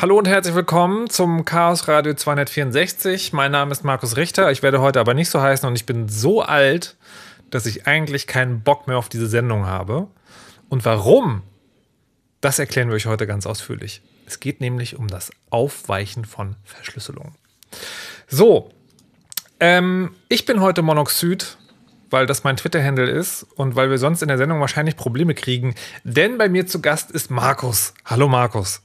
[0.00, 3.32] Hallo und herzlich willkommen zum Chaos Radio 264.
[3.32, 4.48] Mein Name ist Markus Richter.
[4.52, 6.96] Ich werde heute aber nicht so heißen und ich bin so alt,
[7.50, 10.06] dass ich eigentlich keinen Bock mehr auf diese Sendung habe.
[10.68, 11.42] Und warum?
[12.40, 14.00] Das erklären wir euch heute ganz ausführlich.
[14.24, 17.34] Es geht nämlich um das Aufweichen von Verschlüsselung.
[18.28, 18.70] So,
[19.58, 21.58] ähm, ich bin heute Monoxid,
[22.08, 25.74] weil das mein Twitter-Handle ist und weil wir sonst in der Sendung wahrscheinlich Probleme kriegen.
[26.04, 27.94] Denn bei mir zu Gast ist Markus.
[28.04, 28.82] Hallo Markus.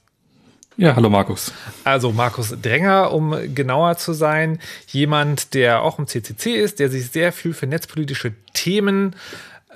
[0.75, 1.53] Ja, hallo Markus.
[1.83, 7.11] Also Markus Dränger, um genauer zu sein, jemand, der auch im CCC ist, der sich
[7.11, 9.15] sehr viel für netzpolitische Themen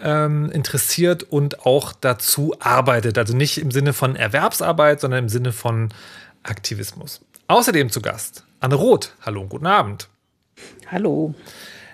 [0.02, 3.20] ähm, interessiert und auch dazu arbeitet.
[3.20, 5.90] Also nicht im Sinne von Erwerbsarbeit, sondern im Sinne von
[6.42, 7.22] Aktivismus.
[7.48, 9.14] Außerdem zu Gast Anne Roth.
[9.22, 10.10] Hallo und guten Abend.
[10.92, 11.36] Hallo.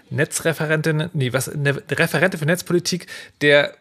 [0.09, 3.08] Netzreferentin, nee, was, eine Referentin für Netzpolitik
[3.41, 3.73] der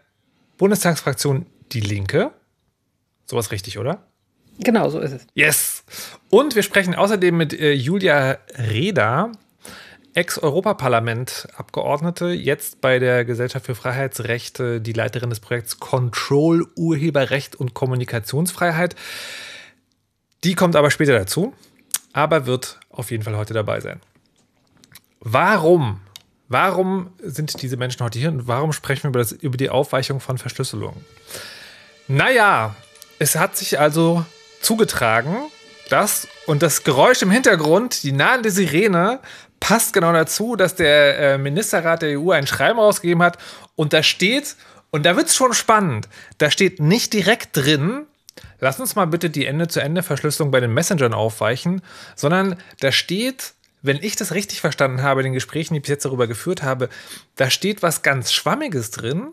[0.59, 2.33] Bundestagsfraktion Die Linke.
[3.27, 4.03] Sowas richtig, oder?
[4.59, 5.27] Genau, so ist es.
[5.35, 5.83] Yes.
[6.31, 9.33] Und wir sprechen außerdem mit äh, Julia Reda,
[10.15, 18.95] Ex-Europaparlament-Abgeordnete, jetzt bei der Gesellschaft für Freiheitsrechte, die Leiterin des Projekts Control Urheberrecht und Kommunikationsfreiheit.
[20.45, 21.55] Die kommt aber später dazu,
[22.13, 24.01] aber wird auf jeden Fall heute dabei sein.
[25.21, 26.01] Warum?
[26.49, 30.21] Warum sind diese Menschen heute hier und warum sprechen wir über, das, über die Aufweichung
[30.21, 31.03] von Verschlüsselung?
[32.09, 32.77] Naja,
[33.19, 34.27] es hat sich also
[34.63, 35.37] zugetragen,
[35.89, 39.21] dass, und das Geräusch im Hintergrund, die nahende Sirene,
[39.61, 43.39] passt genau dazu, dass der äh, Ministerrat der EU ein Schreiben rausgegeben hat
[43.77, 44.57] und da steht,
[44.91, 48.07] und da wird es schon spannend, da steht nicht direkt drin,
[48.59, 51.83] lass uns mal bitte die Ende-zu-Ende-Verschlüsselung bei den Messengern aufweichen,
[52.17, 53.53] sondern da steht,
[53.83, 56.63] wenn ich das richtig verstanden habe, in den Gesprächen, die ich bis jetzt darüber geführt
[56.63, 56.89] habe,
[57.37, 59.33] da steht was ganz Schwammiges drin,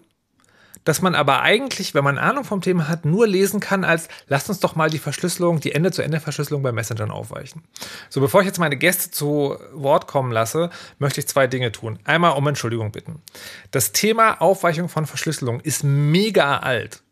[0.89, 4.49] dass man aber eigentlich, wenn man Ahnung vom Thema hat, nur lesen kann als, lasst
[4.49, 7.61] uns doch mal die Verschlüsselung, die Ende-zu-Ende-Verschlüsselung bei Messengern aufweichen.
[8.09, 11.99] So, bevor ich jetzt meine Gäste zu Wort kommen lasse, möchte ich zwei Dinge tun.
[12.05, 13.21] Einmal um Entschuldigung bitten.
[13.69, 17.03] Das Thema Aufweichung von Verschlüsselung ist mega alt.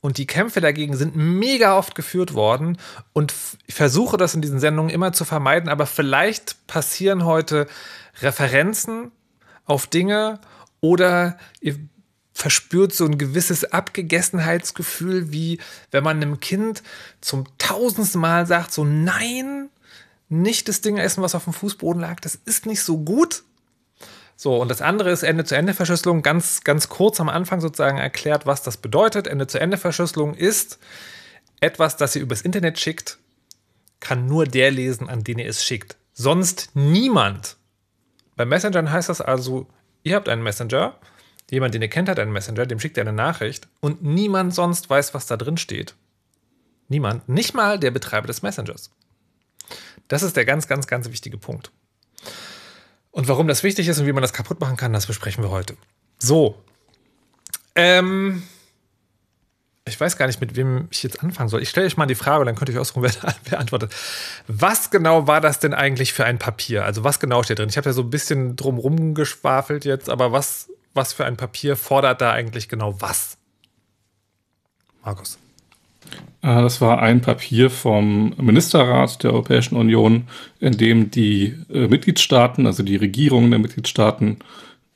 [0.00, 2.78] Und die Kämpfe dagegen sind mega oft geführt worden.
[3.12, 3.34] Und
[3.66, 5.68] ich versuche das in diesen Sendungen immer zu vermeiden.
[5.68, 7.66] Aber vielleicht passieren heute
[8.22, 9.12] Referenzen
[9.66, 10.40] auf Dinge
[10.80, 11.76] oder ihr
[12.36, 15.58] verspürt so ein gewisses Abgegessenheitsgefühl, wie
[15.90, 16.82] wenn man einem Kind
[17.22, 19.70] zum tausendsten Mal sagt, so nein,
[20.28, 23.42] nicht das Ding essen, was auf dem Fußboden lag, das ist nicht so gut.
[24.36, 26.20] So, und das andere ist Ende-zu-Ende-Verschlüsselung.
[26.20, 29.26] Ganz, ganz kurz am Anfang sozusagen erklärt, was das bedeutet.
[29.26, 30.78] Ende-zu-Ende-Verschlüsselung ist
[31.60, 33.18] etwas, das ihr übers Internet schickt,
[34.00, 35.96] kann nur der lesen, an den ihr es schickt.
[36.12, 37.56] Sonst niemand.
[38.36, 39.68] Bei Messengern heißt das also,
[40.02, 40.98] ihr habt einen Messenger,
[41.50, 44.90] Jemand, den ihr kennt, hat einen Messenger, dem schickt ihr eine Nachricht und niemand sonst
[44.90, 45.94] weiß, was da drin steht.
[46.88, 48.90] Niemand, nicht mal der Betreiber des Messengers.
[50.08, 51.70] Das ist der ganz, ganz, ganz wichtige Punkt.
[53.10, 55.50] Und warum das wichtig ist und wie man das kaputt machen kann, das besprechen wir
[55.50, 55.76] heute.
[56.18, 56.62] So.
[57.74, 58.42] Ähm,
[59.84, 61.62] ich weiß gar nicht, mit wem ich jetzt anfangen soll.
[61.62, 63.94] Ich stelle euch mal die Frage, dann könnt ihr euch ausruhen, wer, wer antwortet.
[64.48, 66.84] Was genau war das denn eigentlich für ein Papier?
[66.84, 67.68] Also was genau steht drin?
[67.68, 71.76] Ich habe ja so ein bisschen drumrum geschwafelt jetzt, aber was was für ein Papier
[71.76, 73.36] fordert da eigentlich genau was?
[75.04, 75.38] Markus.
[76.42, 80.28] Äh, das war ein Papier vom Ministerrat der Europäischen Union,
[80.60, 84.38] in dem die äh, Mitgliedstaaten, also die Regierungen der Mitgliedstaaten,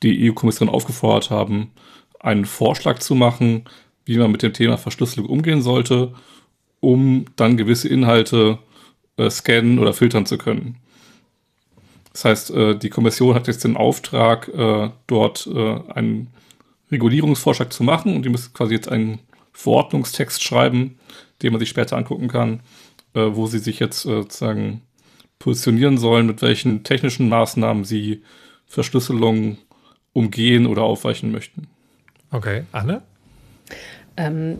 [0.03, 1.71] die EU-Kommission aufgefordert haben,
[2.19, 3.65] einen Vorschlag zu machen,
[4.05, 6.13] wie man mit dem Thema Verschlüsselung umgehen sollte,
[6.79, 8.57] um dann gewisse Inhalte
[9.17, 10.77] äh, scannen oder filtern zu können.
[12.13, 16.27] Das heißt, äh, die Kommission hat jetzt den Auftrag, äh, dort äh, einen
[16.91, 19.19] Regulierungsvorschlag zu machen und die müssen quasi jetzt einen
[19.53, 20.99] Verordnungstext schreiben,
[21.41, 22.61] den man sich später angucken kann,
[23.13, 24.81] wo sie sich jetzt sozusagen
[25.39, 28.23] positionieren sollen, mit welchen technischen Maßnahmen sie
[28.65, 29.57] Verschlüsselung
[30.13, 31.67] umgehen oder aufweichen möchten.
[32.31, 33.01] Okay, Anne?
[34.17, 34.59] Ähm,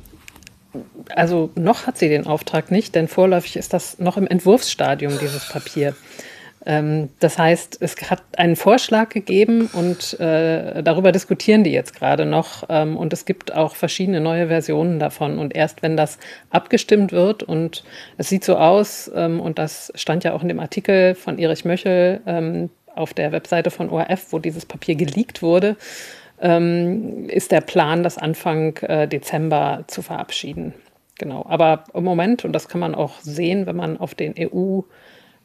[1.16, 5.48] also noch hat sie den Auftrag nicht, denn vorläufig ist das noch im Entwurfsstadium, dieses
[5.50, 5.96] Papier.
[6.66, 12.26] Ähm, das heißt, es hat einen Vorschlag gegeben und äh, darüber diskutieren die jetzt gerade
[12.26, 12.64] noch.
[12.70, 15.40] Ähm, und es gibt auch verschiedene neue Versionen davon.
[15.40, 16.20] Und erst wenn das
[16.50, 17.84] abgestimmt wird und
[18.18, 21.66] es sieht so aus, ähm, und das stand ja auch in dem Artikel von Erich
[21.66, 25.78] Möchel ähm, auf der Webseite von ORF, wo dieses Papier geleakt wurde,
[26.42, 30.74] ähm, ist der Plan, das Anfang äh, Dezember zu verabschieden.
[31.18, 31.46] Genau.
[31.48, 34.82] Aber im Moment, und das kann man auch sehen, wenn man auf den EU-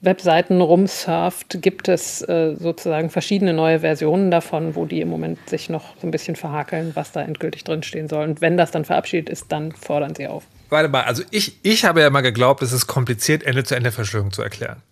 [0.01, 5.71] Webseiten rumsurft, gibt es äh, sozusagen verschiedene neue Versionen davon, wo die im Moment sich
[5.71, 8.25] noch so ein bisschen verhakeln, was da endgültig drinstehen soll.
[8.25, 10.45] Und wenn das dann verabschiedet ist, dann fordern sie auf.
[10.69, 14.83] warte mal, also ich, ich habe ja mal geglaubt, es ist kompliziert, Ende-zu-Ende-Verschwörung zu erklären.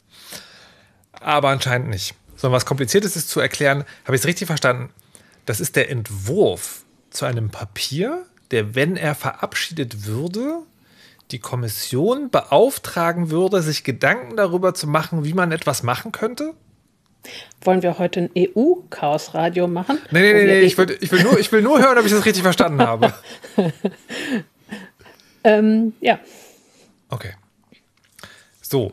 [1.20, 2.14] Aber anscheinend nicht.
[2.36, 4.90] Sondern was kompliziertes ist zu erklären, habe ich es richtig verstanden?
[5.46, 10.60] Das ist der Entwurf zu einem Papier, der, wenn er verabschiedet würde,
[11.30, 16.54] die Kommission beauftragen würde, sich Gedanken darüber zu machen, wie man etwas machen könnte?
[17.62, 19.98] Wollen wir heute ein EU-Chaos-Radio machen?
[20.10, 22.12] Nee, nee, nee, nee ich, will, ich, will nur, ich will nur hören, ob ich
[22.12, 23.14] das richtig verstanden habe.
[25.44, 26.18] ähm, ja.
[27.08, 27.32] Okay.
[28.60, 28.92] So.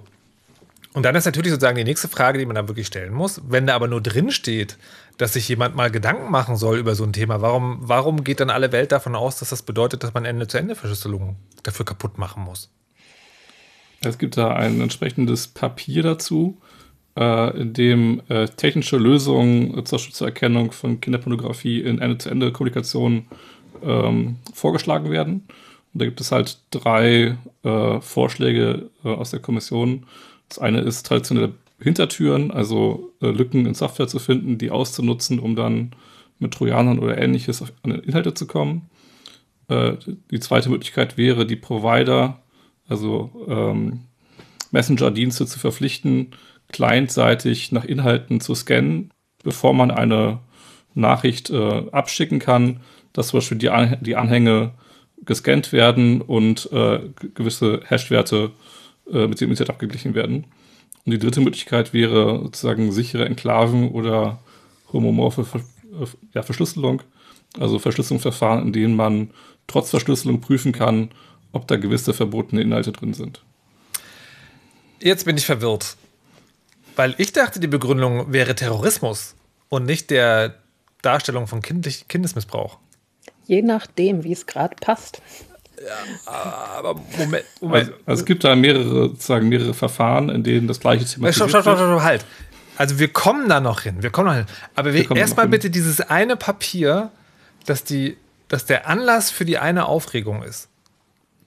[0.93, 3.41] Und dann ist natürlich sozusagen die nächste Frage, die man dann wirklich stellen muss.
[3.47, 4.77] Wenn da aber nur drin steht,
[5.21, 8.49] dass sich jemand mal Gedanken machen soll über so ein Thema, warum, warum geht dann
[8.49, 12.71] alle Welt davon aus, dass das bedeutet, dass man Ende-zu-Ende-Verschlüsselung dafür kaputt machen muss?
[14.03, 16.57] Es gibt da ein entsprechendes Papier dazu,
[17.15, 23.27] äh, in dem äh, technische Lösungen äh, zur, zur Erkennung von Kinderpornografie in Ende-zu-Ende-Kommunikation
[23.83, 25.43] ähm, vorgeschlagen werden.
[25.93, 30.07] Und da gibt es halt drei äh, Vorschläge äh, aus der Kommission.
[30.49, 35.55] Das eine ist traditionelle Hintertüren, also äh, Lücken in Software zu finden, die auszunutzen, um
[35.55, 35.91] dann
[36.39, 38.89] mit Trojanern oder ähnliches an Inhalte zu kommen.
[39.67, 39.93] Äh,
[40.29, 42.41] die zweite Möglichkeit wäre, die Provider,
[42.87, 44.01] also ähm,
[44.71, 46.31] Messenger-Dienste zu verpflichten,
[46.71, 49.11] clientseitig nach Inhalten zu scannen,
[49.43, 50.39] bevor man eine
[50.93, 52.81] Nachricht äh, abschicken kann,
[53.13, 54.71] dass zum Beispiel die, An die Anhänge
[55.23, 56.99] gescannt werden und äh,
[57.33, 58.51] gewisse Hash-Werte
[59.11, 60.45] äh, mit dem Internet abgeglichen werden.
[61.05, 64.39] Und die dritte Möglichkeit wäre sozusagen sichere Enklaven oder
[64.91, 65.61] homomorphe Ver
[66.33, 67.01] ja, Verschlüsselung,
[67.59, 69.31] also Verschlüsselungsverfahren, in denen man
[69.67, 71.11] trotz Verschlüsselung prüfen kann,
[71.51, 73.41] ob da gewisse verbotene Inhalte drin sind.
[75.01, 75.97] Jetzt bin ich verwirrt,
[76.95, 79.35] weil ich dachte, die Begründung wäre Terrorismus
[79.67, 80.55] und nicht der
[81.01, 82.77] Darstellung von Kindesmissbrauch.
[83.47, 85.21] Je nachdem, wie es gerade passt.
[85.83, 86.31] Ja,
[86.77, 87.87] aber Moment, Moment.
[87.87, 91.49] Also, also, es gibt da mehrere, sozusagen mehrere Verfahren, in denen das gleiche Thema stopp,
[91.49, 92.25] stopp, stopp, stopp, halt.
[92.77, 94.01] Also wir kommen da noch hin.
[94.01, 94.45] Wir kommen noch hin.
[94.75, 97.11] Aber erstmal bitte dieses eine Papier,
[97.65, 98.17] dass, die,
[98.47, 100.67] dass der Anlass für die eine Aufregung ist.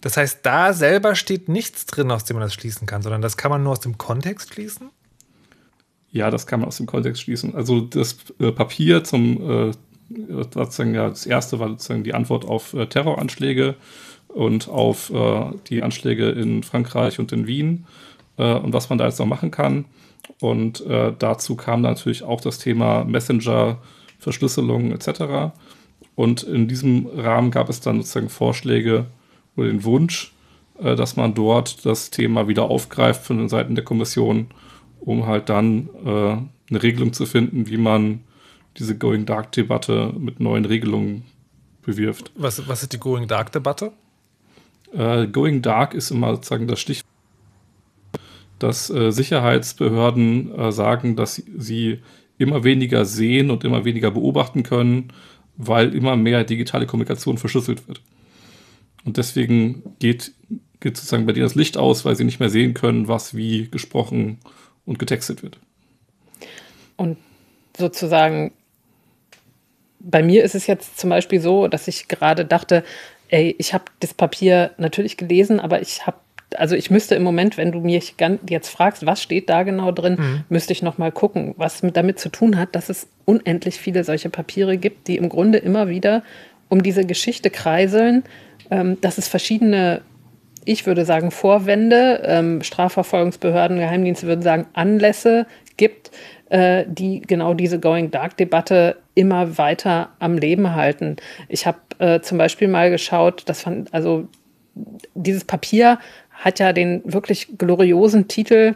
[0.00, 3.36] Das heißt, da selber steht nichts drin, aus dem man das schließen kann, sondern das
[3.36, 4.90] kann man nur aus dem Kontext schließen?
[6.12, 7.54] Ja, das kann man aus dem Kontext schließen.
[7.54, 9.72] Also das äh, Papier zum, äh,
[10.52, 13.76] sozusagen, ja, das erste war sozusagen die Antwort auf äh, Terroranschläge
[14.34, 17.86] und auf äh, die Anschläge in Frankreich und in Wien
[18.36, 19.84] äh, und was man da jetzt noch machen kann.
[20.40, 23.78] Und äh, dazu kam natürlich auch das Thema Messenger,
[24.18, 25.52] Verschlüsselung etc.
[26.14, 29.06] Und in diesem Rahmen gab es dann sozusagen Vorschläge
[29.56, 30.32] oder den Wunsch,
[30.80, 34.48] äh, dass man dort das Thema wieder aufgreift von den Seiten der Kommission,
[35.00, 36.36] um halt dann äh,
[36.70, 38.20] eine Regelung zu finden, wie man
[38.78, 41.24] diese Going Dark-Debatte mit neuen Regelungen
[41.82, 42.32] bewirft.
[42.34, 43.92] Was, was ist die Going Dark-Debatte?
[44.94, 47.08] Äh, Going Dark ist immer sozusagen das Stichwort,
[48.58, 52.00] dass äh, Sicherheitsbehörden äh, sagen, dass sie
[52.38, 55.12] immer weniger sehen und immer weniger beobachten können,
[55.56, 58.00] weil immer mehr digitale Kommunikation verschlüsselt wird.
[59.04, 60.32] Und deswegen geht,
[60.80, 63.68] geht sozusagen bei denen das Licht aus, weil sie nicht mehr sehen können, was wie
[63.68, 64.38] gesprochen
[64.86, 65.58] und getextet wird.
[66.96, 67.18] Und
[67.76, 68.52] sozusagen,
[70.00, 72.84] bei mir ist es jetzt zum Beispiel so, dass ich gerade dachte,
[73.34, 76.18] ey, ich habe das Papier natürlich gelesen, aber ich habe
[76.56, 78.14] also ich müsste im Moment, wenn du mich
[78.48, 80.44] jetzt fragst, was steht da genau drin, mhm.
[80.48, 84.30] müsste ich noch mal gucken, was damit zu tun hat, dass es unendlich viele solche
[84.30, 86.22] Papiere gibt, die im Grunde immer wieder
[86.68, 88.22] um diese Geschichte kreiseln,
[88.70, 90.02] ähm, dass es verschiedene,
[90.64, 96.12] ich würde sagen Vorwände, ähm, Strafverfolgungsbehörden, Geheimdienste würden sagen Anlässe gibt,
[96.50, 101.16] äh, die genau diese Going Dark-Debatte immer weiter am Leben halten.
[101.48, 104.28] Ich habe äh, zum Beispiel mal geschaut, das fand, also
[105.14, 105.98] dieses Papier
[106.30, 108.74] hat ja den wirklich gloriosen Titel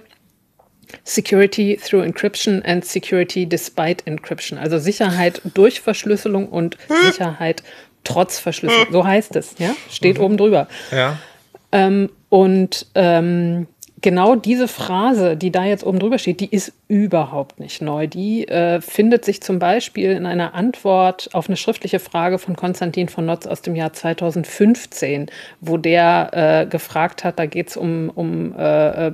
[1.05, 4.59] Security through Encryption and Security despite Encryption.
[4.59, 7.63] Also Sicherheit durch Verschlüsselung und Sicherheit
[8.05, 8.87] trotz Verschlüsselung.
[8.91, 9.75] So heißt es, ja?
[9.91, 10.25] Steht mhm.
[10.25, 10.69] oben drüber.
[10.91, 11.19] Ja.
[11.73, 13.67] Ähm, und ähm,
[14.01, 18.07] genau diese Phrase, die da jetzt oben drüber steht, die ist überhaupt nicht neu.
[18.07, 23.09] Die äh, findet sich zum Beispiel in einer Antwort auf eine schriftliche Frage von Konstantin
[23.09, 28.11] von Notz aus dem Jahr 2015, wo der äh, gefragt hat, da geht es um,
[28.11, 29.13] um äh, äh,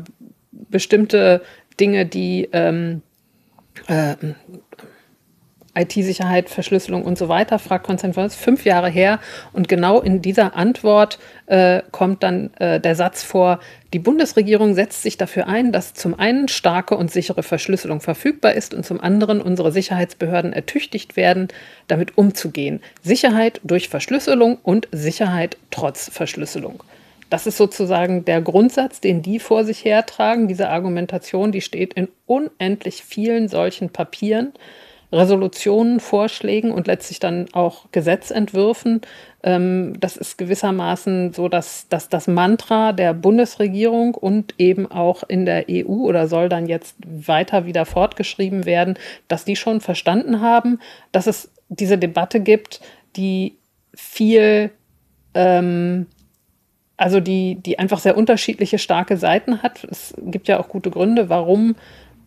[0.50, 1.42] bestimmte
[1.80, 3.02] Dinge, die ähm,
[3.88, 4.14] äh,
[5.74, 9.20] IT-Sicherheit, Verschlüsselung und so weiter, fragt Konstantin Notz, fünf Jahre her.
[9.52, 13.60] Und genau in dieser Antwort äh, kommt dann äh, der Satz vor,
[13.92, 18.74] die Bundesregierung setzt sich dafür ein, dass zum einen starke und sichere Verschlüsselung verfügbar ist
[18.74, 21.48] und zum anderen unsere Sicherheitsbehörden ertüchtigt werden,
[21.86, 22.80] damit umzugehen.
[23.02, 26.82] Sicherheit durch Verschlüsselung und Sicherheit trotz Verschlüsselung.
[27.30, 30.46] Das ist sozusagen der Grundsatz, den die vor sich hertragen.
[30.46, 34.52] Diese Argumentation, die steht in unendlich vielen solchen Papieren.
[35.14, 39.00] Resolutionen, Vorschlägen und letztlich dann auch Gesetzentwürfen.
[39.42, 45.46] Ähm, das ist gewissermaßen so, dass, dass das Mantra der Bundesregierung und eben auch in
[45.46, 50.80] der EU oder soll dann jetzt weiter wieder fortgeschrieben werden, dass die schon verstanden haben,
[51.12, 52.80] dass es diese Debatte gibt,
[53.16, 53.56] die
[53.94, 54.70] viel,
[55.34, 56.06] ähm,
[56.96, 59.84] also die, die einfach sehr unterschiedliche starke Seiten hat.
[59.84, 61.76] Es gibt ja auch gute Gründe, warum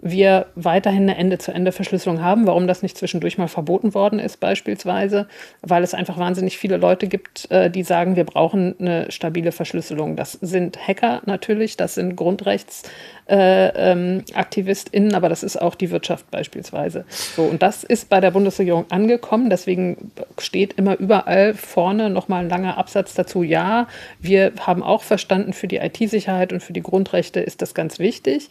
[0.01, 5.27] wir weiterhin eine Ende-zu-Ende-Verschlüsselung haben, warum das nicht zwischendurch mal verboten worden ist beispielsweise,
[5.61, 10.15] weil es einfach wahnsinnig viele Leute gibt, äh, die sagen, wir brauchen eine stabile Verschlüsselung.
[10.15, 16.29] Das sind Hacker natürlich, das sind GrundrechtsaktivistInnen, äh, ähm, aber das ist auch die Wirtschaft
[16.29, 17.05] beispielsweise.
[17.09, 22.49] So, und das ist bei der Bundesregierung angekommen, deswegen steht immer überall vorne nochmal ein
[22.49, 23.87] langer Absatz dazu, ja,
[24.19, 28.49] wir haben auch verstanden, für die IT-Sicherheit und für die Grundrechte ist das ganz wichtig.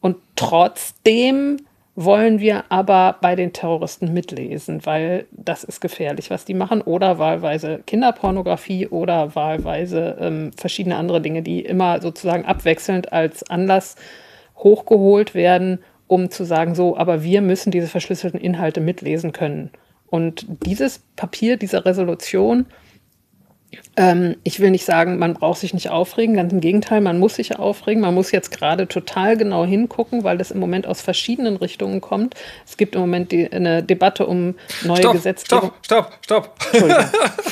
[0.00, 1.58] Und trotzdem
[2.00, 6.80] wollen wir aber bei den Terroristen mitlesen, weil das ist gefährlich, was die machen.
[6.80, 13.96] Oder wahlweise Kinderpornografie oder wahlweise ähm, verschiedene andere Dinge, die immer sozusagen abwechselnd als Anlass
[14.56, 19.70] hochgeholt werden, um zu sagen, so, aber wir müssen diese verschlüsselten Inhalte mitlesen können.
[20.08, 22.66] Und dieses Papier, diese Resolution,
[23.96, 27.34] ähm, ich will nicht sagen, man braucht sich nicht aufregen, ganz im Gegenteil, man muss
[27.34, 28.00] sich aufregen.
[28.00, 32.34] Man muss jetzt gerade total genau hingucken, weil das im Moment aus verschiedenen Richtungen kommt.
[32.66, 35.72] Es gibt im Moment die, eine Debatte um neue stopp, Gesetzgebung.
[35.82, 36.94] Stopp, stopp, stopp.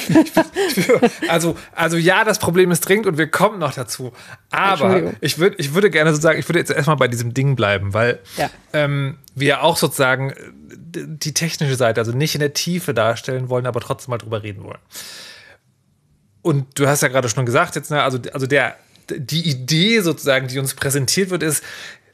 [1.29, 4.13] also, also ja, das Problem ist dringend und wir kommen noch dazu.
[4.51, 7.93] Aber ich, würd, ich würde gerne sozusagen, ich würde jetzt erstmal bei diesem Ding bleiben,
[7.93, 8.49] weil ja.
[8.73, 10.33] ähm, wir auch sozusagen
[10.69, 14.65] die technische Seite, also nicht in der Tiefe darstellen wollen, aber trotzdem mal drüber reden
[14.65, 14.79] wollen.
[16.47, 18.77] Und du hast ja gerade schon gesagt, jetzt, ne, also, also der,
[19.11, 21.65] die Idee sozusagen, die uns präsentiert wird, ist,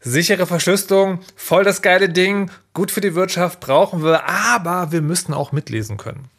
[0.00, 5.34] sichere Verschlüsselung, voll das geile Ding, gut für die Wirtschaft, brauchen wir, aber wir müssen
[5.34, 6.30] auch mitlesen können.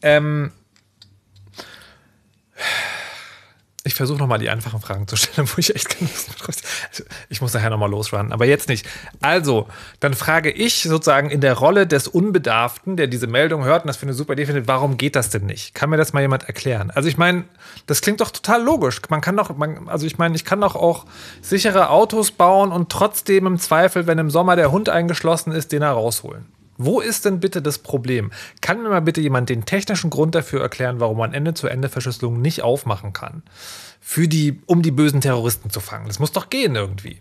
[0.00, 0.52] Ähm,
[3.90, 6.08] ich versuche nochmal die einfachen Fragen zu stellen, wo ich echt keine
[7.28, 8.86] Ich muss nachher nochmal losrunnen, aber jetzt nicht.
[9.20, 9.66] Also,
[9.98, 13.96] dann frage ich sozusagen in der Rolle des Unbedarften, der diese Meldung hört und das
[13.96, 15.74] für eine super Idee findet, warum geht das denn nicht?
[15.74, 16.92] Kann mir das mal jemand erklären?
[16.92, 17.44] Also, ich meine,
[17.86, 19.02] das klingt doch total logisch.
[19.08, 21.04] Man kann doch, man, also ich meine, ich kann doch auch
[21.42, 25.82] sichere Autos bauen und trotzdem im Zweifel, wenn im Sommer der Hund eingeschlossen ist, den
[25.82, 26.46] er rausholen.
[26.82, 28.30] Wo ist denn bitte das Problem?
[28.62, 33.12] Kann mir mal bitte jemand den technischen Grund dafür erklären, warum man Ende-zu-Ende-Verschlüsselung nicht aufmachen
[33.12, 33.42] kann?
[34.00, 36.06] Für die, um die bösen Terroristen zu fangen.
[36.06, 37.18] Das muss doch gehen irgendwie.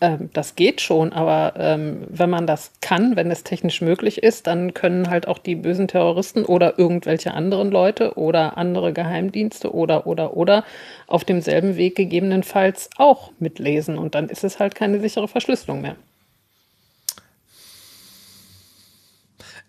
[0.00, 4.46] Ähm, das geht schon, aber ähm, wenn man das kann, wenn es technisch möglich ist,
[4.46, 10.06] dann können halt auch die bösen Terroristen oder irgendwelche anderen Leute oder andere Geheimdienste oder
[10.06, 10.64] oder oder
[11.08, 15.96] auf demselben Weg gegebenenfalls auch mitlesen und dann ist es halt keine sichere Verschlüsselung mehr.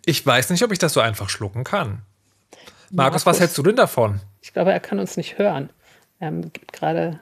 [0.07, 2.01] Ich weiß nicht, ob ich das so einfach schlucken kann.
[2.89, 4.21] Markus, Markus was hältst du denn davon?
[4.41, 5.69] Ich glaube, er kann uns nicht hören.
[6.19, 7.19] Er gibt gerade.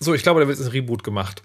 [0.00, 1.44] So, ich glaube, da wird ein Reboot gemacht.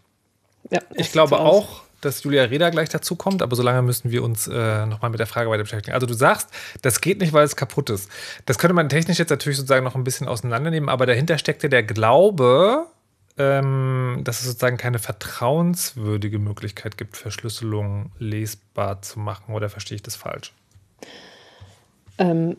[0.72, 4.48] Ja, ich glaube auch, dass Julia Reda gleich dazu kommt, aber solange müssen wir uns
[4.48, 5.94] äh, nochmal mit der Frage weiter beschäftigen.
[5.94, 6.50] Also du sagst,
[6.82, 8.10] das geht nicht, weil es kaputt ist.
[8.48, 11.84] Das könnte man technisch jetzt natürlich sozusagen noch ein bisschen auseinandernehmen, aber dahinter steckte der
[11.84, 12.88] Glaube,
[13.38, 19.54] ähm, dass es sozusagen keine vertrauenswürdige Möglichkeit gibt, Verschlüsselung lesbar zu machen.
[19.54, 20.52] Oder verstehe ich das falsch?
[22.20, 22.58] Ähm,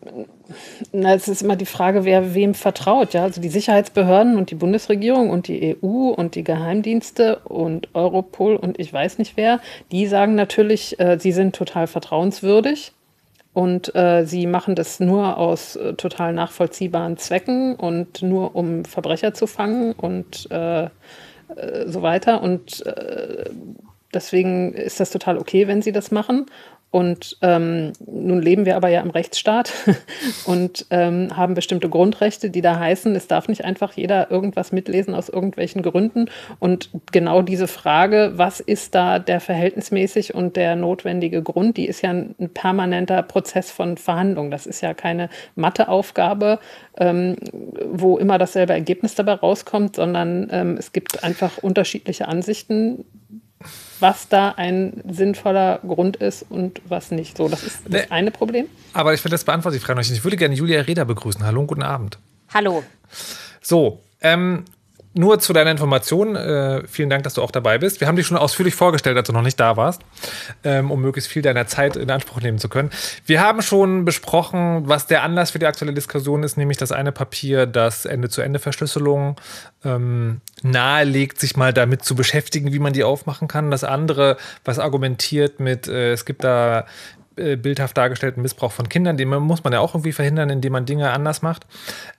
[0.92, 3.14] na, es ist immer die Frage, wer wem vertraut.
[3.14, 3.22] Ja?
[3.22, 8.80] Also die Sicherheitsbehörden und die Bundesregierung und die EU und die Geheimdienste und Europol und
[8.80, 9.60] ich weiß nicht wer,
[9.92, 12.92] die sagen natürlich, äh, sie sind total vertrauenswürdig
[13.52, 19.34] und äh, sie machen das nur aus äh, total nachvollziehbaren Zwecken und nur um Verbrecher
[19.34, 20.88] zu fangen und äh, äh,
[21.86, 22.42] so weiter.
[22.42, 23.44] Und äh,
[24.14, 26.46] deswegen ist das total okay, wenn sie das machen.
[26.90, 29.73] Und ähm, nun leben wir aber ja im Rechtsstaat
[30.44, 35.14] und ähm, haben bestimmte Grundrechte, die da heißen, es darf nicht einfach jeder irgendwas mitlesen
[35.14, 36.26] aus irgendwelchen Gründen.
[36.59, 42.02] Und genau diese Frage, was ist da der verhältnismäßig und der notwendige Grund, die ist
[42.02, 44.50] ja ein, permanenter Prozess von Verhandlungen.
[44.50, 46.59] Das ist ja keine Matheaufgabe,
[46.99, 47.37] ähm,
[47.88, 53.04] wo immer dasselbe Ergebnis dabei rauskommt, sondern ähm, es gibt einfach unterschiedliche Ansichten
[54.00, 57.36] was da ein sinnvoller Grund ist und was nicht.
[57.36, 58.66] So, das ist das nee, eine Problem.
[58.92, 60.16] Aber ich finde, das beantwortet die Frage noch nicht.
[60.16, 61.44] Ich würde gerne Julia Reda begrüßen.
[61.44, 62.18] Hallo und guten Abend.
[62.52, 62.82] Hallo.
[63.60, 64.64] So, ähm,
[65.12, 68.00] nur zu deiner Information, äh, vielen Dank, dass du auch dabei bist.
[68.00, 70.02] Wir haben dich schon ausführlich vorgestellt, als du noch nicht da warst,
[70.62, 72.90] ähm, um möglichst viel deiner Zeit in Anspruch nehmen zu können.
[73.26, 77.10] Wir haben schon besprochen, was der Anlass für die aktuelle Diskussion ist, nämlich das eine
[77.10, 79.36] Papier, das Ende-zu-Ende-Verschlüsselung
[79.84, 83.72] ähm, nahelegt, sich mal damit zu beschäftigen, wie man die aufmachen kann.
[83.72, 86.86] Das andere, was argumentiert mit, äh, es gibt da
[87.37, 90.87] äh, bildhaft dargestellten Missbrauch von Kindern, den muss man ja auch irgendwie verhindern, indem man
[90.87, 91.66] Dinge anders macht.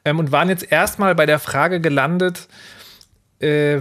[0.06, 2.48] Ähm, und waren jetzt erstmal bei der Frage gelandet,
[3.40, 3.80] äh,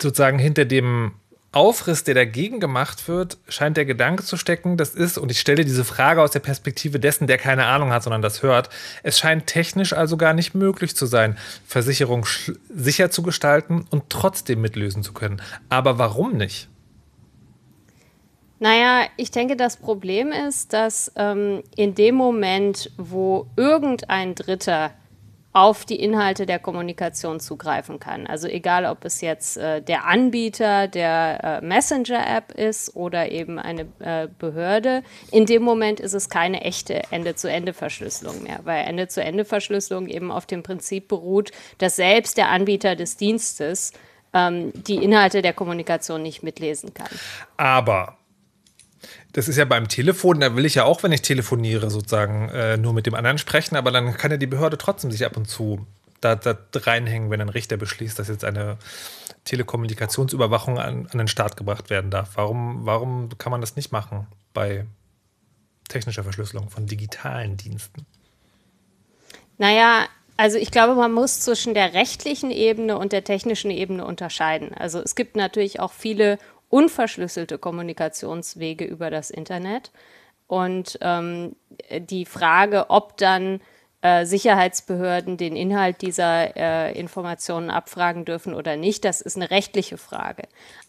[0.00, 1.12] sozusagen hinter dem
[1.52, 5.66] Aufriss, der dagegen gemacht wird, scheint der Gedanke zu stecken, das ist, und ich stelle
[5.66, 8.70] diese Frage aus der Perspektive dessen, der keine Ahnung hat, sondern das hört,
[9.02, 11.36] es scheint technisch also gar nicht möglich zu sein,
[11.66, 12.26] Versicherung
[12.74, 15.42] sicher zu gestalten und trotzdem mitlösen zu können.
[15.68, 16.68] Aber warum nicht?
[18.62, 24.92] Naja, ich denke, das Problem ist, dass ähm, in dem Moment, wo irgendein Dritter
[25.52, 28.24] auf die Inhalte der Kommunikation zugreifen kann.
[28.28, 33.88] Also egal, ob es jetzt äh, der Anbieter der äh, Messenger-App ist oder eben eine
[33.98, 35.02] äh, Behörde.
[35.32, 41.08] In dem Moment ist es keine echte Ende-zu-Ende-Verschlüsselung mehr, weil Ende-zu-Ende-Verschlüsselung eben auf dem Prinzip
[41.08, 43.92] beruht, dass selbst der Anbieter des Dienstes
[44.32, 47.10] ähm, die Inhalte der Kommunikation nicht mitlesen kann.
[47.56, 48.16] Aber
[49.32, 52.76] das ist ja beim Telefon, da will ich ja auch, wenn ich telefoniere, sozusagen äh,
[52.76, 55.48] nur mit dem anderen sprechen, aber dann kann ja die Behörde trotzdem sich ab und
[55.48, 55.86] zu
[56.20, 58.78] da, da reinhängen, wenn ein Richter beschließt, dass jetzt eine
[59.44, 62.32] Telekommunikationsüberwachung an, an den Start gebracht werden darf.
[62.36, 64.86] Warum, warum kann man das nicht machen bei
[65.88, 68.06] technischer Verschlüsselung von digitalen Diensten?
[69.58, 74.72] Naja, also ich glaube, man muss zwischen der rechtlichen Ebene und der technischen Ebene unterscheiden.
[74.74, 76.38] Also es gibt natürlich auch viele
[76.72, 79.92] unverschlüsselte Kommunikationswege über das Internet.
[80.46, 81.54] Und ähm,
[81.90, 83.60] die Frage, ob dann
[84.00, 89.98] äh, Sicherheitsbehörden den Inhalt dieser äh, Informationen abfragen dürfen oder nicht, das ist eine rechtliche
[89.98, 90.44] Frage.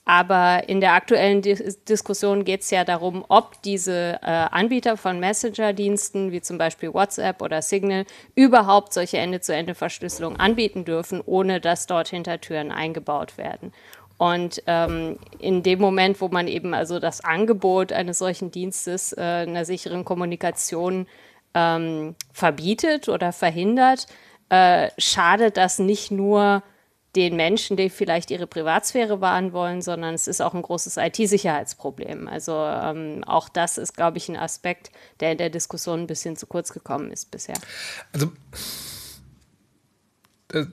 [0.05, 5.19] Aber in der aktuellen Dis Diskussion geht es ja darum, ob diese äh, Anbieter von
[5.19, 12.07] Messenger-Diensten wie zum Beispiel WhatsApp oder Signal überhaupt solche Ende-zu-Ende-Verschlüsselung anbieten dürfen, ohne dass dort
[12.07, 13.73] Hintertüren eingebaut werden.
[14.17, 19.21] Und ähm, in dem Moment, wo man eben also das Angebot eines solchen Dienstes äh,
[19.21, 21.07] einer sicheren Kommunikation
[21.53, 24.07] ähm, verbietet oder verhindert,
[24.49, 26.63] äh, schadet das nicht nur
[27.15, 32.27] den Menschen, die vielleicht ihre Privatsphäre wahren wollen, sondern es ist auch ein großes IT-Sicherheitsproblem.
[32.27, 36.35] Also ähm, auch das ist, glaube ich, ein Aspekt, der in der Diskussion ein bisschen
[36.35, 37.55] zu kurz gekommen ist bisher.
[38.13, 38.31] Also,
[40.53, 40.65] äh,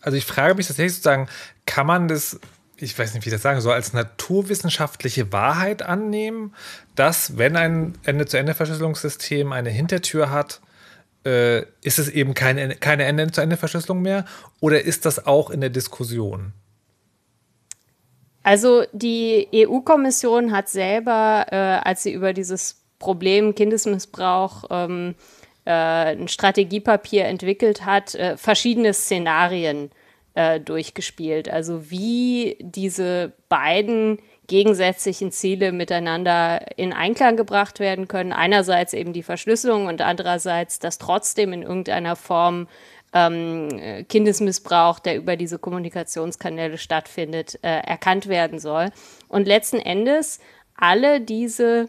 [0.00, 1.28] also ich frage mich tatsächlich sozusagen,
[1.64, 2.38] kann man das
[2.78, 6.54] ich weiß nicht, wie ich das sagen soll, als naturwissenschaftliche Wahrheit annehmen,
[6.94, 10.60] dass wenn ein Ende-zu-Ende-Verschlüsselungssystem eine Hintertür hat,
[11.24, 14.26] äh, ist es eben keine, keine Ende-zu-Ende-Verschlüsselung mehr?
[14.60, 16.52] Oder ist das auch in der Diskussion?
[18.42, 25.14] Also die EU-Kommission hat selber, äh, als sie über dieses Problem Kindesmissbrauch ähm,
[25.64, 30.05] äh, ein Strategiepapier entwickelt hat, äh, verschiedene Szenarien äh,
[30.64, 31.48] durchgespielt.
[31.48, 38.32] Also wie diese beiden gegensätzlichen Ziele miteinander in Einklang gebracht werden können.
[38.32, 42.68] Einerseits eben die Verschlüsselung und andererseits, dass trotzdem in irgendeiner Form
[43.12, 48.90] ähm, Kindesmissbrauch, der über diese Kommunikationskanäle stattfindet, äh, erkannt werden soll.
[49.28, 50.40] Und letzten Endes
[50.76, 51.88] alle diese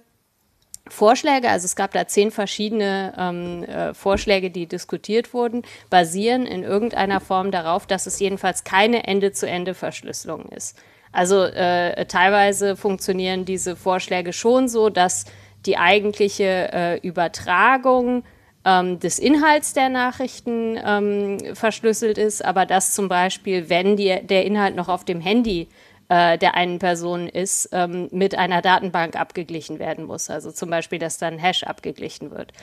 [0.94, 6.64] Vorschläge, also es gab da zehn verschiedene ähm, äh, Vorschläge, die diskutiert wurden, basieren in
[6.64, 10.78] irgendeiner Form darauf, dass es jedenfalls keine Ende-zu-Ende-Verschlüsselung ist.
[11.12, 15.26] Also äh, teilweise funktionieren diese Vorschläge schon so, dass
[15.66, 18.24] die eigentliche äh, Übertragung
[18.66, 24.46] ähm, des Inhalts der Nachrichten ähm, verschlüsselt ist, aber dass zum Beispiel, wenn die, der
[24.46, 29.80] Inhalt noch auf dem Handy äh, der einen Person ist, ähm, mit einer Datenbank abgeglichen
[29.80, 30.30] werden muss.
[30.30, 32.54] Also zum Beispiel, dass dann Hash abgeglichen wird.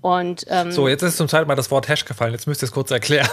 [0.00, 2.32] Und, ähm, so, jetzt ist zum zweiten Mal das Wort Hash gefallen.
[2.32, 3.28] Jetzt müsst ihr es kurz erklären.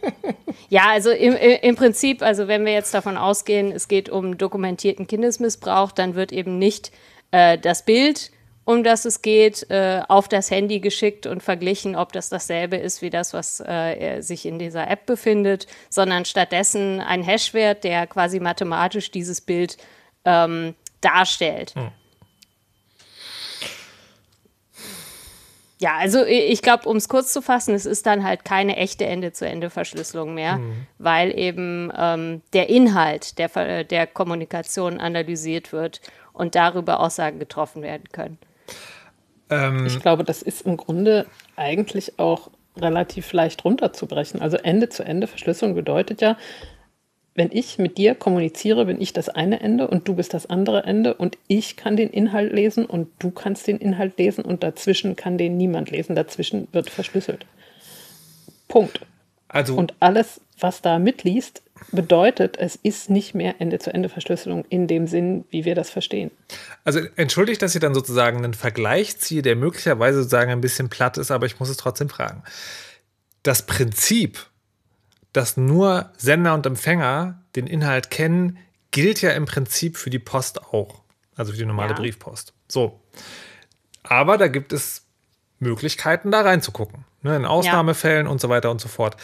[0.68, 5.06] ja, also im, im Prinzip, also wenn wir jetzt davon ausgehen, es geht um dokumentierten
[5.06, 6.90] Kindesmissbrauch, dann wird eben nicht
[7.30, 8.32] äh, das Bild
[8.64, 13.02] um das es geht, äh, auf das Handy geschickt und verglichen, ob das dasselbe ist
[13.02, 18.38] wie das, was äh, sich in dieser App befindet, sondern stattdessen ein Hashwert, der quasi
[18.38, 19.76] mathematisch dieses Bild
[20.24, 21.74] ähm, darstellt.
[21.74, 21.90] Hm.
[25.80, 29.06] Ja, also ich glaube, um es kurz zu fassen, es ist dann halt keine echte
[29.06, 30.86] Ende-zu-Ende-Verschlüsselung mehr, mhm.
[30.98, 36.02] weil eben ähm, der Inhalt der, der Kommunikation analysiert wird
[36.34, 38.38] und darüber Aussagen getroffen werden können.
[39.50, 44.40] Ähm, ich glaube, das ist im Grunde eigentlich auch relativ leicht runterzubrechen.
[44.40, 46.36] Also Ende-zu-Ende-Verschlüsselung bedeutet ja,
[47.34, 50.82] wenn ich mit dir kommuniziere, bin ich das eine Ende und du bist das andere
[50.84, 55.16] Ende und ich kann den Inhalt lesen und du kannst den Inhalt lesen und dazwischen
[55.16, 56.16] kann den niemand lesen.
[56.16, 57.46] Dazwischen wird verschlüsselt.
[58.68, 59.00] Punkt.
[59.48, 65.44] Also und alles, was da mitliest, bedeutet, es ist nicht mehr Ende-zu-Ende-Verschlüsselung in dem Sinn,
[65.50, 66.30] wie wir das verstehen.
[66.84, 71.18] Also entschuldigt, dass ich dann sozusagen einen Vergleich ziehe, der möglicherweise sozusagen ein bisschen platt
[71.18, 72.42] ist, aber ich muss es trotzdem fragen.
[73.42, 74.46] Das Prinzip,
[75.32, 78.58] dass nur Sender und Empfänger den Inhalt kennen,
[78.90, 81.02] gilt ja im Prinzip für die Post auch.
[81.36, 81.96] Also für die normale ja.
[81.96, 82.52] Briefpost.
[82.68, 83.00] So.
[84.02, 85.06] Aber da gibt es
[85.60, 87.04] Möglichkeiten, da reinzugucken.
[87.22, 88.32] Ne, in Ausnahmefällen ja.
[88.32, 89.14] und so weiter und so fort.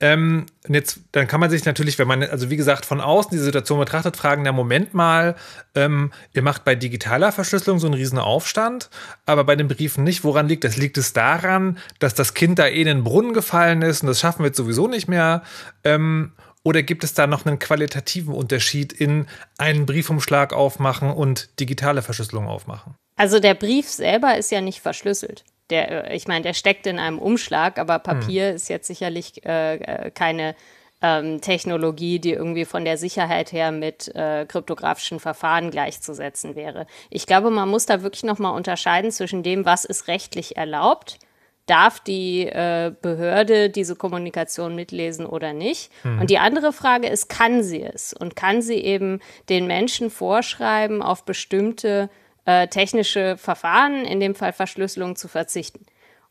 [0.00, 3.30] Ähm, und jetzt, dann kann man sich natürlich, wenn man, also wie gesagt, von außen
[3.30, 5.36] diese Situation betrachtet, fragen, na Moment mal,
[5.76, 8.90] ähm, ihr macht bei digitaler Verschlüsselung so einen riesen Aufstand,
[9.24, 10.24] aber bei den Briefen nicht.
[10.24, 10.76] Woran liegt das?
[10.76, 14.18] Liegt es daran, dass das Kind da eh in den Brunnen gefallen ist und das
[14.18, 15.44] schaffen wir jetzt sowieso nicht mehr?
[15.84, 16.32] Ähm,
[16.64, 19.26] oder gibt es da noch einen qualitativen Unterschied in
[19.58, 22.96] einen Briefumschlag aufmachen und digitale Verschlüsselung aufmachen?
[23.14, 26.98] Also der Brief selber ist ja nicht verschlüsselt der, äh, ich meine, der steckt in
[26.98, 28.56] einem Umschlag, aber Papier hm.
[28.56, 30.54] ist jetzt sicherlich äh, äh, keine
[31.02, 36.86] ähm, Technologie, die irgendwie von der Sicherheit her mit äh, kryptografischen Verfahren gleichzusetzen wäre.
[37.10, 41.18] Ich glaube, man muss da wirklich nochmal unterscheiden zwischen dem, was ist rechtlich erlaubt.
[41.66, 45.90] Darf die äh, Behörde diese Kommunikation mitlesen oder nicht?
[46.04, 46.20] Mhm.
[46.20, 48.12] Und die andere Frage ist, kann sie es?
[48.12, 54.52] Und kann sie eben den Menschen vorschreiben, auf bestimmte äh, technische Verfahren, in dem Fall
[54.52, 55.86] Verschlüsselung, zu verzichten.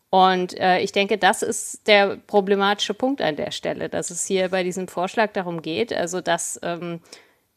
[0.09, 4.49] Und äh, ich denke, das ist der problematische Punkt an der Stelle, dass es hier
[4.49, 6.99] bei diesem Vorschlag darum geht, also dass ähm,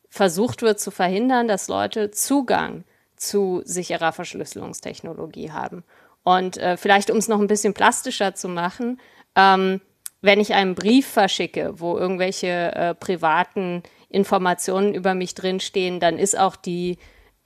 [0.09, 2.85] versucht wird zu verhindern, dass Leute Zugang
[3.17, 5.85] zu sicherer Verschlüsselungstechnologie haben.
[6.23, 9.01] Und äh, vielleicht, um es noch ein bisschen plastischer zu machen,
[9.35, 9.83] ähm,
[10.23, 16.39] wenn ich einen Brief verschicke, wo irgendwelche äh, privaten Informationen über mich drinstehen, dann ist
[16.39, 16.97] auch die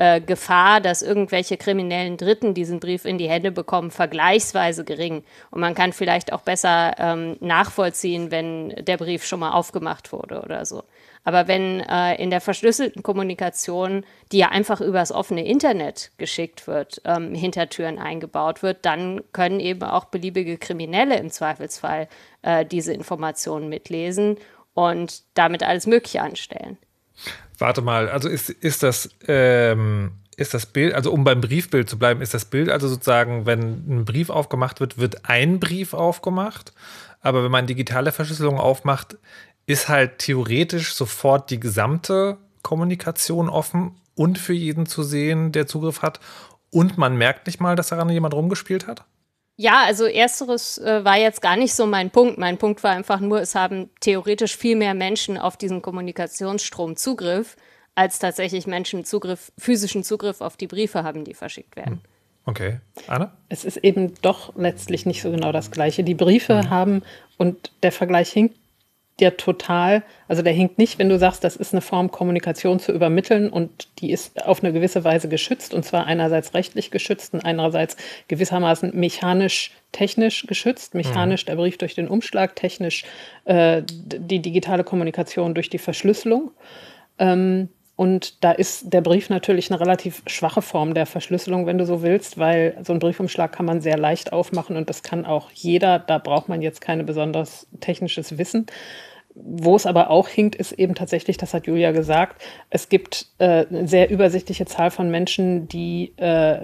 [0.00, 5.24] äh, Gefahr, dass irgendwelche kriminellen Dritten diesen Brief in die Hände bekommen, vergleichsweise gering.
[5.50, 10.40] Und man kann vielleicht auch besser ähm, nachvollziehen, wenn der Brief schon mal aufgemacht wurde
[10.40, 10.84] oder so.
[11.22, 17.02] Aber wenn äh, in der verschlüsselten Kommunikation, die ja einfach übers offene Internet geschickt wird,
[17.04, 22.08] ähm, Hintertüren eingebaut wird, dann können eben auch beliebige Kriminelle im Zweifelsfall
[22.40, 24.38] äh, diese Informationen mitlesen
[24.72, 26.78] und damit alles Mögliche anstellen.
[27.60, 31.98] Warte mal, also ist, ist das, ähm, ist das Bild, also um beim Briefbild zu
[31.98, 36.72] bleiben, ist das Bild also sozusagen, wenn ein Brief aufgemacht wird, wird ein Brief aufgemacht.
[37.20, 39.18] Aber wenn man digitale Verschlüsselung aufmacht,
[39.66, 46.00] ist halt theoretisch sofort die gesamte Kommunikation offen und für jeden zu sehen, der Zugriff
[46.00, 46.18] hat.
[46.70, 49.04] Und man merkt nicht mal, dass daran jemand rumgespielt hat?
[49.60, 52.38] Ja, also ersteres äh, war jetzt gar nicht so mein Punkt.
[52.38, 57.56] Mein Punkt war einfach nur, es haben theoretisch viel mehr Menschen auf diesen Kommunikationsstrom Zugriff,
[57.94, 61.96] als tatsächlich Menschen Zugriff, physischen Zugriff auf die Briefe haben, die verschickt werden.
[61.96, 62.00] Hm.
[62.46, 62.80] Okay.
[63.06, 63.36] Anna?
[63.50, 66.04] Es ist eben doch letztlich nicht so genau das Gleiche.
[66.04, 66.70] Die Briefe mhm.
[66.70, 67.02] haben,
[67.36, 68.56] und der Vergleich hinkt
[69.20, 72.92] ja total, also der hinkt nicht, wenn du sagst, das ist eine Form, Kommunikation zu
[72.92, 77.44] übermitteln und die ist auf eine gewisse Weise geschützt und zwar einerseits rechtlich geschützt und
[77.44, 77.96] einerseits
[78.28, 80.94] gewissermaßen mechanisch, technisch geschützt.
[80.94, 81.46] Mechanisch mhm.
[81.46, 83.04] der Brief durch den Umschlag, technisch
[83.44, 86.50] äh, die digitale Kommunikation durch die Verschlüsselung.
[87.18, 87.68] Ähm,
[88.00, 92.00] und da ist der Brief natürlich eine relativ schwache Form der Verschlüsselung, wenn du so
[92.00, 95.98] willst, weil so einen Briefumschlag kann man sehr leicht aufmachen und das kann auch jeder.
[95.98, 98.64] Da braucht man jetzt kein besonders technisches Wissen.
[99.34, 103.66] Wo es aber auch hinkt, ist eben tatsächlich, das hat Julia gesagt, es gibt äh,
[103.66, 106.58] eine sehr übersichtliche Zahl von Menschen, die äh,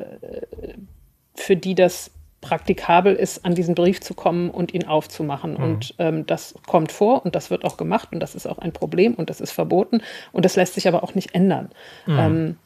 [1.34, 5.54] für die das praktikabel ist, an diesen Brief zu kommen und ihn aufzumachen.
[5.54, 5.62] Mhm.
[5.62, 8.72] Und ähm, das kommt vor und das wird auch gemacht und das ist auch ein
[8.72, 10.00] Problem und das ist verboten
[10.32, 11.70] und das lässt sich aber auch nicht ändern.
[12.06, 12.18] Mhm.
[12.18, 12.56] Ähm,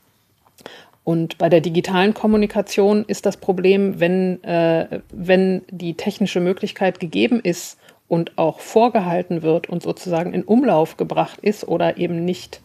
[1.02, 7.40] und bei der digitalen Kommunikation ist das Problem, wenn, äh, wenn die technische Möglichkeit gegeben
[7.40, 7.78] ist,
[8.10, 12.60] und auch vorgehalten wird und sozusagen in Umlauf gebracht ist oder eben nicht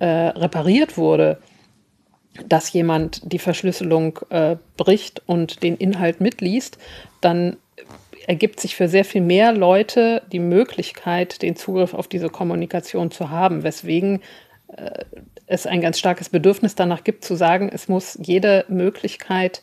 [0.00, 1.38] äh, repariert wurde,
[2.48, 6.76] dass jemand die Verschlüsselung äh, bricht und den Inhalt mitliest,
[7.20, 7.56] dann
[8.26, 13.30] ergibt sich für sehr viel mehr Leute die Möglichkeit, den Zugriff auf diese Kommunikation zu
[13.30, 14.20] haben, weswegen
[14.76, 15.04] äh,
[15.46, 19.62] es ein ganz starkes Bedürfnis danach gibt zu sagen, es muss jede Möglichkeit,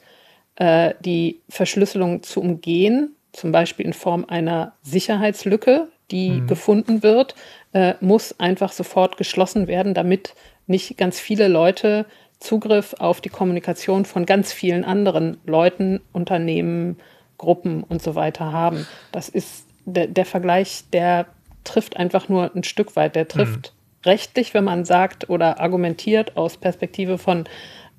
[0.56, 6.48] äh, die Verschlüsselung zu umgehen, zum Beispiel in Form einer Sicherheitslücke, die mhm.
[6.48, 7.36] gefunden wird,
[7.72, 10.34] äh, muss einfach sofort geschlossen werden, damit
[10.66, 12.08] nicht ganz viele Leute
[12.40, 16.98] Zugriff auf die Kommunikation von ganz vielen anderen Leuten, Unternehmen,
[17.38, 18.88] Gruppen und so weiter haben.
[19.12, 21.28] Das ist der, der Vergleich, der
[21.64, 23.74] trifft einfach nur ein Stück weit, der trifft
[24.06, 27.46] rechtlich, wenn man sagt oder argumentiert aus Perspektive von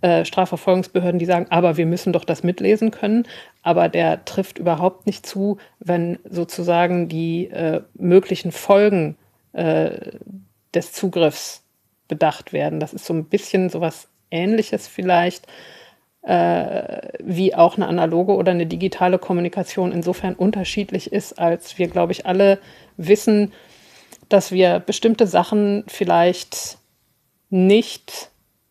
[0.00, 3.26] äh, Strafverfolgungsbehörden, die sagen, aber wir müssen doch das mitlesen können.
[3.62, 9.16] Aber der trifft überhaupt nicht zu, wenn sozusagen die äh, möglichen Folgen
[9.52, 10.12] äh,
[10.74, 11.64] des Zugriffs
[12.06, 12.80] bedacht werden.
[12.80, 15.46] Das ist so ein bisschen sowas Ähnliches vielleicht
[16.22, 22.12] äh, wie auch eine analoge oder eine digitale Kommunikation insofern unterschiedlich ist, als wir, glaube
[22.12, 22.58] ich, alle
[22.96, 23.52] wissen,
[24.28, 26.78] dass wir bestimmte Sachen vielleicht
[27.50, 28.30] nicht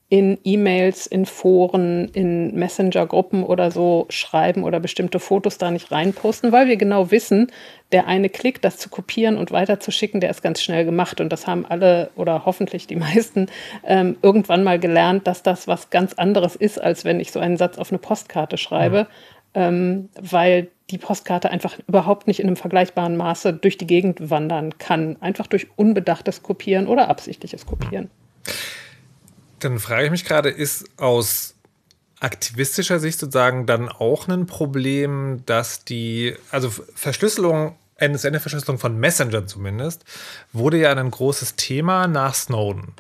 [0.10, 6.54] in E-Mails, in Foren, in Messenger-Gruppen oder so schreiben oder bestimmte Fotos da nicht reinposten,
[6.54, 7.52] weil wir genau wissen,
[7.92, 11.20] der eine Klick, das zu kopieren und weiterzuschicken, der ist ganz schnell gemacht.
[11.20, 13.48] Und das haben alle oder hoffentlich die meisten
[13.86, 17.58] ähm, irgendwann mal gelernt, dass das was ganz anderes ist, als wenn ich so einen
[17.58, 19.08] Satz auf eine Postkarte schreibe,
[19.56, 19.68] ja.
[19.68, 24.78] ähm, weil die Postkarte einfach überhaupt nicht in einem vergleichbaren Maße durch die Gegend wandern
[24.78, 25.18] kann.
[25.20, 28.10] Einfach durch unbedachtes Kopieren oder absichtliches Kopieren.
[29.60, 31.56] Dann frage ich mich gerade, ist aus
[32.20, 40.04] aktivistischer Sicht sozusagen dann auch ein Problem, dass die, also Verschlüsselung, Ende-zu-Ende-Verschlüsselung von Messenger zumindest,
[40.54, 42.94] wurde ja ein großes Thema nach Snowden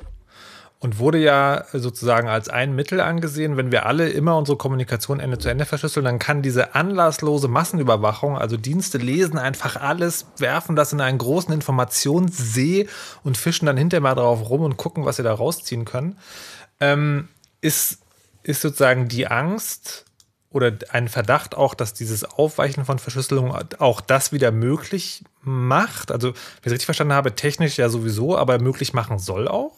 [0.80, 5.40] und wurde ja sozusagen als ein Mittel angesehen, wenn wir alle immer unsere Kommunikation Ende
[5.40, 10.94] zu Ende verschlüsseln, dann kann diese anlasslose Massenüberwachung, also Dienste lesen einfach alles, werfen das
[10.94, 12.88] in einen großen Informationssee
[13.24, 16.18] und fischen dann hinterher mal drauf rum und gucken, was sie da rausziehen können,
[16.80, 17.28] ähm,
[17.60, 18.00] ist,
[18.44, 20.06] ist sozusagen die Angst
[20.50, 26.12] oder ein Verdacht auch, dass dieses Aufweichen von Verschlüsselung auch das wieder möglich macht.
[26.12, 29.77] Also, wenn ich es richtig verstanden habe, technisch ja sowieso, aber möglich machen soll auch?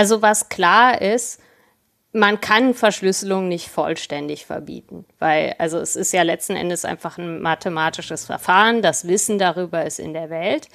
[0.00, 1.42] Also was klar ist,
[2.14, 7.42] man kann Verschlüsselung nicht vollständig verbieten, weil also es ist ja letzten Endes einfach ein
[7.42, 10.68] mathematisches Verfahren, das Wissen darüber ist in der Welt,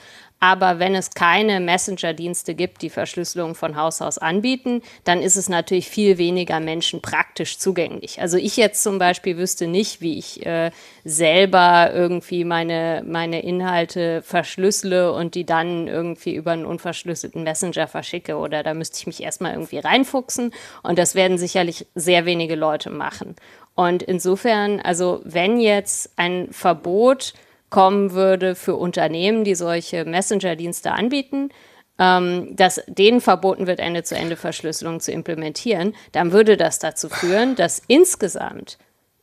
[0.45, 5.49] aber wenn es keine Messenger-Dienste gibt, die Verschlüsselung von Haus aus anbieten, dann ist es
[5.49, 8.21] natürlich viel weniger Menschen praktisch zugänglich.
[8.21, 10.69] Also ich jetzt zum Beispiel wüsste nicht, wie ich äh,
[11.03, 18.37] selber irgendwie meine, meine Inhalte verschlüssele und die dann irgendwie über einen unverschlüsselten Messenger verschicke.
[18.37, 20.53] Oder da müsste ich mich erstmal irgendwie reinfuchsen.
[20.83, 23.35] Und das werden sicherlich sehr wenige Leute machen.
[23.73, 27.33] Und insofern, also wenn jetzt ein Verbot
[27.75, 31.49] kommen würde für Unternehmen, die solche Messenger-Dienste anbieten,
[31.99, 38.77] ähm, dass denen verboten wird, Ende-zu-Ende-Verschlüsselung zu implementieren, dann würde das dazu führen, dass insgesamt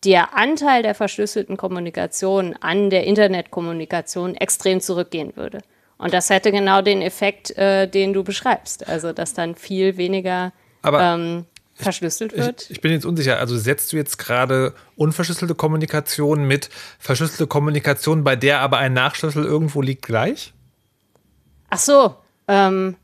[0.04, 5.60] der Anteil der verschlüsselten Kommunikation an der Internetkommunikation extrem zurückgehen würde.
[5.96, 8.86] Und das hätte genau den Effekt, äh, den du beschreibst.
[8.86, 10.52] Also, dass dann viel weniger
[10.84, 12.62] ähm, verschlüsselt wird?
[12.62, 13.38] Ich, ich, bin jetzt unsicher.
[13.38, 19.44] Also setzt du jetzt gerade unverschlüsselte Kommunikation mit verschlüsselte Kommunikation, bei der aber ein Nachschlüssel
[19.44, 20.52] irgendwo liegt, gleich?
[21.70, 22.16] Ach so.
[22.48, 22.96] Ähm,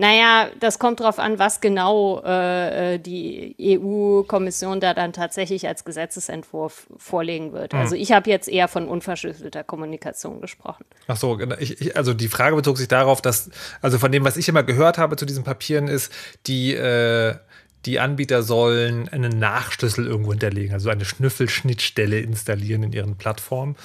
[0.00, 5.84] naja, das kommt darauf an, was genau äh, äh die EU-Kommission da dann tatsächlich als
[5.84, 7.74] Gesetzesentwurf vorlegen wird.
[7.74, 7.80] Hm.
[7.80, 10.86] Also ich habe jetzt eher von unverschlüsselter Kommunikation gesprochen.
[11.06, 11.54] Ach so, genau.
[11.58, 13.50] ich, ich, also die Frage bezog sich darauf, dass,
[13.82, 16.10] also von dem, was ich immer gehört habe zu diesen Papieren, ist,
[16.46, 17.34] die äh,
[17.86, 23.76] die Anbieter sollen einen Nachschlüssel irgendwo hinterlegen, also eine Schnüffelschnittstelle installieren in ihren Plattformen.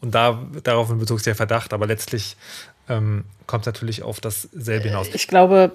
[0.00, 2.36] Und da, darauf bezog sich der Verdacht, aber letztlich
[2.88, 5.08] ähm, kommt es natürlich auf dasselbe hinaus.
[5.14, 5.72] Ich glaube,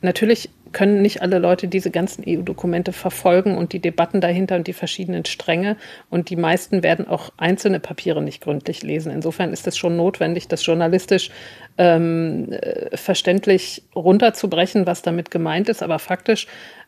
[0.00, 4.72] natürlich können nicht alle Leute diese ganzen EU-Dokumente verfolgen und die Debatten dahinter und die
[4.72, 5.76] verschiedenen Stränge.
[6.10, 9.10] Und die meisten werden auch einzelne Papiere nicht gründlich lesen.
[9.10, 11.30] Insofern ist es schon notwendig, das journalistisch
[11.78, 15.82] ähm, äh, verständlich runterzubrechen, was damit gemeint ist.
[15.82, 16.46] Aber faktisch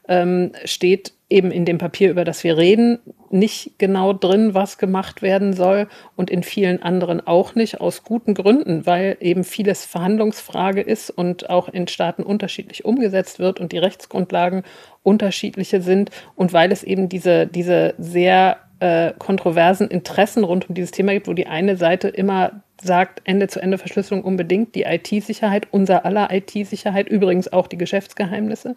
[0.09, 2.99] ähm, steht eben in dem Papier, über das wir reden,
[3.31, 8.33] nicht genau drin, was gemacht werden soll und in vielen anderen auch nicht, aus guten
[8.33, 13.79] Gründen, weil eben vieles Verhandlungsfrage ist und auch in Staaten unterschiedlich umgesetzt wird und die
[13.79, 14.63] Rechtsgrundlagen
[15.03, 20.93] unterschiedliche sind und weil es eben diese, diese sehr äh, kontroversen Interessen rund um dieses
[20.93, 27.09] Thema gibt, wo die eine Seite immer sagt, Ende-zu-Ende-Verschlüsselung unbedingt, die IT-Sicherheit, unser aller IT-Sicherheit,
[27.09, 28.77] übrigens auch die Geschäftsgeheimnisse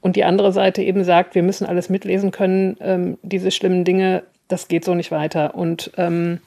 [0.00, 4.22] und die andere Seite eben sagt, wir müssen alles mitlesen können, ähm, diese schlimmen Dinge,
[4.48, 5.54] das geht so nicht weiter.
[5.54, 6.40] Und ähm,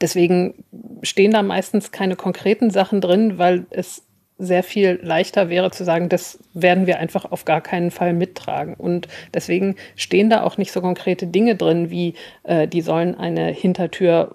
[0.00, 0.54] deswegen
[1.02, 4.02] stehen da meistens keine konkreten Sachen drin, weil es
[4.38, 8.74] sehr viel leichter wäre zu sagen, das werden wir einfach auf gar keinen Fall mittragen.
[8.74, 13.46] Und deswegen stehen da auch nicht so konkrete Dinge drin, wie äh, die sollen eine
[13.46, 14.32] Hintertür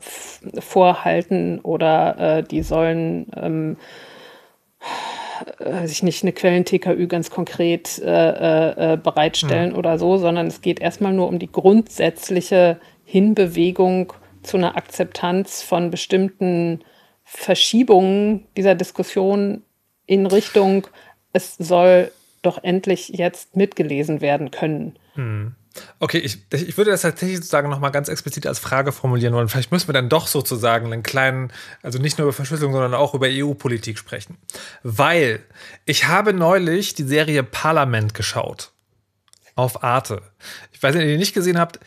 [0.59, 3.77] vorhalten oder äh, die sollen ähm,
[5.59, 9.77] äh, sich nicht eine Quellen-TKÜ ganz konkret äh, äh, äh, bereitstellen mhm.
[9.77, 15.91] oder so, sondern es geht erstmal nur um die grundsätzliche Hinbewegung zu einer Akzeptanz von
[15.91, 16.79] bestimmten
[17.23, 19.61] Verschiebungen dieser Diskussion
[20.11, 20.87] in Richtung,
[21.31, 24.99] es soll doch endlich jetzt mitgelesen werden können.
[25.13, 25.55] Hm.
[25.99, 29.47] Okay, ich, ich würde das tatsächlich sozusagen nochmal ganz explizit als Frage formulieren wollen.
[29.47, 33.13] Vielleicht müssen wir dann doch sozusagen einen kleinen, also nicht nur über Verschlüsselung, sondern auch
[33.13, 34.35] über EU-Politik sprechen.
[34.83, 35.39] Weil
[35.85, 38.73] ich habe neulich die Serie Parlament geschaut.
[39.55, 40.23] Auf Arte.
[40.73, 41.79] Ich weiß nicht, ob ihr die nicht gesehen habt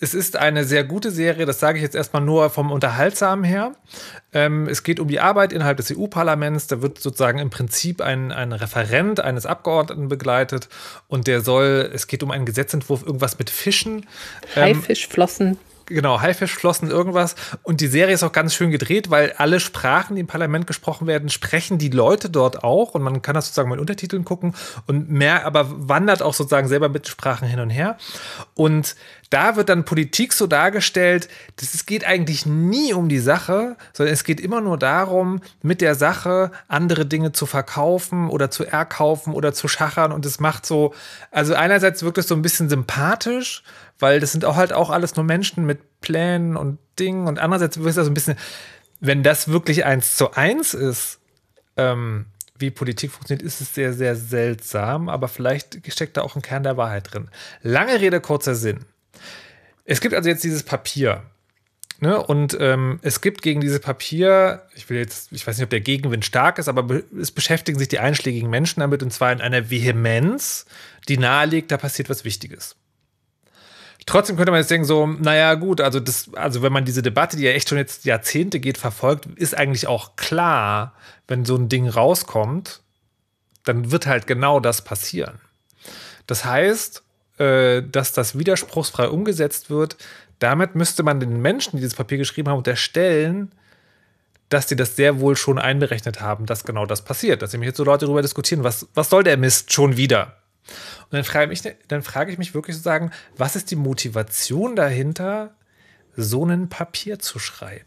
[0.00, 3.72] es ist eine sehr gute Serie, das sage ich jetzt erstmal nur vom Unterhaltsamen her.
[4.32, 6.68] Ähm, es geht um die Arbeit innerhalb des EU-Parlaments.
[6.68, 10.68] Da wird sozusagen im Prinzip ein, ein Referent eines Abgeordneten begleitet
[11.08, 14.06] und der soll, es geht um einen Gesetzentwurf, irgendwas mit Fischen.
[14.54, 15.58] Ähm, Haifischflossen
[15.88, 17.34] genau, Haifischflossen, irgendwas.
[17.62, 21.06] Und die Serie ist auch ganz schön gedreht, weil alle Sprachen, die im Parlament gesprochen
[21.06, 22.94] werden, sprechen die Leute dort auch.
[22.94, 24.54] Und man kann das sozusagen mit Untertiteln gucken
[24.86, 27.96] und mehr, aber wandert auch sozusagen selber mit Sprachen hin und her.
[28.54, 28.94] Und
[29.30, 34.14] da wird dann Politik so dargestellt, dass es geht eigentlich nie um die Sache, sondern
[34.14, 39.34] es geht immer nur darum, mit der Sache andere Dinge zu verkaufen oder zu erkaufen
[39.34, 40.12] oder zu schachern.
[40.12, 40.94] Und es macht so,
[41.30, 43.62] also einerseits wirkt es so ein bisschen sympathisch,
[43.98, 47.76] weil das sind auch halt auch alles nur Menschen mit Plänen und Dingen und andererseits
[47.76, 48.36] ist das so ein bisschen,
[49.00, 51.20] wenn das wirklich eins zu eins ist,
[51.76, 52.26] ähm,
[52.58, 56.64] wie Politik funktioniert, ist es sehr, sehr seltsam, aber vielleicht steckt da auch ein Kern
[56.64, 57.30] der Wahrheit drin.
[57.62, 58.84] Lange Rede, kurzer Sinn.
[59.90, 61.22] Es gibt also jetzt dieses Papier.
[62.00, 62.22] Ne?
[62.22, 65.80] Und ähm, es gibt gegen dieses Papier, ich will jetzt, ich weiß nicht, ob der
[65.80, 69.40] Gegenwind stark ist, aber be es beschäftigen sich die einschlägigen Menschen damit und zwar in
[69.40, 70.66] einer Vehemenz,
[71.08, 72.76] die nahelegt, da passiert was Wichtiges.
[74.04, 77.38] Trotzdem könnte man jetzt denken, so, naja, gut, also das, also wenn man diese Debatte,
[77.38, 80.94] die ja echt schon jetzt Jahrzehnte geht, verfolgt, ist eigentlich auch klar,
[81.28, 82.82] wenn so ein Ding rauskommt,
[83.64, 85.40] dann wird halt genau das passieren.
[86.26, 87.02] Das heißt,
[87.38, 89.96] äh, dass das widerspruchsfrei umgesetzt wird,
[90.38, 93.52] damit müsste man den Menschen, die dieses Papier geschrieben haben, unterstellen,
[94.48, 97.42] dass die das sehr wohl schon einberechnet haben, dass genau das passiert.
[97.42, 100.36] Dass nämlich jetzt so Leute darüber diskutieren, was, was soll der Mist schon wieder?
[101.04, 105.54] Und dann frage, ich, dann frage ich mich wirklich sozusagen, was ist die Motivation dahinter,
[106.16, 107.86] so ein Papier zu schreiben?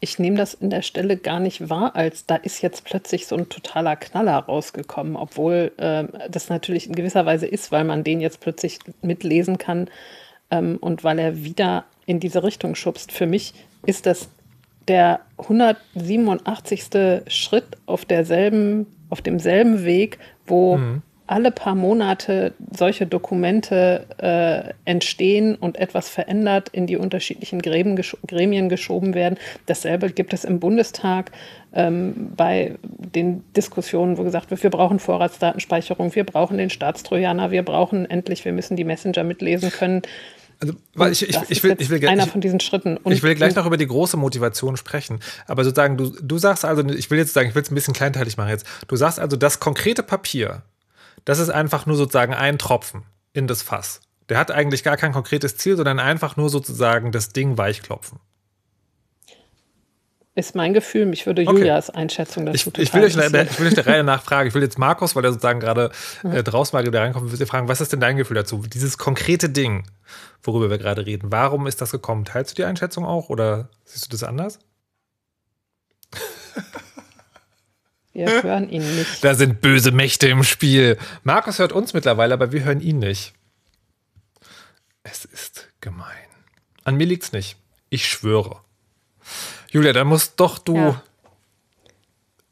[0.00, 3.36] Ich nehme das in der Stelle gar nicht wahr, als da ist jetzt plötzlich so
[3.36, 8.20] ein totaler Knaller rausgekommen, obwohl äh, das natürlich in gewisser Weise ist, weil man den
[8.20, 9.88] jetzt plötzlich mitlesen kann
[10.50, 13.10] ähm, und weil er wieder in diese Richtung schubst.
[13.10, 13.54] Für mich
[13.86, 14.28] ist das
[14.86, 17.22] der 187.
[17.28, 25.56] Schritt auf derselben, auf demselben Weg, wo mhm alle paar Monate solche Dokumente äh, entstehen
[25.56, 29.38] und etwas verändert in die unterschiedlichen Gremien, gesch Gremien geschoben werden.
[29.66, 31.32] Dasselbe gibt es im Bundestag
[31.72, 37.64] ähm, bei den Diskussionen, wo gesagt wird, wir brauchen Vorratsdatenspeicherung, wir brauchen den Staatstrojaner, wir
[37.64, 40.02] brauchen endlich, wir müssen die Messenger mitlesen können.
[40.58, 42.96] Also, weil ich, ich, ich, will, ich will einer von diesen Schritten.
[42.96, 45.20] Und ich will gleich noch über die große Motivation sprechen.
[45.46, 47.92] Aber sozusagen, du, du sagst also, ich will jetzt sagen, ich will es ein bisschen
[47.92, 48.66] kleinteilig machen jetzt.
[48.88, 50.62] Du sagst also, das konkrete Papier,
[51.26, 53.02] das ist einfach nur sozusagen ein Tropfen
[53.34, 54.00] in das Fass.
[54.30, 58.18] Der hat eigentlich gar kein konkretes Ziel, sondern einfach nur sozusagen das Ding weichklopfen.
[60.36, 61.98] Ist mein Gefühl, mich würde Julias okay.
[61.98, 64.46] Einschätzung dazu ich, ich, will euch, ich will euch der Reihe nachfragen.
[64.46, 65.90] Ich will jetzt Markus, weil er sozusagen gerade
[66.24, 68.62] äh, draußen war, wieder reinkommt, will fragen, was ist denn dein Gefühl dazu?
[68.66, 69.86] Dieses konkrete Ding,
[70.42, 72.26] worüber wir gerade reden, warum ist das gekommen?
[72.26, 74.58] Teilst du die Einschätzung auch oder siehst du das anders?
[78.16, 79.22] Wir hören ihn nicht.
[79.22, 80.96] Da sind böse Mächte im Spiel.
[81.22, 83.34] Markus hört uns mittlerweile, aber wir hören ihn nicht.
[85.02, 86.06] Es ist gemein.
[86.84, 87.56] An mir liegt's nicht.
[87.90, 88.60] Ich schwöre.
[89.70, 90.76] Julia, da musst doch du.
[90.76, 91.02] Ja,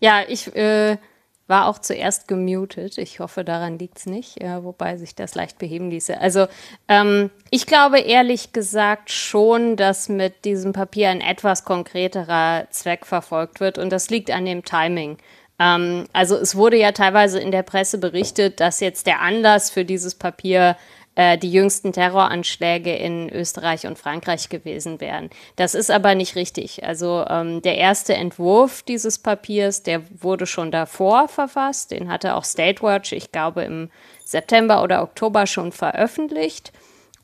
[0.01, 0.99] ja ich äh,
[1.47, 2.99] war auch zuerst gemutet.
[2.99, 6.21] Ich hoffe, daran liegt's nicht, äh, wobei sich das leicht beheben ließe.
[6.21, 6.47] Also,
[6.89, 13.61] ähm, ich glaube ehrlich gesagt schon, dass mit diesem Papier ein etwas konkreterer Zweck verfolgt
[13.61, 13.79] wird.
[13.79, 15.19] Und das liegt an dem Timing.
[15.59, 19.85] Ähm, also es wurde ja teilweise in der Presse berichtet, dass jetzt der Anlass für
[19.85, 20.77] dieses Papier
[21.17, 25.31] äh, die jüngsten Terroranschläge in Österreich und Frankreich gewesen wären.
[25.57, 26.85] Das ist aber nicht richtig.
[26.85, 31.93] Also ähm, der erste Entwurf dieses Papiers, der wurde schon davor verfasst.
[31.93, 33.91] Den hatte auch State Watch, ich glaube, im
[34.25, 36.73] September oder Oktober schon veröffentlicht.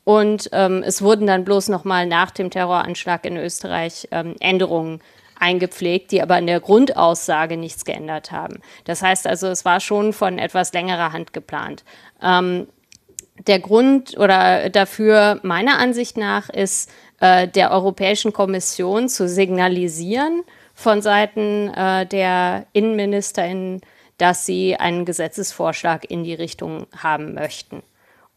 [0.03, 5.01] Und ähm, es wurden dann bloß noch mal nach dem Terroranschlag in Österreich ähm, Änderungen
[5.41, 8.59] eingepflegt, die aber in der Grundaussage nichts geändert haben.
[8.85, 11.83] Das heißt also, es war schon von etwas längerer Hand geplant.
[12.21, 12.67] Ähm,
[13.47, 20.43] der Grund oder dafür meiner Ansicht nach ist äh, der Europäischen Kommission zu signalisieren
[20.75, 23.81] von Seiten äh, der Innenministerin,
[24.17, 27.81] dass sie einen Gesetzesvorschlag in die Richtung haben möchten.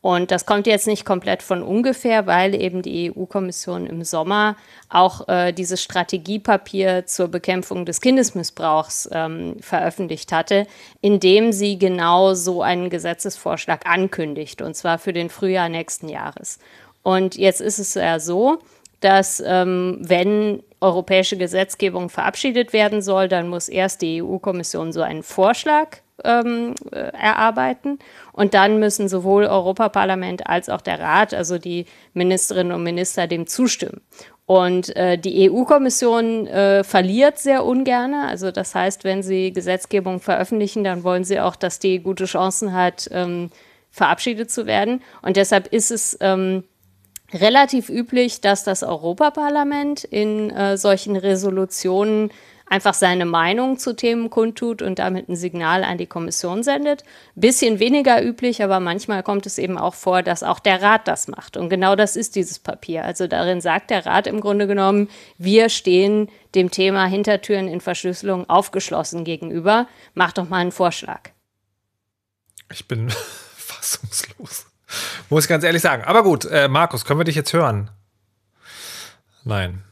[0.05, 4.55] Und das kommt jetzt nicht komplett von ungefähr, weil eben die EU-Kommission im Sommer
[4.91, 10.67] auch äh, dieses Strategiepapier zur Bekämpfung des Kindesmissbrauchs ähm, veröffentlicht hatte,
[11.01, 16.59] in dem sie genau so einen Gesetzesvorschlag ankündigt, und zwar für den Frühjahr nächsten Jahres.
[17.03, 18.59] Und jetzt ist es ja so,
[19.01, 25.23] dass ähm, wenn europäische Gesetzgebung verabschiedet werden soll, dann muss erst die EU-Kommission so einen
[25.23, 27.99] Vorschlag ähm, äh, erarbeiten.
[28.33, 33.47] Und dann müssen sowohl Europaparlament als auch der Rat, also die Ministerinnen und Minister, dem
[33.47, 34.01] zustimmen.
[34.47, 38.15] Und äh, die EU-Kommission äh, verliert sehr ungern.
[38.15, 42.75] Also das heißt, wenn sie Gesetzgebung veröffentlichen, dann wollen sie auch, dass die gute Chancen
[42.75, 43.51] hat, ähm,
[43.91, 45.03] verabschiedet zu werden.
[45.23, 46.65] Und deshalb ist es ähm,
[47.33, 52.31] relativ üblich, dass das Europaparlament in äh, solchen Resolutionen
[52.67, 57.05] einfach seine Meinung zu Themen kundtut und damit ein Signal an die Kommission sendet.
[57.35, 61.29] Bisschen weniger üblich, aber manchmal kommt es eben auch vor, dass auch der Rat das
[61.29, 61.57] macht.
[61.57, 63.05] Und genau das ist dieses Papier.
[63.05, 65.09] Also darin sagt der Rat im Grunde genommen,
[65.39, 69.87] wir stehen dem Thema Hintertüren in Verschlüsselung aufgeschlossen gegenüber.
[70.15, 71.31] Mach doch mal einen Vorschlag.
[72.73, 73.11] Ich bin
[73.57, 74.67] fassungslos.
[75.29, 76.05] Muss ich ganz ehrlich sagen.
[76.05, 77.91] Aber gut, äh, Markus, können wir dich jetzt hören?
[79.45, 79.83] Nein.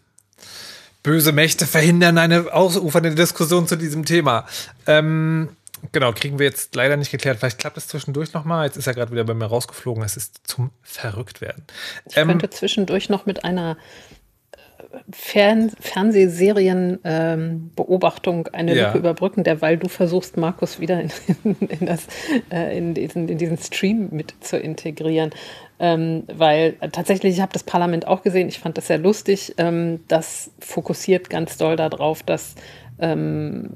[1.03, 4.47] Böse Mächte verhindern eine ausufernde Diskussion zu diesem Thema.
[4.87, 5.57] Ähm,
[5.91, 7.39] genau, kriegen wir jetzt leider nicht geklärt.
[7.39, 8.67] Vielleicht klappt es zwischendurch nochmal.
[8.67, 10.05] Jetzt ist er gerade wieder bei mir rausgeflogen.
[10.05, 11.65] Es ist zum Verrücktwerden.
[12.09, 13.77] Ich ähm, könnte zwischendurch noch mit einer
[14.53, 14.59] äh,
[15.11, 18.87] Fern Fernsehserien-Beobachtung ähm, eine ja.
[18.87, 21.11] Lücke überbrücken, derweil du versuchst, Markus wieder in,
[21.43, 22.07] in, in das,
[22.53, 25.33] äh, in, diesen, in diesen Stream mit zu integrieren
[25.83, 29.55] ähm, weil tatsächlich, ich habe das Parlament auch gesehen, ich fand das sehr lustig.
[29.59, 32.55] Ähm, das fokussiert ganz doll darauf, dass
[33.01, 33.71] ähm,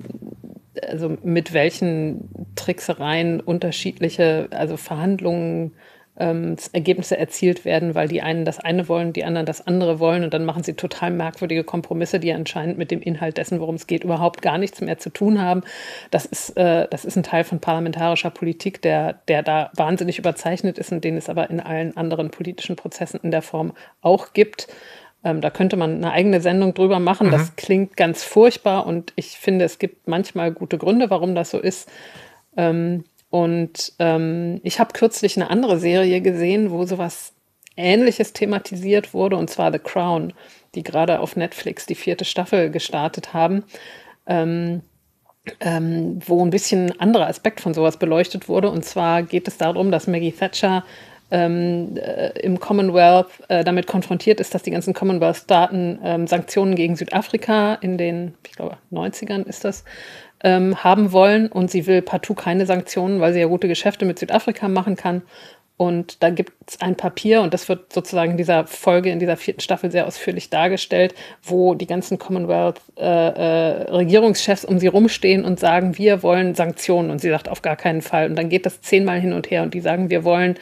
[0.88, 5.72] also mit welchen Tricksereien unterschiedliche, also Verhandlungen
[6.18, 10.24] ähm, Ergebnisse erzielt werden, weil die einen das eine wollen, die anderen das andere wollen
[10.24, 13.86] und dann machen sie total merkwürdige Kompromisse, die anscheinend mit dem Inhalt dessen, worum es
[13.86, 15.62] geht, überhaupt gar nichts mehr zu tun haben.
[16.10, 20.78] Das ist, äh, das ist ein Teil von parlamentarischer Politik, der, der da wahnsinnig überzeichnet
[20.78, 24.68] ist und den es aber in allen anderen politischen Prozessen in der Form auch gibt.
[25.22, 27.26] Ähm, da könnte man eine eigene Sendung drüber machen.
[27.26, 27.32] Mhm.
[27.32, 31.58] Das klingt ganz furchtbar und ich finde, es gibt manchmal gute Gründe, warum das so
[31.58, 31.90] ist.
[32.56, 33.04] Ähm,
[33.36, 37.34] und ähm, ich habe kürzlich eine andere Serie gesehen, wo sowas
[37.76, 40.32] Ähnliches thematisiert wurde, und zwar The Crown,
[40.74, 43.64] die gerade auf Netflix die vierte Staffel gestartet haben.
[44.26, 44.80] Ähm,
[45.60, 48.68] ähm, wo ein bisschen anderer Aspekt von sowas beleuchtet wurde.
[48.68, 50.82] Und zwar geht es darum, dass Maggie Thatcher
[51.30, 56.96] ähm, äh, im Commonwealth äh, damit konfrontiert ist, dass die ganzen Commonwealth-Staaten ähm, Sanktionen gegen
[56.96, 59.84] Südafrika in den, ich glaube, 90ern ist das,
[60.42, 64.18] ähm, haben wollen und sie will partout keine Sanktionen, weil sie ja gute Geschäfte mit
[64.18, 65.22] Südafrika machen kann.
[65.78, 69.36] Und da gibt es ein Papier, und das wird sozusagen in dieser Folge, in dieser
[69.36, 75.60] vierten Staffel sehr ausführlich dargestellt, wo die ganzen Commonwealth-Regierungschefs äh, äh, um sie rumstehen und
[75.60, 77.10] sagen, wir wollen Sanktionen.
[77.10, 78.30] Und sie sagt, auf gar keinen Fall.
[78.30, 80.54] Und dann geht das zehnmal hin und her und die sagen, wir wollen,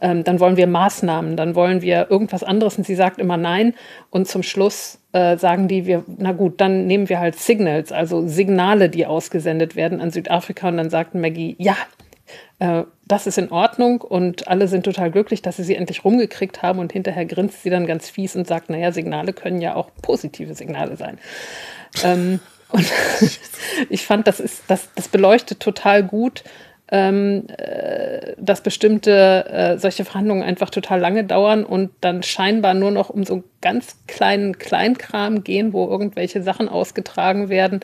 [0.00, 2.78] ähm, dann wollen wir Maßnahmen, dann wollen wir irgendwas anderes.
[2.78, 3.74] Und sie sagt immer nein.
[4.10, 8.28] Und zum Schluss äh, sagen die, wir, na gut, dann nehmen wir halt Signals, also
[8.28, 10.68] Signale, die ausgesendet werden an Südafrika.
[10.68, 11.76] Und dann sagt Maggie, ja,
[12.58, 16.62] äh, das ist in Ordnung und alle sind total glücklich, dass sie sie endlich rumgekriegt
[16.62, 19.90] haben und hinterher grinst sie dann ganz fies und sagt, naja, Signale können ja auch
[20.02, 21.18] positive Signale sein.
[22.04, 22.86] ähm, und
[23.90, 26.44] ich fand, das ist, das, das beleuchtet total gut,
[26.92, 32.90] ähm, äh, dass bestimmte äh, solche Verhandlungen einfach total lange dauern und dann scheinbar nur
[32.90, 37.80] noch um so ganz kleinen Kleinkram gehen, wo irgendwelche Sachen ausgetragen werden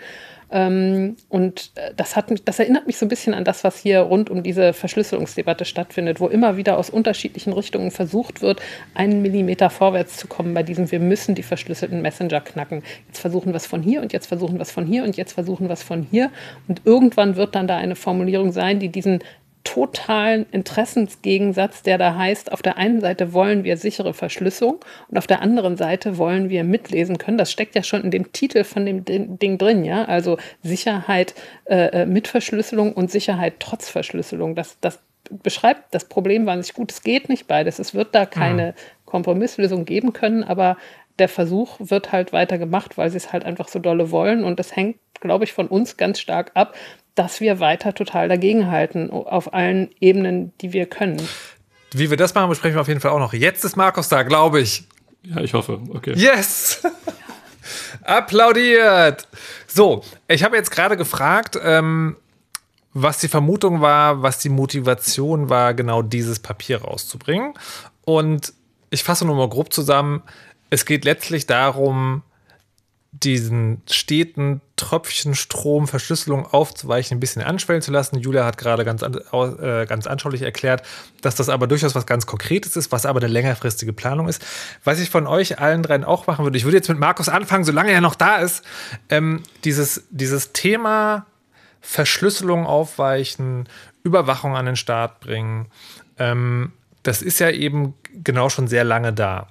[0.48, 4.30] und äh, das, hat das erinnert mich so ein bisschen an das, was hier rund
[4.30, 8.60] um diese Verschlüsselungsdebatte stattfindet, wo immer wieder aus unterschiedlichen Richtungen versucht wird,
[8.94, 12.84] einen Millimeter vorwärts zu kommen bei diesem, wir müssen die verschlüsselten Messenger knacken.
[13.08, 15.32] Jetzt versuchen wir es von hier und jetzt versuchen wir es von hier und jetzt
[15.32, 16.30] versuchen wir es von hier.
[16.68, 19.20] Und irgendwann wird dann da eine Formulierung sein, die diesen
[19.66, 25.26] totalen Interessensgegensatz, der da heißt, auf der einen Seite wollen wir sichere Verschlüsselung und auf
[25.26, 27.36] der anderen Seite wollen wir mitlesen können.
[27.36, 30.04] Das steckt ja schon in dem Titel von dem Ding drin, ja.
[30.04, 34.54] Also Sicherheit äh, äh, mit Verschlüsselung und Sicherheit trotz Verschlüsselung.
[34.54, 35.00] Das, das
[35.30, 36.92] beschreibt das Problem wahnsinnig gut.
[36.92, 37.80] Es geht nicht beides.
[37.80, 38.74] Es wird da keine mhm.
[39.04, 40.76] Kompromisslösung geben können, aber
[41.18, 44.44] der Versuch wird halt weiter gemacht, weil sie es halt einfach so dolle wollen.
[44.44, 46.76] Und das hängt, glaube ich, von uns ganz stark ab,
[47.16, 51.20] dass wir weiter total dagegenhalten auf allen Ebenen, die wir können.
[51.92, 53.32] Wie wir das machen, besprechen wir auf jeden Fall auch noch.
[53.32, 54.84] Jetzt ist Markus da, glaube ich.
[55.22, 55.80] Ja, ich hoffe.
[55.92, 56.12] Okay.
[56.14, 56.82] Yes!
[58.02, 59.26] Applaudiert!
[59.66, 62.16] So, ich habe jetzt gerade gefragt, ähm,
[62.92, 67.54] was die Vermutung war, was die Motivation war, genau dieses Papier rauszubringen.
[68.04, 68.52] Und
[68.90, 70.22] ich fasse nur mal grob zusammen.
[70.70, 72.22] Es geht letztlich darum,
[73.22, 78.18] diesen steten Tröpfchenstrom Verschlüsselung aufzuweichen, ein bisschen anschwellen zu lassen.
[78.18, 80.82] Julia hat gerade ganz, äh, ganz anschaulich erklärt,
[81.22, 84.44] dass das aber durchaus was ganz Konkretes ist, was aber eine längerfristige Planung ist.
[84.84, 87.64] Was ich von euch allen dreien auch machen würde, ich würde jetzt mit Markus anfangen,
[87.64, 88.64] solange er noch da ist,
[89.08, 91.26] ähm, dieses, dieses Thema
[91.80, 93.68] Verschlüsselung aufweichen,
[94.02, 95.66] Überwachung an den Start bringen,
[96.18, 97.94] ähm, das ist ja eben
[98.24, 99.48] genau schon sehr lange da.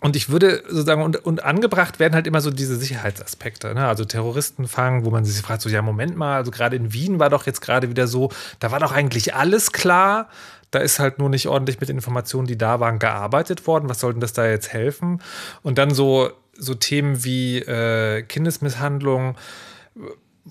[0.00, 3.86] Und ich würde sozusagen, und, und angebracht werden halt immer so diese Sicherheitsaspekte, ne?
[3.86, 7.18] also Terroristen fangen, wo man sich fragt, so, ja, Moment mal, also gerade in Wien
[7.18, 8.30] war doch jetzt gerade wieder so,
[8.60, 10.28] da war doch eigentlich alles klar,
[10.70, 14.12] da ist halt nur nicht ordentlich mit Informationen, die da waren, gearbeitet worden, was soll
[14.12, 15.20] denn das da jetzt helfen?
[15.62, 19.36] Und dann so, so Themen wie äh, Kindesmisshandlung,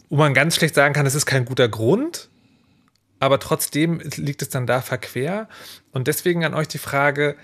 [0.10, 2.30] wo man ganz schlecht sagen kann, das ist kein guter Grund,
[3.20, 5.48] aber trotzdem liegt es dann da verquer.
[5.92, 7.36] Und deswegen an euch die Frage,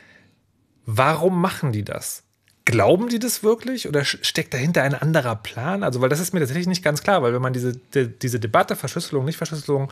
[0.86, 2.24] Warum machen die das?
[2.66, 5.84] Glauben die das wirklich oder steckt dahinter ein anderer Plan?
[5.84, 8.40] Also, weil das ist mir tatsächlich nicht ganz klar, weil wenn man diese, die, diese
[8.40, 9.92] Debatte Verschlüsselung, Nicht-Verschlüsselung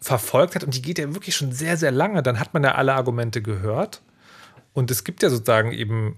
[0.00, 2.74] verfolgt hat und die geht ja wirklich schon sehr, sehr lange, dann hat man ja
[2.74, 4.02] alle Argumente gehört.
[4.72, 6.16] Und es gibt ja sozusagen eben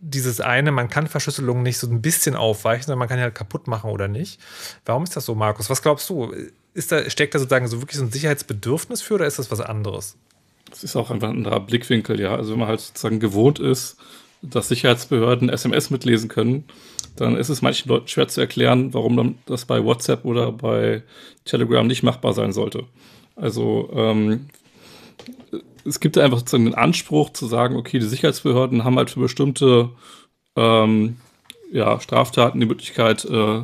[0.00, 3.66] dieses eine, man kann Verschlüsselung nicht so ein bisschen aufweichen, sondern man kann ja kaputt
[3.66, 4.40] machen oder nicht.
[4.84, 5.68] Warum ist das so, Markus?
[5.68, 6.34] Was glaubst du?
[6.72, 9.60] Ist da, steckt da sozusagen so wirklich so ein Sicherheitsbedürfnis für oder ist das was
[9.60, 10.16] anderes?
[10.70, 12.34] Das ist auch einfach ein anderer Blickwinkel, ja.
[12.34, 13.96] Also wenn man halt sozusagen gewohnt ist,
[14.42, 16.64] dass Sicherheitsbehörden SMS mitlesen können,
[17.16, 21.02] dann ist es manchen Leuten schwer zu erklären, warum das bei WhatsApp oder bei
[21.44, 22.84] Telegram nicht machbar sein sollte.
[23.36, 24.46] Also ähm,
[25.84, 29.90] es gibt einfach sozusagen den Anspruch zu sagen, okay, die Sicherheitsbehörden haben halt für bestimmte
[30.56, 31.16] ähm,
[31.72, 33.62] ja, Straftaten die Möglichkeit, äh,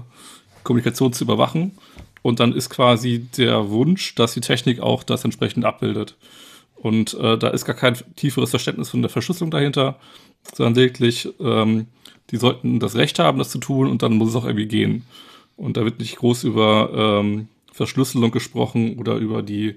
[0.63, 1.79] Kommunikation zu überwachen.
[2.23, 6.17] Und dann ist quasi der Wunsch, dass die Technik auch das entsprechend abbildet.
[6.77, 9.99] Und äh, da ist gar kein tieferes Verständnis von der Verschlüsselung dahinter,
[10.55, 11.87] sondern lediglich, ähm,
[12.31, 15.05] die sollten das Recht haben, das zu tun und dann muss es auch irgendwie gehen.
[15.57, 19.77] Und da wird nicht groß über ähm, Verschlüsselung gesprochen oder über die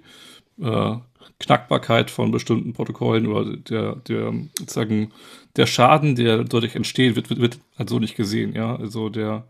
[0.62, 0.96] äh,
[1.40, 5.12] Knackbarkeit von bestimmten Protokollen oder der, der sozusagen
[5.56, 8.54] der Schaden, der dadurch entsteht, wird, wird, wird halt so nicht gesehen.
[8.56, 9.48] Ja, also der,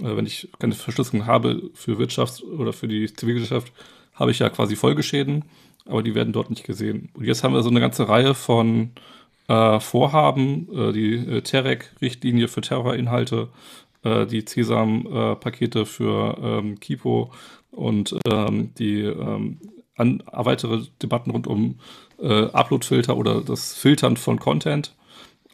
[0.00, 3.72] äh, wenn ich keine Verschlüsselung habe für Wirtschaft oder für die Zivilgesellschaft,
[4.14, 5.44] habe ich ja quasi Folgeschäden
[5.88, 7.10] aber die werden dort nicht gesehen.
[7.14, 8.90] Und jetzt haben wir so eine ganze Reihe von
[9.48, 13.48] äh, Vorhaben, äh, die äh, Terek-Richtlinie für Terrorinhalte,
[14.04, 17.32] äh, die CESAM-Pakete für ähm, Kipo
[17.70, 19.58] und ähm, die ähm,
[19.96, 21.80] an, weitere Debatten rund um
[22.20, 24.94] äh, Upload-Filter oder das Filtern von Content,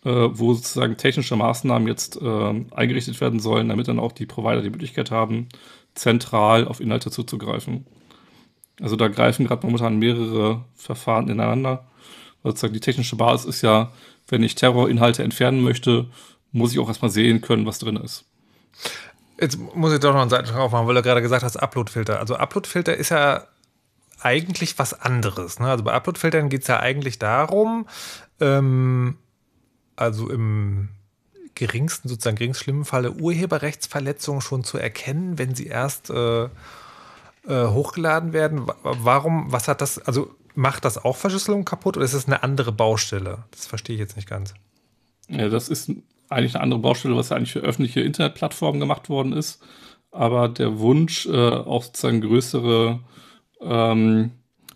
[0.04, 4.62] äh, wo sozusagen technische Maßnahmen jetzt äh, eingerichtet werden sollen, damit dann auch die Provider
[4.62, 5.48] die Möglichkeit haben,
[5.94, 7.86] zentral auf Inhalte zuzugreifen.
[8.80, 11.86] Also da greifen gerade momentan mehrere Verfahren ineinander.
[12.42, 13.92] Sozusagen die technische Basis ist ja,
[14.28, 16.06] wenn ich Terrorinhalte entfernen möchte,
[16.52, 18.24] muss ich auch erstmal sehen können, was drin ist.
[19.40, 22.20] Jetzt muss ich doch noch einen Seitenschrank aufmachen, weil du gerade gesagt hast, Uploadfilter.
[22.20, 23.46] Also Uploadfilter ist ja
[24.20, 25.58] eigentlich was anderes.
[25.58, 25.68] Ne?
[25.68, 27.86] Also bei Uploadfiltern geht es ja eigentlich darum,
[28.40, 29.18] ähm,
[29.96, 30.88] also im
[31.54, 36.48] geringsten, sozusagen geringst schlimmen Falle Urheberrechtsverletzungen schon zu erkennen, wenn sie erst äh,
[37.46, 38.66] äh, hochgeladen werden.
[38.82, 42.72] Warum, was hat das, also macht das auch Verschlüsselung kaputt oder ist es eine andere
[42.72, 43.44] Baustelle?
[43.50, 44.54] Das verstehe ich jetzt nicht ganz.
[45.28, 45.90] Ja, das ist
[46.28, 49.62] eigentlich eine andere Baustelle, was ja eigentlich für öffentliche Internetplattformen gemacht worden ist.
[50.10, 53.00] Aber der Wunsch, äh, auch sozusagen größere
[53.60, 54.30] ähm,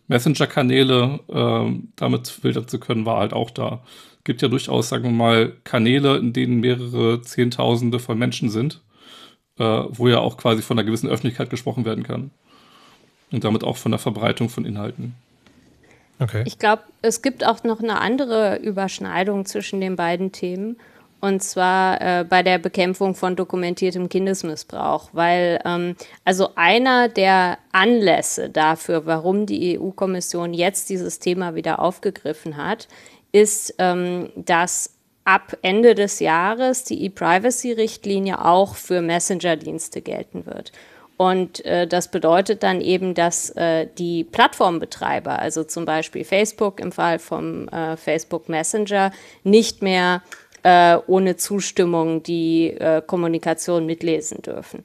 [0.08, 3.84] Messenger-Kanäle äh, damit filtern zu können, war halt auch da.
[4.18, 8.82] Es gibt ja durchaus, sagen wir mal, Kanäle, in denen mehrere Zehntausende von Menschen sind,
[9.58, 12.30] äh, wo ja auch quasi von einer gewissen Öffentlichkeit gesprochen werden kann
[13.30, 15.14] und damit auch von der Verbreitung von Inhalten.
[16.20, 16.42] Okay.
[16.46, 20.76] Ich glaube, es gibt auch noch eine andere Überschneidung zwischen den beiden Themen.
[21.20, 25.10] Und zwar äh, bei der Bekämpfung von dokumentiertem Kindesmissbrauch.
[25.12, 32.56] Weil ähm, also einer der Anlässe dafür, warum die EU-Kommission jetzt dieses Thema wieder aufgegriffen
[32.56, 32.88] hat,
[33.32, 40.72] ist, ähm, dass ab Ende des Jahres die E-Privacy-Richtlinie auch für Messenger-Dienste gelten wird.
[41.18, 46.92] Und äh, das bedeutet dann eben, dass äh, die Plattformbetreiber, also zum Beispiel Facebook im
[46.92, 49.10] Fall vom äh, Facebook Messenger,
[49.42, 50.22] nicht mehr
[50.62, 54.84] äh, ohne Zustimmung die äh, Kommunikation mitlesen dürfen.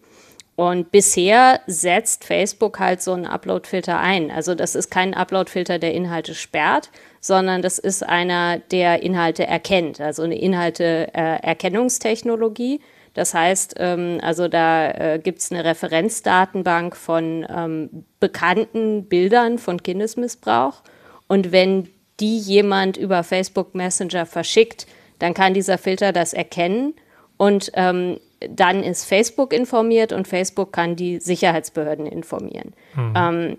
[0.56, 4.32] Und bisher setzt Facebook halt so einen Upload-Filter ein.
[4.32, 6.90] Also das ist kein Upload-Filter, der Inhalte sperrt,
[7.22, 10.02] sondern das ist einer, der Inhalte erkennt.
[10.02, 12.80] Also eine Inhalte-Erkennungstechnologie.
[13.14, 19.82] Das heißt, ähm, also da äh, gibt es eine Referenzdatenbank von ähm, bekannten Bildern von
[19.82, 20.82] Kindesmissbrauch.
[21.28, 21.90] Und wenn
[22.20, 24.88] die jemand über Facebook Messenger verschickt,
[25.20, 26.94] dann kann dieser Filter das erkennen
[27.38, 32.74] und ähm, dann ist Facebook informiert und Facebook kann die Sicherheitsbehörden informieren.
[32.96, 33.58] Mhm.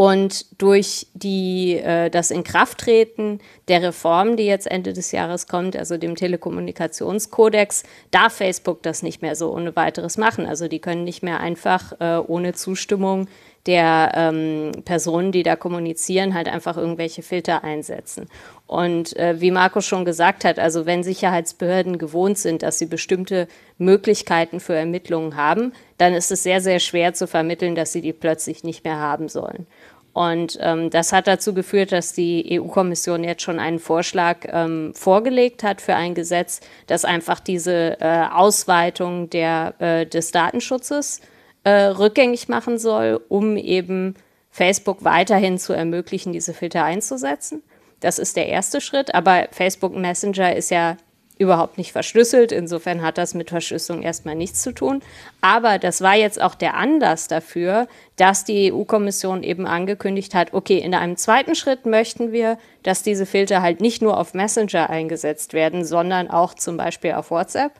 [0.00, 5.96] Und durch die, äh, das Inkrafttreten der Reform, die jetzt Ende des Jahres kommt, also
[5.96, 7.82] dem Telekommunikationskodex,
[8.12, 10.46] darf Facebook das nicht mehr so ohne weiteres machen.
[10.46, 13.26] Also die können nicht mehr einfach äh, ohne Zustimmung
[13.66, 18.28] der ähm, Personen, die da kommunizieren, halt einfach irgendwelche Filter einsetzen.
[18.68, 23.48] Und äh, wie Marco schon gesagt hat, also wenn Sicherheitsbehörden gewohnt sind, dass sie bestimmte
[23.78, 28.12] Möglichkeiten für Ermittlungen haben, dann ist es sehr, sehr schwer zu vermitteln, dass sie die
[28.12, 29.66] plötzlich nicht mehr haben sollen.
[30.12, 35.62] Und ähm, das hat dazu geführt, dass die EU-Kommission jetzt schon einen Vorschlag ähm, vorgelegt
[35.62, 41.20] hat für ein Gesetz, das einfach diese äh, Ausweitung der, äh, des Datenschutzes
[41.62, 44.14] äh, rückgängig machen soll, um eben
[44.50, 47.62] Facebook weiterhin zu ermöglichen, diese Filter einzusetzen.
[48.00, 50.96] Das ist der erste Schritt, aber Facebook Messenger ist ja
[51.38, 52.52] überhaupt nicht verschlüsselt.
[52.52, 55.02] Insofern hat das mit Verschlüsselung erstmal nichts zu tun.
[55.40, 57.86] Aber das war jetzt auch der Anlass dafür,
[58.16, 63.26] dass die EU-Kommission eben angekündigt hat, okay, in einem zweiten Schritt möchten wir, dass diese
[63.26, 67.72] Filter halt nicht nur auf Messenger eingesetzt werden, sondern auch zum Beispiel auf WhatsApp.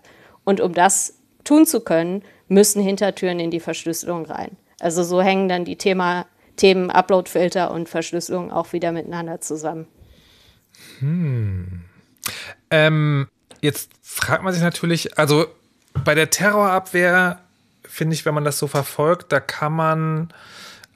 [0.44, 4.56] Und um das tun zu können, müssen Hintertüren in die Verschlüsselung rein.
[4.80, 9.86] Also so hängen dann die Thema, Themen Uploadfilter und Verschlüsselung auch wieder miteinander zusammen.
[11.00, 11.82] Hm.
[12.70, 13.28] Ähm,
[13.60, 15.46] jetzt fragt man sich natürlich, also
[16.04, 17.40] bei der Terrorabwehr
[17.84, 20.28] finde ich, wenn man das so verfolgt, da kann man,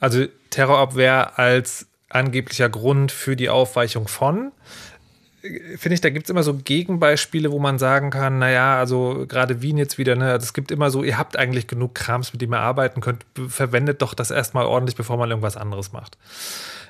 [0.01, 4.53] also Terrorabwehr als angeblicher Grund für die Aufweichung von,
[5.41, 9.61] finde ich, da gibt es immer so Gegenbeispiele, wo man sagen kann, naja, also gerade
[9.61, 12.43] Wien jetzt wieder, ne, also es gibt immer so, ihr habt eigentlich genug Krams, mit
[12.43, 16.17] dem ihr arbeiten könnt, verwendet doch das erstmal ordentlich, bevor man irgendwas anderes macht.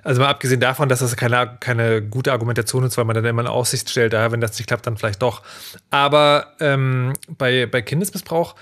[0.05, 3.43] Also mal abgesehen davon, dass das keine, keine gute Argumentation ist, weil man dann immer
[3.43, 5.43] in Aussicht stellt, ja, wenn das nicht klappt, dann vielleicht doch.
[5.91, 8.57] Aber ähm, bei, bei Kindesmissbrauch,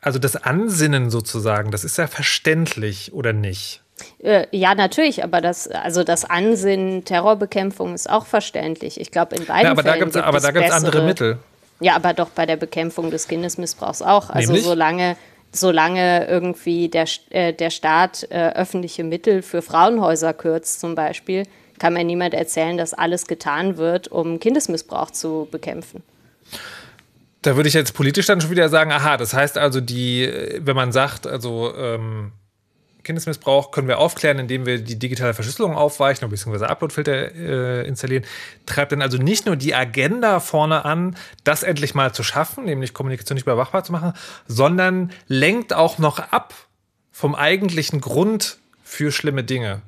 [0.00, 3.82] also das Ansinnen sozusagen, das ist ja verständlich oder nicht?
[4.18, 9.00] Äh, ja, natürlich, aber das, also das Ansinnen Terrorbekämpfung ist auch verständlich.
[9.00, 11.38] Ich glaube, in beiden ja, aber Fällen da gibt aber da gibt es andere Mittel.
[11.80, 14.30] Ja, aber doch bei der Bekämpfung des Kindesmissbrauchs auch.
[14.30, 14.64] Also Nämlich?
[14.64, 15.16] solange
[15.52, 21.44] solange irgendwie der, äh, der Staat äh, öffentliche Mittel für Frauenhäuser kürzt zum Beispiel,
[21.78, 26.02] kann mir niemand erzählen, dass alles getan wird, um Kindesmissbrauch zu bekämpfen.
[27.42, 30.76] Da würde ich jetzt politisch dann schon wieder sagen, aha, das heißt also, die, wenn
[30.76, 32.32] man sagt, also ähm,
[33.02, 36.64] Kindesmissbrauch können wir aufklären, indem wir die digitale Verschlüsselung aufweichen bzw.
[36.66, 38.24] Uploadfilter äh, installieren.
[38.66, 42.94] Treibt dann also nicht nur die Agenda vorne an, das endlich mal zu schaffen, nämlich
[42.94, 44.12] Kommunikation nicht überwachbar zu machen,
[44.46, 46.54] sondern lenkt auch noch ab
[47.10, 49.82] vom eigentlichen Grund für schlimme Dinge.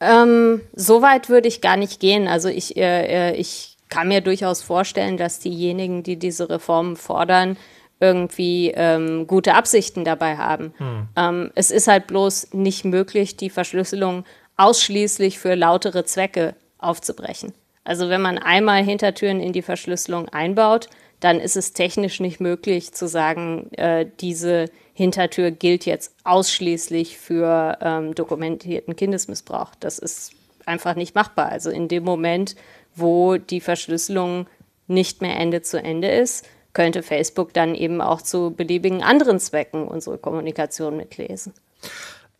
[0.00, 2.26] Ähm, so weit würde ich gar nicht gehen.
[2.26, 7.58] Also ich, äh, äh ich kann mir durchaus vorstellen, dass diejenigen, die diese Reformen fordern,
[8.00, 10.72] irgendwie ähm, gute Absichten dabei haben.
[10.78, 11.08] Hm.
[11.16, 14.24] Ähm, es ist halt bloß nicht möglich, die Verschlüsselung
[14.56, 17.52] ausschließlich für lautere Zwecke aufzubrechen.
[17.84, 20.88] Also wenn man einmal Hintertüren in die Verschlüsselung einbaut,
[21.20, 27.78] dann ist es technisch nicht möglich zu sagen, äh, diese Hintertür gilt jetzt ausschließlich für
[27.80, 29.74] ähm, dokumentierten Kindesmissbrauch.
[29.80, 30.32] Das ist
[30.66, 31.50] einfach nicht machbar.
[31.50, 32.56] Also in dem Moment,
[32.94, 34.46] wo die Verschlüsselung
[34.86, 39.88] nicht mehr Ende zu Ende ist, könnte Facebook dann eben auch zu beliebigen anderen Zwecken
[39.88, 41.52] unsere Kommunikation mitlesen.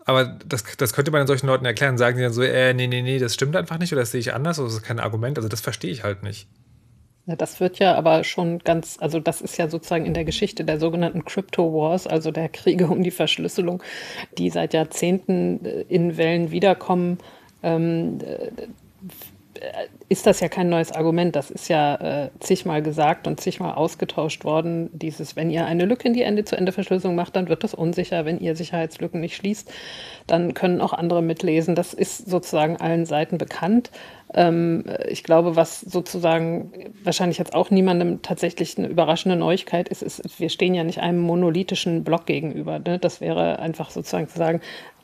[0.05, 1.99] Aber das, das könnte man den solchen Leuten erklären.
[1.99, 4.21] Sagen sie dann so, äh, nee, nee, nee, das stimmt einfach nicht oder das sehe
[4.21, 5.39] ich anders oder das ist kein Argument.
[5.39, 6.49] Also das verstehe ich halt nicht.
[7.27, 10.65] Ja, das wird ja aber schon ganz, also das ist ja sozusagen in der Geschichte
[10.65, 13.83] der sogenannten Crypto Wars, also der Kriege um die Verschlüsselung,
[14.39, 17.19] die seit Jahrzehnten äh, in Wellen wiederkommen.
[17.63, 18.19] Ähm,
[20.09, 21.37] ist das ja kein neues Argument.
[21.37, 21.95] Das ist ja
[22.25, 24.91] äh, zigmal gesagt und zigmal ausgetauscht worden.
[24.93, 28.25] Dieses, wenn ihr eine Lücke in die Ende-zu-Ende-Verschlüsselung macht, dann wird das unsicher.
[28.25, 29.71] Wenn ihr Sicherheitslücken nicht schließt,
[30.27, 31.75] dann können auch andere mitlesen.
[31.75, 33.91] Das ist sozusagen allen Seiten bekannt.
[34.35, 36.73] Ähm, ich glaube, was sozusagen
[37.05, 41.21] wahrscheinlich jetzt auch niemandem tatsächlich eine überraschende Neuigkeit ist, ist, wir stehen ja nicht einem
[41.21, 42.79] monolithischen Block gegenüber.
[42.79, 42.99] Ne?
[42.99, 44.61] Das wäre einfach sozusagen zu sagen,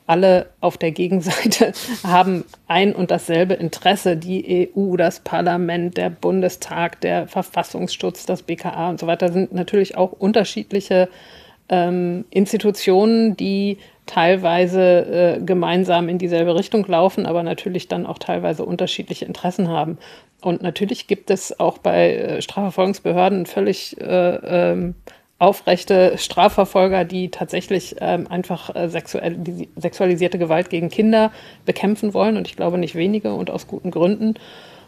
[0.07, 4.17] alle auf der Gegenseite haben ein und dasselbe Interesse.
[4.17, 9.97] Die EU, das Parlament, der Bundestag, der Verfassungsschutz, das BKA und so weiter sind natürlich
[9.97, 11.09] auch unterschiedliche
[11.69, 18.63] ähm, Institutionen, die teilweise äh, gemeinsam in dieselbe Richtung laufen, aber natürlich dann auch teilweise
[18.63, 19.97] unterschiedliche Interessen haben.
[20.41, 24.95] Und natürlich gibt es auch bei äh, Strafverfolgungsbehörden völlig äh, ähm,
[25.39, 31.31] aufrechte Strafverfolger, die tatsächlich ähm, einfach äh, sexuell, die sexualisierte Gewalt gegen Kinder
[31.65, 32.37] bekämpfen wollen.
[32.37, 34.35] Und ich glaube nicht wenige und aus guten Gründen.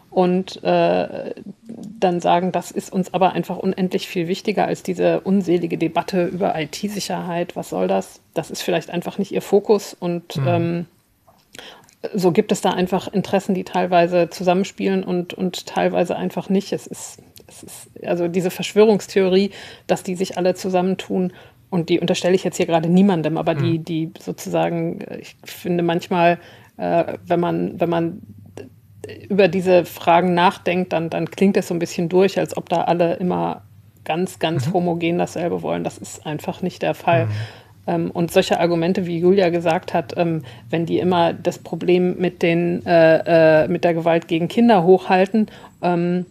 [0.10, 1.36] Und äh,
[2.00, 6.60] dann sagen, das ist uns aber einfach unendlich viel wichtiger als diese unselige Debatte über
[6.60, 7.56] IT-Sicherheit.
[7.56, 8.20] Was soll das?
[8.34, 9.96] Das ist vielleicht einfach nicht ihr Fokus.
[10.00, 10.48] Und mhm.
[10.48, 10.86] ähm,
[12.14, 16.74] so gibt es da einfach Interessen, die teilweise zusammenspielen und, und teilweise einfach nicht.
[16.74, 17.20] Es ist,
[17.50, 19.52] es ist also diese Verschwörungstheorie,
[19.88, 21.34] dass die sich alle zusammentun.
[21.70, 23.60] Und die unterstelle ich jetzt hier gerade niemandem, aber mhm.
[23.60, 26.40] die, die sozusagen, ich finde manchmal,
[26.78, 28.22] äh, wenn man, wenn man
[29.28, 32.82] über diese Fragen nachdenkt, dann, dann klingt es so ein bisschen durch, als ob da
[32.84, 33.64] alle immer
[34.04, 34.74] ganz, ganz mhm.
[34.74, 35.84] homogen dasselbe wollen.
[35.84, 37.26] Das ist einfach nicht der Fall.
[37.26, 37.32] Mhm.
[37.88, 42.42] Ähm, und solche Argumente, wie Julia gesagt hat, ähm, wenn die immer das Problem mit,
[42.42, 45.48] den, äh, äh, mit der Gewalt gegen Kinder hochhalten
[45.82, 46.26] ähm,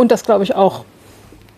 [0.00, 0.84] und das, glaube ich, auch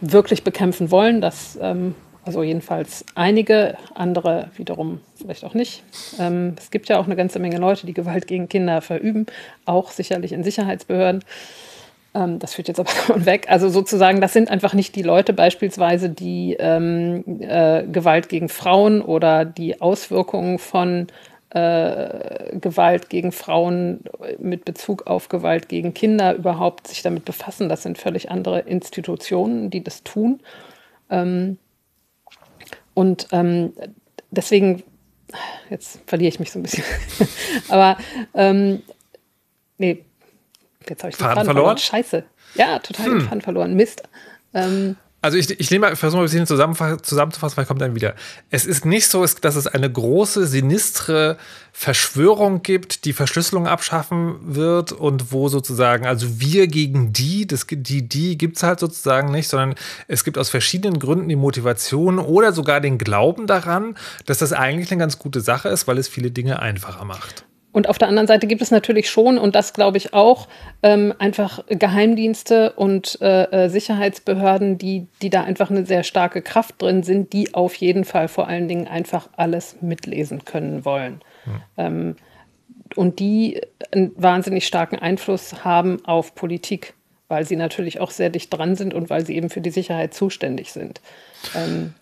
[0.00, 5.82] wirklich bekämpfen wollen, das ähm, also jedenfalls einige, andere wiederum vielleicht auch nicht.
[6.20, 9.26] Ähm, es gibt ja auch eine ganze Menge Leute, die Gewalt gegen Kinder verüben,
[9.64, 11.24] auch sicherlich in Sicherheitsbehörden.
[12.14, 12.90] Ähm, das führt jetzt aber
[13.24, 13.46] weg.
[13.48, 19.02] Also sozusagen, das sind einfach nicht die Leute beispielsweise, die ähm, äh, Gewalt gegen Frauen
[19.02, 21.08] oder die Auswirkungen von
[21.54, 24.04] äh, Gewalt gegen Frauen
[24.38, 27.68] mit Bezug auf Gewalt gegen Kinder überhaupt sich damit befassen.
[27.68, 30.40] Das sind völlig andere Institutionen, die das tun.
[31.10, 31.58] Ähm,
[32.94, 33.74] und ähm,
[34.30, 34.82] deswegen,
[35.68, 36.84] jetzt verliere ich mich so ein bisschen.
[37.68, 37.98] Aber
[38.32, 38.82] ähm,
[39.76, 40.04] nee,
[40.88, 41.54] jetzt habe ich den Faden, Faden verloren.
[41.54, 41.78] verloren.
[41.78, 42.24] Scheiße.
[42.54, 43.12] Ja, total hm.
[43.18, 43.74] den Faden verloren.
[43.74, 44.02] Mist.
[44.54, 48.16] Ähm, also ich, ich nehme, versuche mal ein bisschen zusammenzufassen, weil kommt dann wieder.
[48.50, 51.38] Es ist nicht so, dass es eine große, sinistre
[51.72, 58.08] Verschwörung gibt, die Verschlüsselung abschaffen wird und wo sozusagen, also wir gegen die, das, die,
[58.08, 59.76] die gibt es halt sozusagen nicht, sondern
[60.08, 63.96] es gibt aus verschiedenen Gründen die Motivation oder sogar den Glauben daran,
[64.26, 67.44] dass das eigentlich eine ganz gute Sache ist, weil es viele Dinge einfacher macht.
[67.72, 70.46] Und auf der anderen Seite gibt es natürlich schon, und das glaube ich auch,
[70.82, 76.80] ähm, einfach Geheimdienste und äh, äh, Sicherheitsbehörden, die, die da einfach eine sehr starke Kraft
[76.82, 81.22] drin sind, die auf jeden Fall vor allen Dingen einfach alles mitlesen können wollen.
[81.44, 81.60] Hm.
[81.78, 82.16] Ähm,
[82.94, 83.60] und die
[83.90, 86.92] einen wahnsinnig starken Einfluss haben auf Politik,
[87.28, 90.12] weil sie natürlich auch sehr dicht dran sind und weil sie eben für die Sicherheit
[90.12, 91.00] zuständig sind.
[91.54, 91.94] Ähm,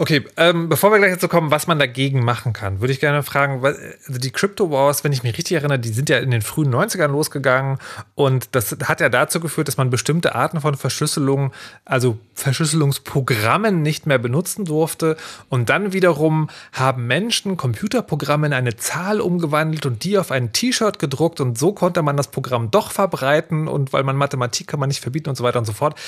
[0.00, 3.24] Okay, ähm, bevor wir gleich dazu kommen, was man dagegen machen kann, würde ich gerne
[3.24, 6.30] fragen, weil, also die Crypto Wars, wenn ich mich richtig erinnere, die sind ja in
[6.30, 7.78] den frühen 90ern losgegangen
[8.14, 11.52] und das hat ja dazu geführt, dass man bestimmte Arten von Verschlüsselung,
[11.84, 15.16] also Verschlüsselungsprogrammen nicht mehr benutzen durfte
[15.48, 21.00] und dann wiederum haben Menschen Computerprogramme in eine Zahl umgewandelt und die auf ein T-Shirt
[21.00, 24.90] gedruckt und so konnte man das Programm doch verbreiten und weil man Mathematik kann man
[24.90, 25.98] nicht verbieten und so weiter und so fort.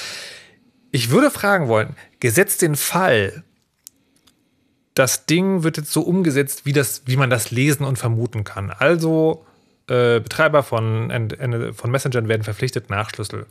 [0.93, 3.43] Ich würde fragen wollen, gesetzt den Fall,
[4.95, 8.71] das Ding wird jetzt so umgesetzt, wie, das, wie man das lesen und vermuten kann.
[8.71, 9.47] Also
[9.87, 11.11] äh, Betreiber von,
[11.75, 13.47] von Messengern werden verpflichtet, Nachschlüssel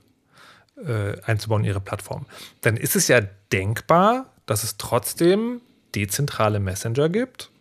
[0.85, 2.25] äh, einzubauen in ihre Plattform.
[2.61, 3.21] Dann ist es ja
[3.51, 5.61] denkbar, dass es trotzdem
[5.95, 7.51] dezentrale Messenger gibt,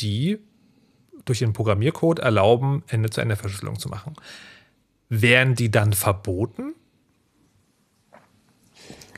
[0.00, 0.38] die
[1.24, 4.14] durch ihren Programmiercode erlauben, Ende-zu-Ende-Verschlüsselung zu machen.
[5.08, 6.74] Wären die dann verboten?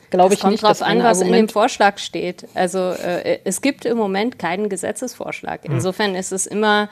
[0.09, 0.63] Glaube ich kommt nicht.
[0.63, 2.47] Kommt drauf an, was in dem Vorschlag steht.
[2.53, 5.63] Also äh, es gibt im Moment keinen Gesetzesvorschlag.
[5.63, 5.75] Hm.
[5.75, 6.89] Insofern ist es immer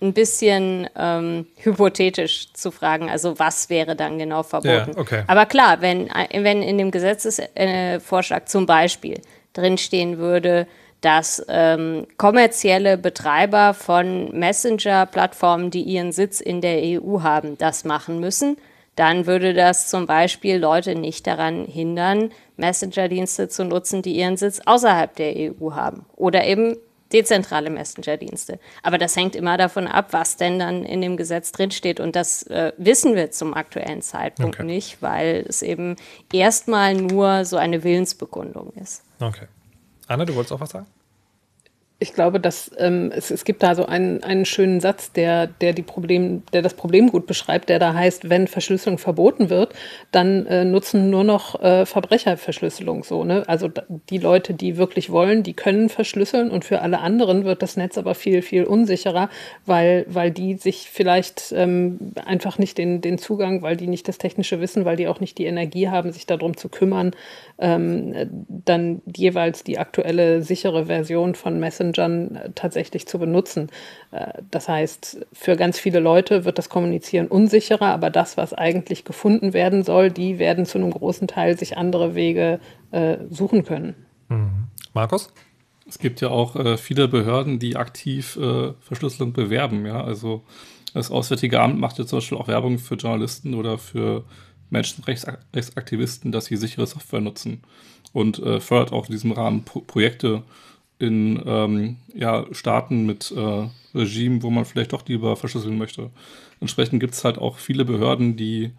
[0.00, 4.92] ein bisschen ähm, hypothetisch zu fragen, also was wäre dann genau verboten.
[4.94, 5.22] Ja, okay.
[5.26, 9.22] Aber klar, wenn, wenn in dem Gesetzesvorschlag zum Beispiel
[9.54, 10.66] drinstehen würde,
[11.00, 18.20] dass ähm, kommerzielle Betreiber von Messenger-Plattformen, die ihren Sitz in der EU haben, das machen
[18.20, 18.56] müssen,
[18.96, 24.60] dann würde das zum Beispiel Leute nicht daran hindern, Messenger-Dienste zu nutzen, die ihren Sitz
[24.64, 26.06] außerhalb der EU haben.
[26.16, 26.76] Oder eben
[27.12, 28.58] dezentrale Messenger-Dienste.
[28.82, 32.00] Aber das hängt immer davon ab, was denn dann in dem Gesetz drinsteht.
[32.00, 34.66] Und das äh, wissen wir zum aktuellen Zeitpunkt okay.
[34.66, 35.96] nicht, weil es eben
[36.32, 39.02] erstmal nur so eine Willensbekundung ist.
[39.20, 39.46] Okay.
[40.08, 40.86] Anna, du wolltest auch was sagen?
[41.98, 45.72] Ich glaube, dass ähm, es, es gibt da so einen, einen schönen Satz, der, der,
[45.72, 49.72] die Problem, der das Problem gut beschreibt, der da heißt, wenn Verschlüsselung verboten wird,
[50.12, 53.02] dann äh, nutzen nur noch äh, Verbrecher Verschlüsselung.
[53.02, 53.44] So, ne?
[53.46, 53.70] Also
[54.10, 57.96] die Leute, die wirklich wollen, die können verschlüsseln und für alle anderen wird das Netz
[57.96, 59.30] aber viel, viel unsicherer,
[59.64, 64.18] weil, weil die sich vielleicht ähm, einfach nicht den, den Zugang, weil die nicht das
[64.18, 67.12] technische Wissen, weil die auch nicht die Energie haben, sich darum zu kümmern,
[67.58, 68.14] ähm,
[68.48, 73.68] dann jeweils die aktuelle sichere Version von Messenger Messengern tatsächlich zu benutzen.
[74.50, 79.52] Das heißt, für ganz viele Leute wird das Kommunizieren unsicherer, aber das, was eigentlich gefunden
[79.52, 82.60] werden soll, die werden zu einem großen Teil sich andere Wege
[83.30, 83.94] suchen können.
[84.28, 84.68] Mhm.
[84.94, 85.32] Markus?
[85.88, 89.86] Es gibt ja auch äh, viele Behörden, die aktiv äh, Verschlüsselung bewerben.
[89.86, 90.02] Ja?
[90.02, 90.42] Also
[90.94, 94.24] das Auswärtige Amt macht ja zum Beispiel auch Werbung für Journalisten oder für
[94.70, 97.62] Menschenrechtsaktivisten, dass sie sichere Software nutzen
[98.12, 100.42] und äh, fördert auch in diesem Rahmen Pro Projekte
[100.98, 106.10] in ähm, ja, Staaten mit äh, Regimen, wo man vielleicht doch lieber verschlüsseln möchte.
[106.60, 108.72] Entsprechend gibt es halt auch viele Behörden, die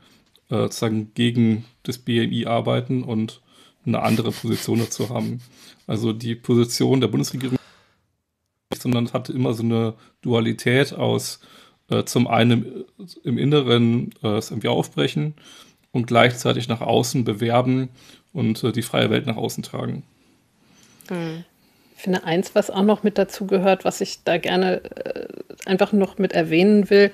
[0.49, 3.41] äh, sozusagen gegen das BMI arbeiten und
[3.85, 5.41] eine andere Position dazu haben.
[5.85, 7.57] Also die Position der Bundesregierung,
[8.75, 11.39] sondern hatte immer so eine Dualität aus
[11.89, 12.85] äh, zum einen
[13.23, 15.35] im Inneren äh, es irgendwie aufbrechen
[15.91, 17.89] und gleichzeitig nach außen bewerben
[18.33, 20.03] und äh, die freie Welt nach außen tragen.
[21.09, 21.43] Hm.
[21.95, 25.27] Ich finde eins, was auch noch mit dazu gehört, was ich da gerne äh,
[25.65, 27.11] einfach noch mit erwähnen will,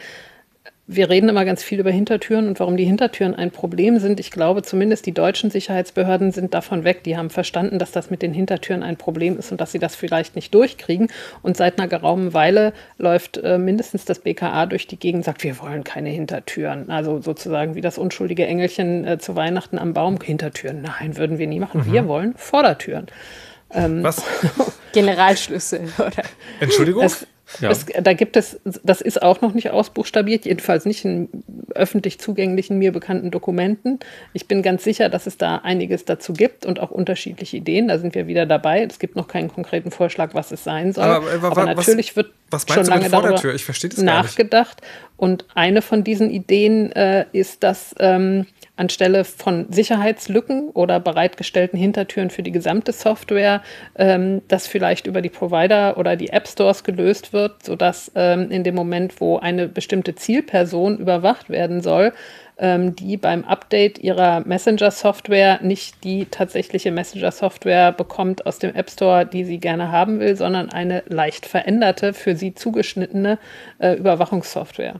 [0.85, 4.19] wir reden immer ganz viel über Hintertüren und warum die Hintertüren ein Problem sind.
[4.19, 7.03] Ich glaube, zumindest die deutschen Sicherheitsbehörden sind davon weg.
[7.05, 9.95] Die haben verstanden, dass das mit den Hintertüren ein Problem ist und dass sie das
[9.95, 11.07] vielleicht nicht durchkriegen.
[11.41, 15.45] Und seit einer geraumen Weile läuft äh, mindestens das BKA durch die Gegend und sagt,
[15.45, 16.89] wir wollen keine Hintertüren.
[16.89, 20.19] Also sozusagen wie das unschuldige Engelchen äh, zu Weihnachten am Baum.
[20.21, 21.81] Hintertüren, nein, würden wir nie machen.
[21.87, 21.93] Mhm.
[21.93, 23.07] Wir wollen Vordertüren.
[23.71, 24.21] Ähm, Was?
[24.93, 26.23] Generalschlüssel, oder?
[26.59, 27.03] Entschuldigung?
[27.03, 27.25] Es,
[27.59, 27.69] ja.
[27.69, 31.29] Es, da gibt es, das ist auch noch nicht ausbuchstabiert, jedenfalls nicht in
[31.75, 33.99] öffentlich zugänglichen, mir bekannten Dokumenten.
[34.33, 37.87] Ich bin ganz sicher, dass es da einiges dazu gibt und auch unterschiedliche Ideen.
[37.89, 38.83] Da sind wir wieder dabei.
[38.83, 41.03] Es gibt noch keinen konkreten Vorschlag, was es sein soll.
[41.03, 43.41] Aber, aber, aber natürlich was, wird was schon lange darüber
[43.97, 44.81] nachgedacht.
[45.23, 48.45] Und eine von diesen Ideen äh, ist, dass ähm,
[48.75, 53.61] anstelle von Sicherheitslücken oder bereitgestellten Hintertüren für die gesamte Software,
[53.95, 58.65] ähm, das vielleicht über die Provider oder die App Stores gelöst wird, sodass ähm, in
[58.65, 62.11] dem Moment, wo eine bestimmte Zielperson überwacht werden soll,
[62.57, 69.25] ähm, die beim Update ihrer Messenger-Software nicht die tatsächliche Messenger-Software bekommt aus dem App Store,
[69.25, 73.39] die sie gerne haben will, sondern eine leicht veränderte, für sie zugeschnittene
[73.79, 74.99] äh, Überwachungssoftware.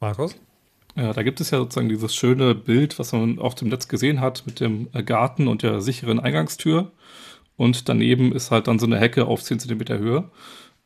[0.00, 0.34] Markus?
[0.96, 4.20] Ja, da gibt es ja sozusagen dieses schöne Bild, was man auf dem Netz gesehen
[4.20, 6.90] hat mit dem Garten und der sicheren Eingangstür.
[7.56, 10.30] Und daneben ist halt dann so eine Hecke auf 10 cm Höhe.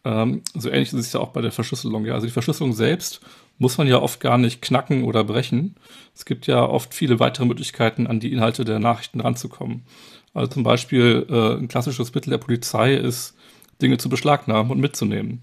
[0.05, 2.05] Ähm, so ähnlich ist es ja auch bei der Verschlüsselung.
[2.05, 2.15] Ja.
[2.15, 3.21] Also die Verschlüsselung selbst
[3.59, 5.77] muss man ja oft gar nicht knacken oder brechen.
[6.15, 9.85] Es gibt ja oft viele weitere Möglichkeiten, an die Inhalte der Nachrichten ranzukommen.
[10.35, 13.37] Also zum Beispiel äh, ein klassisches Mittel der Polizei ist,
[13.81, 15.43] Dinge zu beschlagnahmen und mitzunehmen.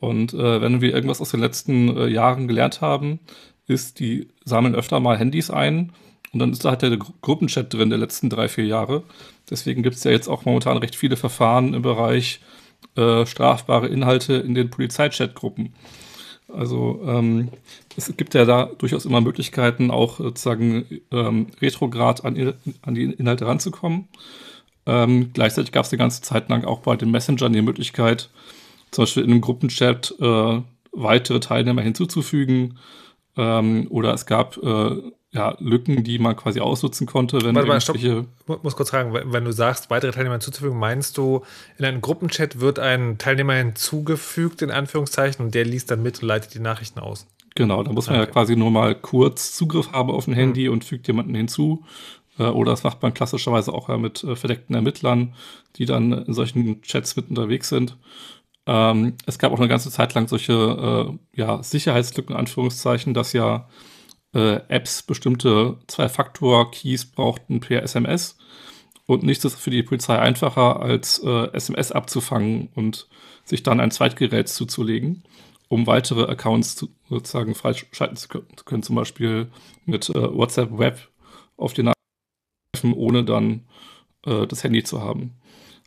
[0.00, 3.18] Und äh, wenn wir irgendwas aus den letzten äh, Jahren gelernt haben,
[3.66, 5.92] ist, die sammeln öfter mal Handys ein
[6.32, 9.02] und dann ist da halt der Gruppenchat drin der letzten drei, vier Jahre.
[9.50, 12.40] Deswegen gibt es ja jetzt auch momentan recht viele Verfahren im Bereich
[12.96, 15.72] äh, strafbare Inhalte in den Polizeichatgruppen.
[16.52, 17.50] Also ähm,
[17.96, 23.46] es gibt ja da durchaus immer Möglichkeiten, auch sozusagen ähm, retrograd an, an, die Inhalte
[23.46, 24.08] ranzukommen.
[24.86, 28.30] Ähm, gleichzeitig gab es eine ganze Zeit lang auch bei den Messengern die Möglichkeit,
[28.90, 30.60] zum Beispiel in einem Gruppenchat äh,
[30.92, 32.78] weitere Teilnehmer hinzuzufügen
[33.36, 37.80] ähm, oder es gab äh, ja, Lücken, die man quasi ausnutzen konnte, wenn Warte mal,
[37.80, 37.96] stopp.
[37.96, 38.10] Ich
[38.62, 41.42] muss kurz fragen, wenn du sagst, weitere Teilnehmer hinzuzufügen, meinst du,
[41.76, 46.28] in einem Gruppenchat wird ein Teilnehmer hinzugefügt, in Anführungszeichen, und der liest dann mit und
[46.28, 47.26] leitet die Nachrichten aus?
[47.54, 48.26] Genau, da muss man okay.
[48.26, 50.74] ja quasi nur mal kurz Zugriff haben auf ein Handy mhm.
[50.74, 51.84] und fügt jemanden hinzu.
[52.38, 55.34] Äh, oder das macht man klassischerweise auch ja mit äh, verdeckten Ermittlern,
[55.76, 57.96] die dann in solchen Chats mit unterwegs sind.
[58.68, 63.66] Ähm, es gab auch eine ganze Zeit lang solche äh, ja, Sicherheitslücken, Anführungszeichen, dass ja
[64.34, 68.36] äh, Apps bestimmte Zwei-Faktor-Keys brauchten per SMS.
[69.06, 73.08] Und nichts ist für die Polizei einfacher, als äh, SMS abzufangen und
[73.42, 75.24] sich dann ein Zweitgerät zuzulegen,
[75.68, 78.82] um weitere Accounts zu, sozusagen freischalten zu können.
[78.82, 79.50] Zum Beispiel
[79.86, 81.08] mit äh, WhatsApp Web
[81.56, 81.90] auf den
[82.74, 83.66] Nachrichten, ohne dann
[84.26, 85.37] äh, das Handy zu haben.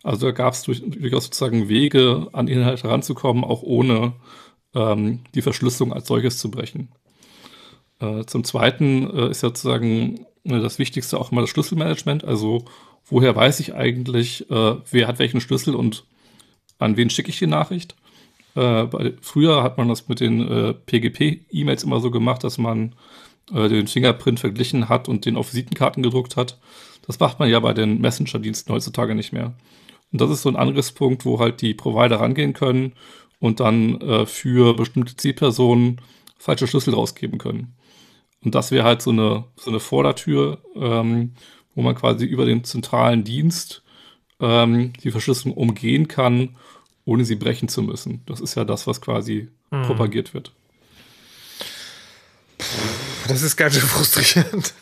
[0.04, 4.14] Also da gab es durch, durchaus sozusagen Wege, an Inhalte ranzukommen, auch ohne
[4.74, 6.90] ähm, die Verschlüsselung als solches zu brechen.
[8.00, 12.24] Äh, zum Zweiten äh, ist sozusagen äh, das Wichtigste auch immer das Schlüsselmanagement.
[12.24, 12.66] Also
[13.06, 16.06] woher weiß ich eigentlich, äh, wer hat welchen Schlüssel und
[16.80, 17.96] an wen schicke ich die Nachricht?
[18.56, 22.96] Äh, bei, früher hat man das mit den äh, PGP-E-Mails immer so gemacht, dass man
[23.50, 26.58] den Fingerprint verglichen hat und den auf Visitenkarten gedruckt hat.
[27.06, 29.54] Das macht man ja bei den Messenger-Diensten heutzutage nicht mehr.
[30.12, 32.94] Und das ist so ein Angriffspunkt, wo halt die Provider rangehen können
[33.40, 36.02] und dann äh, für bestimmte Zielpersonen
[36.38, 37.74] falsche Schlüssel rausgeben können.
[38.44, 41.34] Und das wäre halt so eine, so eine Vordertür, ähm,
[41.76, 43.84] wo man quasi über den zentralen Dienst
[44.40, 46.58] ähm, die Verschlüsselung umgehen kann,
[47.06, 48.24] ohne sie brechen zu müssen.
[48.26, 49.84] Das ist ja das, was quasi hm.
[49.84, 50.52] propagiert wird.
[53.28, 54.74] Das ist ganz schön frustrierend.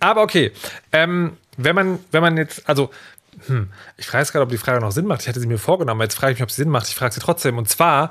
[0.00, 0.52] Aber okay.
[0.92, 2.90] Ähm, wenn man, wenn man jetzt, also,
[3.46, 5.22] hm, ich frage jetzt gerade, ob die Frage noch Sinn macht.
[5.22, 6.88] Ich hatte sie mir vorgenommen, jetzt frage ich mich, ob sie Sinn macht.
[6.88, 7.58] Ich frage sie trotzdem.
[7.58, 8.10] Und zwar,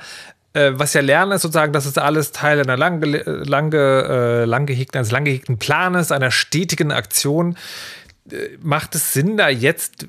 [0.53, 4.65] äh, was ja lernen ist sozusagen, dass es alles Teil einer lang, lang, äh, lang
[4.65, 7.57] gehegten, eines lang gehegten Planes, einer stetigen Aktion.
[8.29, 10.07] Äh, macht es Sinn, da jetzt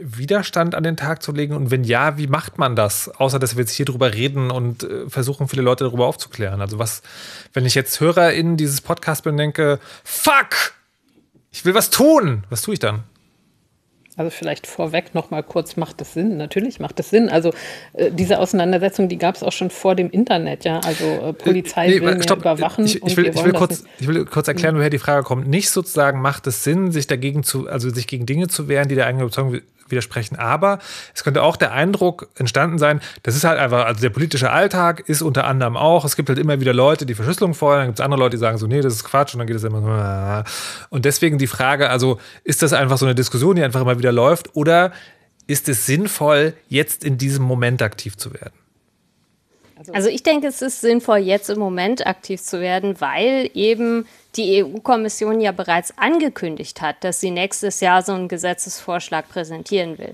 [0.00, 1.54] Widerstand an den Tag zu legen?
[1.54, 3.08] Und wenn ja, wie macht man das?
[3.08, 6.60] Außer, dass wir jetzt hier drüber reden und äh, versuchen, viele Leute darüber aufzuklären.
[6.60, 7.02] Also was,
[7.52, 10.74] wenn ich jetzt HörerInnen dieses Podcast bin denke, fuck,
[11.50, 13.04] ich will was tun, was tue ich dann?
[14.18, 16.36] Also vielleicht vorweg noch mal kurz, macht das Sinn?
[16.36, 17.28] Natürlich macht das Sinn.
[17.28, 17.52] Also
[17.92, 20.80] äh, diese Auseinandersetzung, die gab es auch schon vor dem Internet, ja.
[20.80, 22.40] Also äh, Polizei nee, will stopp.
[22.40, 22.84] überwachen.
[22.84, 25.46] Ich, ich, will, ich, will kurz, ich, will, kurz, erklären, woher die Frage kommt.
[25.46, 28.96] Nicht sozusagen macht es Sinn, sich dagegen zu, also sich gegen Dinge zu wehren, die
[28.96, 29.60] der eigenen Überzeugung
[29.90, 30.36] widersprechen.
[30.36, 30.78] Aber
[31.14, 35.08] es könnte auch der Eindruck entstanden sein, das ist halt einfach, also der politische Alltag
[35.08, 37.98] ist unter anderem auch, es gibt halt immer wieder Leute, die Verschlüsselung fordern, dann gibt
[38.00, 39.80] es andere Leute, die sagen so, nee, das ist Quatsch und dann geht es immer
[39.80, 40.88] so.
[40.90, 44.12] Und deswegen die Frage, also ist das einfach so eine Diskussion, die einfach immer wieder
[44.12, 44.92] läuft oder
[45.46, 48.52] ist es sinnvoll, jetzt in diesem Moment aktiv zu werden?
[49.78, 54.06] Also, also ich denke, es ist sinnvoll, jetzt im Moment aktiv zu werden, weil eben
[54.36, 60.12] die EU-Kommission ja bereits angekündigt hat, dass sie nächstes Jahr so einen Gesetzesvorschlag präsentieren will.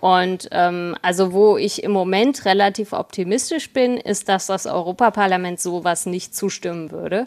[0.00, 6.06] Und ähm, also wo ich im Moment relativ optimistisch bin, ist, dass das Europaparlament sowas
[6.06, 7.26] nicht zustimmen würde.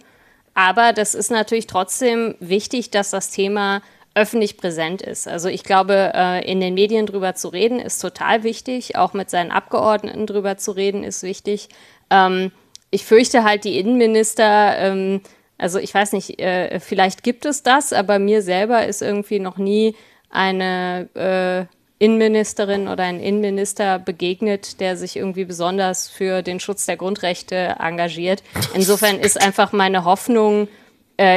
[0.54, 3.82] Aber das ist natürlich trotzdem wichtig, dass das Thema
[4.20, 5.28] öffentlich präsent ist.
[5.28, 8.96] Also ich glaube, äh, in den Medien drüber zu reden, ist total wichtig.
[8.98, 11.70] Auch mit seinen Abgeordneten drüber zu reden, ist wichtig.
[12.10, 12.52] Ähm,
[12.92, 15.22] ich fürchte halt, die Innenminister ähm,
[15.60, 19.58] also ich weiß nicht, äh, vielleicht gibt es das, aber mir selber ist irgendwie noch
[19.58, 19.94] nie
[20.30, 26.96] eine äh, Innenministerin oder ein Innenminister begegnet, der sich irgendwie besonders für den Schutz der
[26.96, 28.42] Grundrechte engagiert.
[28.74, 30.70] Insofern ist einfach meine Hoffnung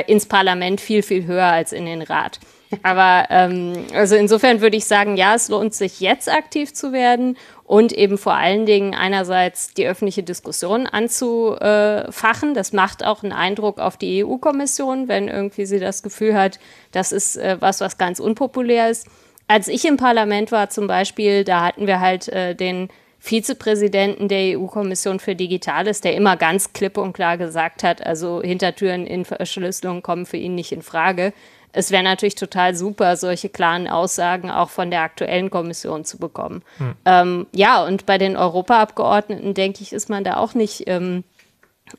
[0.07, 2.39] ins Parlament viel, viel höher als in den Rat.
[2.83, 7.37] Aber ähm, also insofern würde ich sagen, ja, es lohnt sich jetzt aktiv zu werden
[7.64, 12.55] und eben vor allen Dingen einerseits die öffentliche Diskussion anzufachen.
[12.55, 16.59] Das macht auch einen Eindruck auf die EU-Kommission, wenn irgendwie sie das Gefühl hat,
[16.93, 19.07] das ist äh, was, was ganz unpopulär ist.
[19.49, 24.59] Als ich im Parlament war zum Beispiel, da hatten wir halt äh, den Vizepräsidenten der
[24.59, 30.03] EU-Kommission für Digitales, der immer ganz klipp und klar gesagt hat, also Hintertüren in Verschlüsselung
[30.03, 31.33] kommen für ihn nicht in Frage
[31.73, 36.62] es wäre natürlich total super, solche klaren Aussagen auch von der aktuellen Kommission zu bekommen.
[36.79, 36.95] Hm.
[37.05, 41.25] Ähm, ja, und bei den Europaabgeordneten, denke ich, ist man da auch nicht ähm,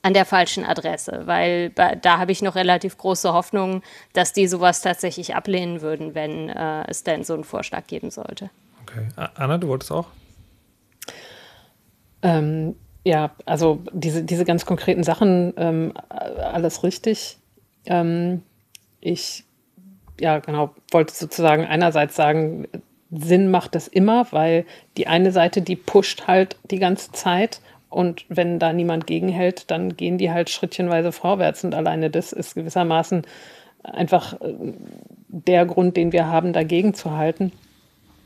[0.01, 4.81] an der falschen Adresse, weil da habe ich noch relativ große Hoffnung, dass die sowas
[4.81, 8.49] tatsächlich ablehnen würden, wenn äh, es denn so einen Vorschlag geben sollte.
[8.83, 9.07] Okay.
[9.35, 10.07] Anna, du wolltest auch?
[12.21, 17.37] Ähm, ja, also diese, diese ganz konkreten Sachen, ähm, alles richtig.
[17.85, 18.43] Ähm,
[19.01, 19.43] ich
[20.19, 22.67] ja, genau, wollte sozusagen einerseits sagen,
[23.11, 24.65] Sinn macht es immer, weil
[24.97, 29.95] die eine Seite, die pusht halt die ganze Zeit und wenn da niemand gegenhält, dann
[29.95, 33.23] gehen die halt schrittchenweise vorwärts und alleine das ist gewissermaßen
[33.83, 34.53] einfach äh,
[35.27, 37.51] der Grund, den wir haben, dagegen zu halten.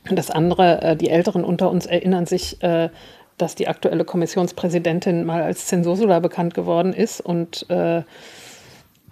[0.10, 2.90] Das andere, äh, die Älteren unter uns erinnern sich, äh,
[3.38, 7.68] dass die aktuelle Kommissionspräsidentin mal als Zensursula bekannt geworden ist und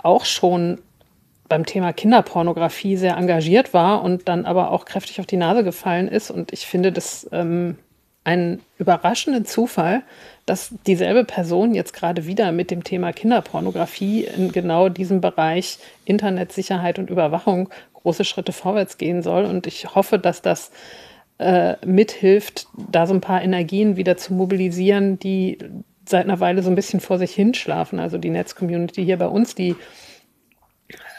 [0.01, 0.79] auch schon
[1.47, 6.07] beim Thema Kinderpornografie sehr engagiert war und dann aber auch kräftig auf die Nase gefallen
[6.07, 6.31] ist.
[6.31, 7.77] Und ich finde das ähm,
[8.23, 10.01] einen überraschenden Zufall,
[10.45, 16.97] dass dieselbe Person jetzt gerade wieder mit dem Thema Kinderpornografie in genau diesem Bereich Internetsicherheit
[16.99, 19.45] und Überwachung große Schritte vorwärts gehen soll.
[19.45, 20.71] Und ich hoffe, dass das
[21.37, 25.59] äh, mithilft, da so ein paar Energien wieder zu mobilisieren, die
[26.07, 27.99] seit einer Weile so ein bisschen vor sich hinschlafen.
[27.99, 29.75] Also die Netzcommunity hier bei uns, die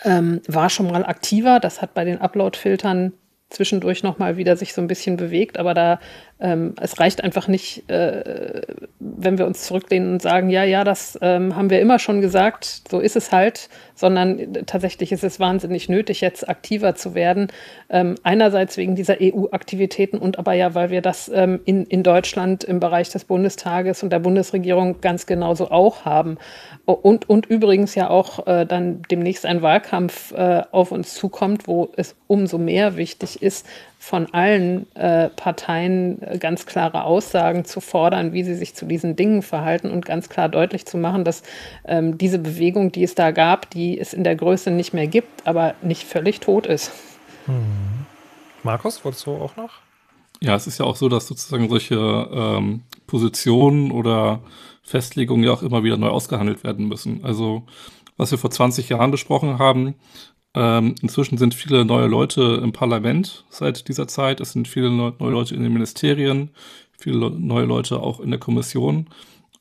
[0.07, 1.61] ähm, war schon mal aktiver.
[1.61, 3.13] Das hat bei den Upload-Filtern
[3.51, 6.01] zwischendurch noch mal wieder sich so ein bisschen bewegt, aber da
[6.39, 8.61] ähm, es reicht einfach nicht, äh,
[9.01, 12.82] wenn wir uns zurücklehnen und sagen, ja, ja, das ähm, haben wir immer schon gesagt,
[12.91, 17.49] so ist es halt, sondern tatsächlich ist es wahnsinnig nötig, jetzt aktiver zu werden.
[17.89, 22.64] Ähm, einerseits wegen dieser EU-Aktivitäten und aber ja, weil wir das ähm, in, in Deutschland
[22.64, 26.37] im Bereich des Bundestages und der Bundesregierung ganz genauso auch haben.
[26.84, 31.91] Und, und übrigens ja auch äh, dann demnächst ein Wahlkampf äh, auf uns zukommt, wo
[31.97, 33.66] es umso mehr wichtig ist,
[33.99, 39.16] von allen äh, Parteien äh, ganz klare Aussagen zu fordern, wie sie sich zu diesen
[39.16, 41.42] Dingen verhalten und ganz klar deutlich zu machen, dass
[41.86, 45.47] ähm, diese Bewegung, die es da gab, die es in der Größe nicht mehr gibt,
[45.47, 46.92] aber nicht völlig tot ist.
[47.47, 48.07] Hm.
[48.62, 49.70] Markus, wolltest du auch noch?
[50.40, 54.40] Ja, es ist ja auch so, dass sozusagen solche ähm, Positionen oder
[54.82, 57.24] Festlegungen ja auch immer wieder neu ausgehandelt werden müssen.
[57.24, 57.64] Also
[58.16, 59.94] was wir vor 20 Jahren besprochen haben,
[60.57, 64.41] ähm, inzwischen sind viele neue Leute im Parlament seit dieser Zeit.
[64.41, 66.51] Es sind viele neue Leute in den Ministerien,
[66.99, 69.07] viele neue Leute auch in der Kommission,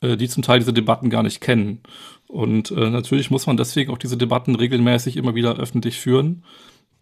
[0.00, 1.80] äh, die zum Teil diese Debatten gar nicht kennen.
[2.28, 6.44] Und äh, natürlich muss man deswegen auch diese Debatten regelmäßig immer wieder öffentlich führen,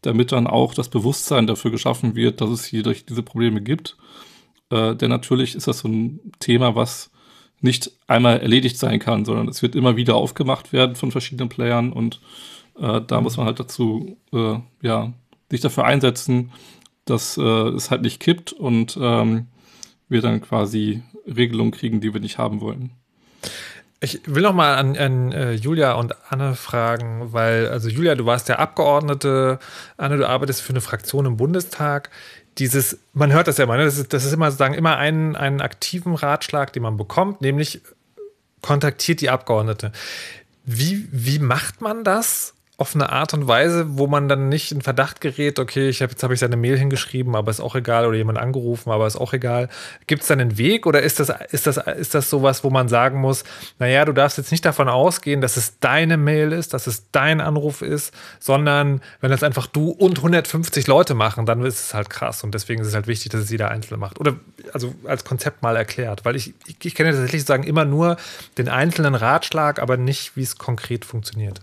[0.02, 3.96] damit dann auch das Bewusstsein dafür geschaffen wird, dass es hier durch diese Probleme gibt.
[4.70, 7.12] Äh, denn natürlich ist das so ein Thema, was
[7.60, 11.92] nicht einmal erledigt sein kann, sondern es wird immer wieder aufgemacht werden von verschiedenen Playern
[11.92, 12.20] und
[12.78, 15.12] äh, da muss man halt dazu, äh, ja,
[15.50, 16.52] sich dafür einsetzen,
[17.04, 19.46] dass äh, es halt nicht kippt und ähm,
[20.08, 22.90] wir dann quasi Regelungen kriegen, die wir nicht haben wollen.
[24.00, 28.26] Ich will noch mal an, an äh, Julia und Anne fragen, weil, also Julia, du
[28.26, 29.58] warst ja Abgeordnete,
[29.96, 32.10] Anne, du arbeitest für eine Fraktion im Bundestag.
[32.58, 33.84] Dieses, man hört das ja immer, ne?
[33.84, 37.80] das, ist, das ist immer sozusagen immer einen, einen aktiven Ratschlag, den man bekommt, nämlich
[38.60, 39.92] kontaktiert die Abgeordnete.
[40.64, 42.53] Wie, wie macht man das?
[42.76, 46.10] Auf eine Art und Weise, wo man dann nicht in Verdacht gerät, okay, ich hab,
[46.10, 49.16] jetzt habe ich seine Mail hingeschrieben, aber ist auch egal, oder jemand angerufen, aber ist
[49.16, 49.68] auch egal.
[50.08, 52.88] Gibt es dann einen Weg oder ist das, ist, das, ist das sowas, wo man
[52.88, 53.44] sagen muss,
[53.78, 57.40] naja, du darfst jetzt nicht davon ausgehen, dass es deine Mail ist, dass es dein
[57.40, 62.10] Anruf ist, sondern wenn das einfach du und 150 Leute machen, dann ist es halt
[62.10, 64.18] krass und deswegen ist es halt wichtig, dass es jeder Einzelne macht.
[64.18, 64.34] Oder
[64.72, 68.16] also als Konzept mal erklärt, weil ich, ich, ich kenne tatsächlich sagen immer nur
[68.58, 71.60] den einzelnen Ratschlag, aber nicht, wie es konkret funktioniert.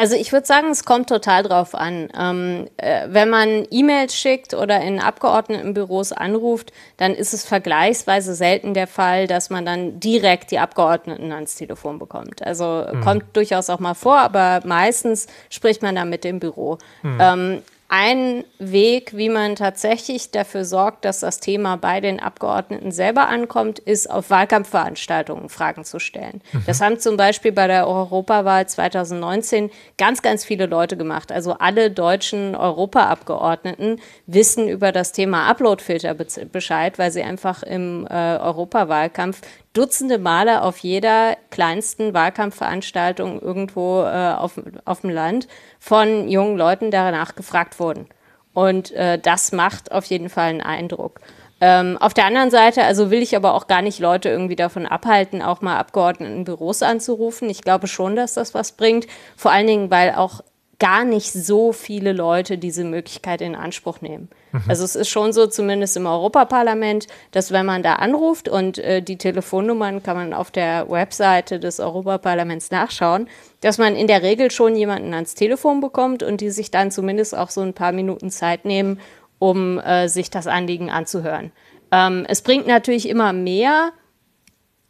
[0.00, 2.08] Also ich würde sagen, es kommt total drauf an.
[2.16, 8.74] Ähm, äh, wenn man E-Mails schickt oder in Abgeordnetenbüros anruft, dann ist es vergleichsweise selten
[8.74, 12.46] der Fall, dass man dann direkt die Abgeordneten ans Telefon bekommt.
[12.46, 13.00] Also mhm.
[13.00, 16.78] kommt durchaus auch mal vor, aber meistens spricht man dann mit dem Büro.
[17.02, 17.18] Mhm.
[17.20, 23.28] Ähm, ein Weg, wie man tatsächlich dafür sorgt, dass das Thema bei den Abgeordneten selber
[23.28, 26.42] ankommt, ist auf Wahlkampfveranstaltungen Fragen zu stellen.
[26.52, 26.64] Mhm.
[26.66, 31.32] Das haben zum Beispiel bei der Europawahl 2019 ganz, ganz viele Leute gemacht.
[31.32, 38.36] Also alle deutschen Europaabgeordneten wissen über das Thema Uploadfilter Bescheid, weil sie einfach im äh,
[38.36, 39.40] Europawahlkampf
[39.72, 45.46] Dutzende Male auf jeder kleinsten Wahlkampfveranstaltung irgendwo äh, auf, auf dem Land
[45.78, 48.06] von jungen Leuten danach gefragt wurden.
[48.54, 51.20] Und äh, das macht auf jeden Fall einen Eindruck.
[51.60, 54.86] Ähm, auf der anderen Seite, also will ich aber auch gar nicht Leute irgendwie davon
[54.86, 57.50] abhalten, auch mal Abgeordneten in Büros anzurufen.
[57.50, 59.06] Ich glaube schon, dass das was bringt.
[59.36, 60.42] Vor allen Dingen, weil auch
[60.78, 64.28] gar nicht so viele Leute diese Möglichkeit in Anspruch nehmen.
[64.52, 64.62] Mhm.
[64.68, 69.02] Also es ist schon so, zumindest im Europaparlament, dass wenn man da anruft und äh,
[69.02, 73.28] die Telefonnummern kann man auf der Webseite des Europaparlaments nachschauen,
[73.60, 77.36] dass man in der Regel schon jemanden ans Telefon bekommt und die sich dann zumindest
[77.36, 79.00] auch so ein paar Minuten Zeit nehmen,
[79.38, 81.52] um äh, sich das Anliegen anzuhören.
[81.90, 83.92] Ähm, es bringt natürlich immer mehr,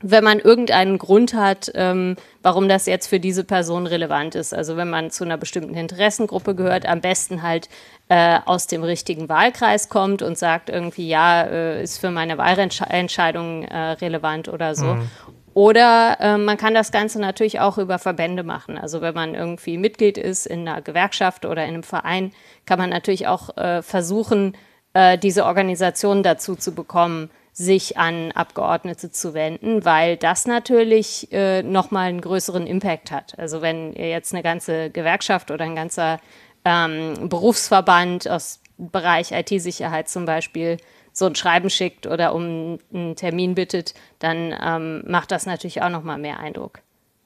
[0.00, 4.54] wenn man irgendeinen Grund hat, ähm, warum das jetzt für diese Person relevant ist.
[4.54, 7.68] Also wenn man zu einer bestimmten Interessengruppe gehört, am besten halt
[8.08, 13.64] äh, aus dem richtigen Wahlkreis kommt und sagt irgendwie, ja, äh, ist für meine Wahlentscheidung
[13.64, 14.94] äh, relevant oder so.
[14.94, 15.10] Mhm.
[15.52, 18.78] Oder äh, man kann das Ganze natürlich auch über Verbände machen.
[18.78, 22.30] Also wenn man irgendwie Mitglied ist in einer Gewerkschaft oder in einem Verein,
[22.66, 24.56] kann man natürlich auch äh, versuchen,
[24.92, 31.64] äh, diese Organisation dazu zu bekommen, sich an Abgeordnete zu wenden, weil das natürlich äh,
[31.64, 33.36] nochmal einen größeren Impact hat.
[33.36, 36.20] Also wenn jetzt eine ganze Gewerkschaft oder ein ganzer
[36.64, 40.76] ähm, Berufsverband aus Bereich IT-Sicherheit zum Beispiel
[41.12, 45.90] so ein Schreiben schickt oder um einen Termin bittet, dann ähm, macht das natürlich auch
[45.90, 46.78] nochmal mehr Eindruck.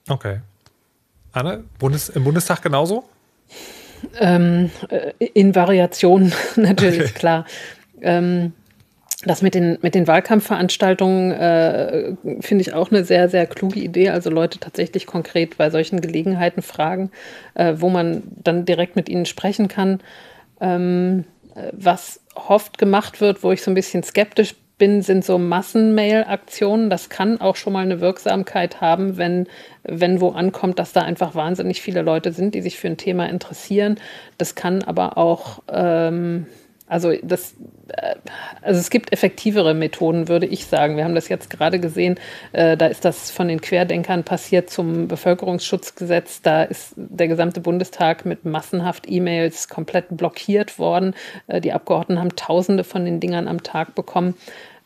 [0.08, 0.40] Okay.
[1.32, 3.04] Anne, Bundes im Bundestag genauso?
[4.18, 7.12] Ähm, äh, in Variationen natürlich, okay.
[7.12, 7.46] klar.
[8.00, 8.54] Ähm,
[9.24, 14.10] das mit den, mit den Wahlkampfveranstaltungen äh, finde ich auch eine sehr, sehr kluge Idee.
[14.10, 17.10] Also Leute tatsächlich konkret bei solchen Gelegenheiten fragen,
[17.54, 20.00] äh, wo man dann direkt mit ihnen sprechen kann.
[20.60, 21.24] Ähm,
[21.54, 26.90] äh, was oft gemacht wird, wo ich so ein bisschen skeptisch bin, sind so Massenmail-Aktionen.
[26.90, 29.46] Das kann auch schon mal eine Wirksamkeit haben, wenn,
[29.84, 33.28] wenn wo ankommt, dass da einfach wahnsinnig viele Leute sind, die sich für ein Thema
[33.28, 34.00] interessieren.
[34.38, 35.62] Das kann aber auch...
[35.72, 36.46] Ähm,
[36.92, 37.54] also das,
[37.88, 38.16] äh,
[38.60, 40.96] also es gibt effektivere Methoden, würde ich sagen.
[40.96, 42.20] Wir haben das jetzt gerade gesehen.
[42.52, 46.42] Äh, da ist das von den Querdenkern passiert zum Bevölkerungsschutzgesetz.
[46.42, 51.14] Da ist der gesamte Bundestag mit massenhaft E-Mails komplett blockiert worden.
[51.46, 54.34] Äh, die Abgeordneten haben Tausende von den Dingern am Tag bekommen.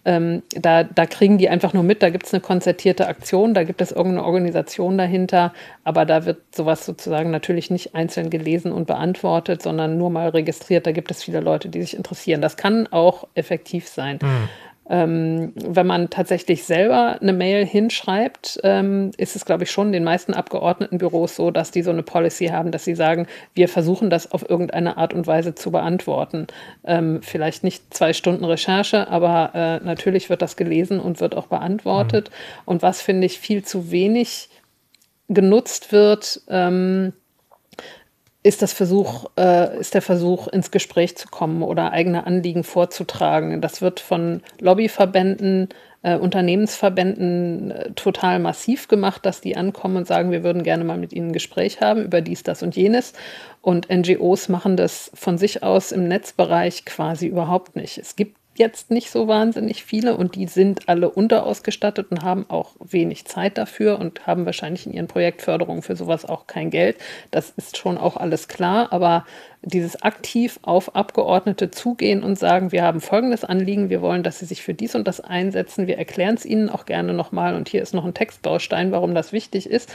[0.07, 3.65] Ähm, da, da kriegen die einfach nur mit, da gibt es eine konzertierte Aktion, da
[3.65, 5.53] gibt es irgendeine Organisation dahinter,
[5.83, 10.87] aber da wird sowas sozusagen natürlich nicht einzeln gelesen und beantwortet, sondern nur mal registriert.
[10.87, 12.41] Da gibt es viele Leute, die sich interessieren.
[12.41, 14.20] Das kann auch effektiv sein.
[14.23, 14.49] Mhm.
[14.88, 19.92] Ähm, wenn man tatsächlich selber eine Mail hinschreibt, ähm, ist es, glaube ich, schon in
[19.92, 24.10] den meisten Abgeordnetenbüros so, dass die so eine Policy haben, dass sie sagen, wir versuchen
[24.10, 26.46] das auf irgendeine Art und Weise zu beantworten.
[26.84, 31.46] Ähm, vielleicht nicht zwei Stunden Recherche, aber äh, natürlich wird das gelesen und wird auch
[31.48, 32.30] beantwortet.
[32.30, 32.62] Mhm.
[32.66, 34.48] Und was, finde ich, viel zu wenig
[35.28, 37.12] genutzt wird, ähm,
[38.47, 43.60] ist, das Versuch, äh, ist der Versuch, ins Gespräch zu kommen oder eigene Anliegen vorzutragen.
[43.60, 45.68] Das wird von Lobbyverbänden,
[46.02, 50.97] äh, Unternehmensverbänden äh, total massiv gemacht, dass die ankommen und sagen, wir würden gerne mal
[50.97, 53.14] mit ihnen ein Gespräch haben über dies, das und jenes.
[53.62, 57.98] Und NGOs machen das von sich aus im Netzbereich quasi überhaupt nicht.
[57.98, 62.74] Es gibt jetzt nicht so wahnsinnig viele und die sind alle unterausgestattet und haben auch
[62.81, 66.97] wenig Zeit dafür und haben wahrscheinlich in ihren Projektförderungen für sowas auch kein Geld.
[67.31, 69.24] Das ist schon auch alles klar, aber
[69.62, 74.47] dieses aktiv auf Abgeordnete zugehen und sagen, wir haben folgendes Anliegen, wir wollen, dass sie
[74.47, 77.83] sich für dies und das einsetzen, wir erklären es ihnen auch gerne nochmal und hier
[77.83, 79.93] ist noch ein Textbaustein, warum das wichtig ist.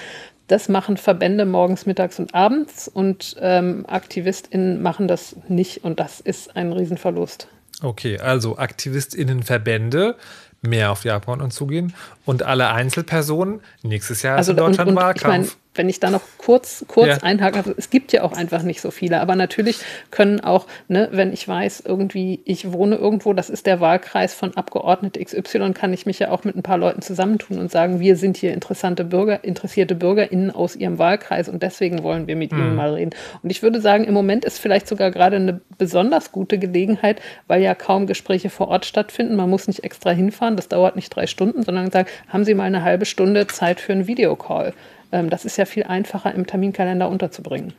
[0.48, 6.20] Das machen Verbände morgens, mittags und abends und ähm, AktivistInnen machen das nicht und das
[6.20, 7.48] ist ein Riesenverlust.
[7.82, 10.16] Okay, also AktivistInnenverbände
[10.62, 11.94] mehr auf Japan und zugehen
[12.26, 15.58] und alle Einzelpersonen nächstes Jahr also, in Deutschland und, und Wahlkampf.
[15.74, 17.18] Wenn ich da noch kurz, kurz ja.
[17.24, 19.78] einhaken, also es gibt ja auch einfach nicht so viele, aber natürlich
[20.10, 24.56] können auch, ne, wenn ich weiß, irgendwie, ich wohne irgendwo, das ist der Wahlkreis von
[24.58, 28.18] Abgeordnete XY, kann ich mich ja auch mit ein paar Leuten zusammentun und sagen, wir
[28.18, 32.60] sind hier interessante Bürger, interessierte BürgerInnen aus ihrem Wahlkreis und deswegen wollen wir mit mhm.
[32.60, 33.12] ihnen mal reden.
[33.42, 37.62] Und ich würde sagen, im Moment ist vielleicht sogar gerade eine besonders gute Gelegenheit, weil
[37.62, 39.36] ja kaum Gespräche vor Ort stattfinden.
[39.38, 42.66] Man muss nicht extra hinfahren, das dauert nicht drei Stunden, sondern sagen, haben Sie mal
[42.66, 44.74] eine halbe Stunde Zeit für einen Videocall?
[45.12, 47.74] Ähm, das ist ja viel einfacher im Terminkalender unterzubringen.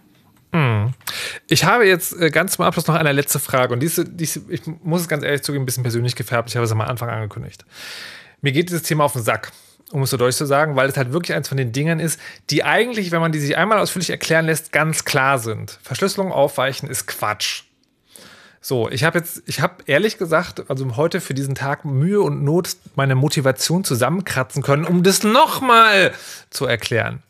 [0.53, 0.93] Hm.
[1.49, 4.63] Ich habe jetzt äh, ganz zum Abschluss noch eine letzte Frage und diese, diese, ich
[4.83, 6.51] muss es ganz ehrlich zugeben, ein bisschen persönlich gefärbt.
[6.51, 7.65] Ich habe es am Anfang angekündigt.
[8.43, 9.53] Mir geht dieses Thema auf den Sack,
[9.93, 12.21] um es so deutlich zu sagen, weil es halt wirklich eins von den Dingen ist,
[12.51, 15.79] die eigentlich, wenn man die sich einmal ausführlich erklären lässt, ganz klar sind.
[15.83, 17.65] Verschlüsselung aufweichen ist Quatsch.
[18.65, 22.45] So, ich habe jetzt, ich habe ehrlich gesagt, also heute für diesen Tag Mühe und
[22.45, 26.13] Not meine Motivation zusammenkratzen können, um das nochmal
[26.49, 27.25] zu erklären.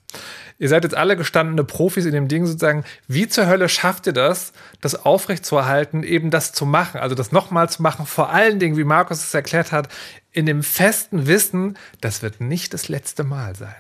[0.59, 2.84] Ihr seid jetzt alle gestandene Profis in dem Ding sozusagen.
[3.09, 4.52] Wie zur Hölle schafft ihr das,
[4.82, 8.84] das aufrechtzuerhalten, eben das zu machen, also das nochmal zu machen, vor allen Dingen, wie
[8.84, 9.88] Markus es erklärt hat,
[10.32, 13.74] in dem festen Wissen, das wird nicht das letzte Mal sein.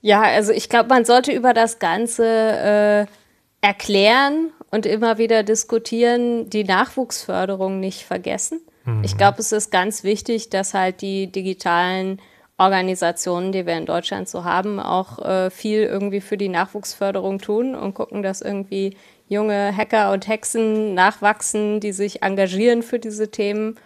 [0.00, 6.50] Ja, also ich glaube, man sollte über das Ganze äh, erklären und immer wieder diskutieren,
[6.50, 8.60] die Nachwuchsförderung nicht vergessen.
[8.84, 9.02] Mhm.
[9.04, 12.20] Ich glaube, es ist ganz wichtig, dass halt die digitalen
[12.58, 17.74] Organisationen, die wir in Deutschland so haben, auch äh, viel irgendwie für die Nachwuchsförderung tun
[17.74, 18.96] und gucken, dass irgendwie
[19.28, 23.76] junge Hacker und Hexen nachwachsen, die sich engagieren für diese Themen.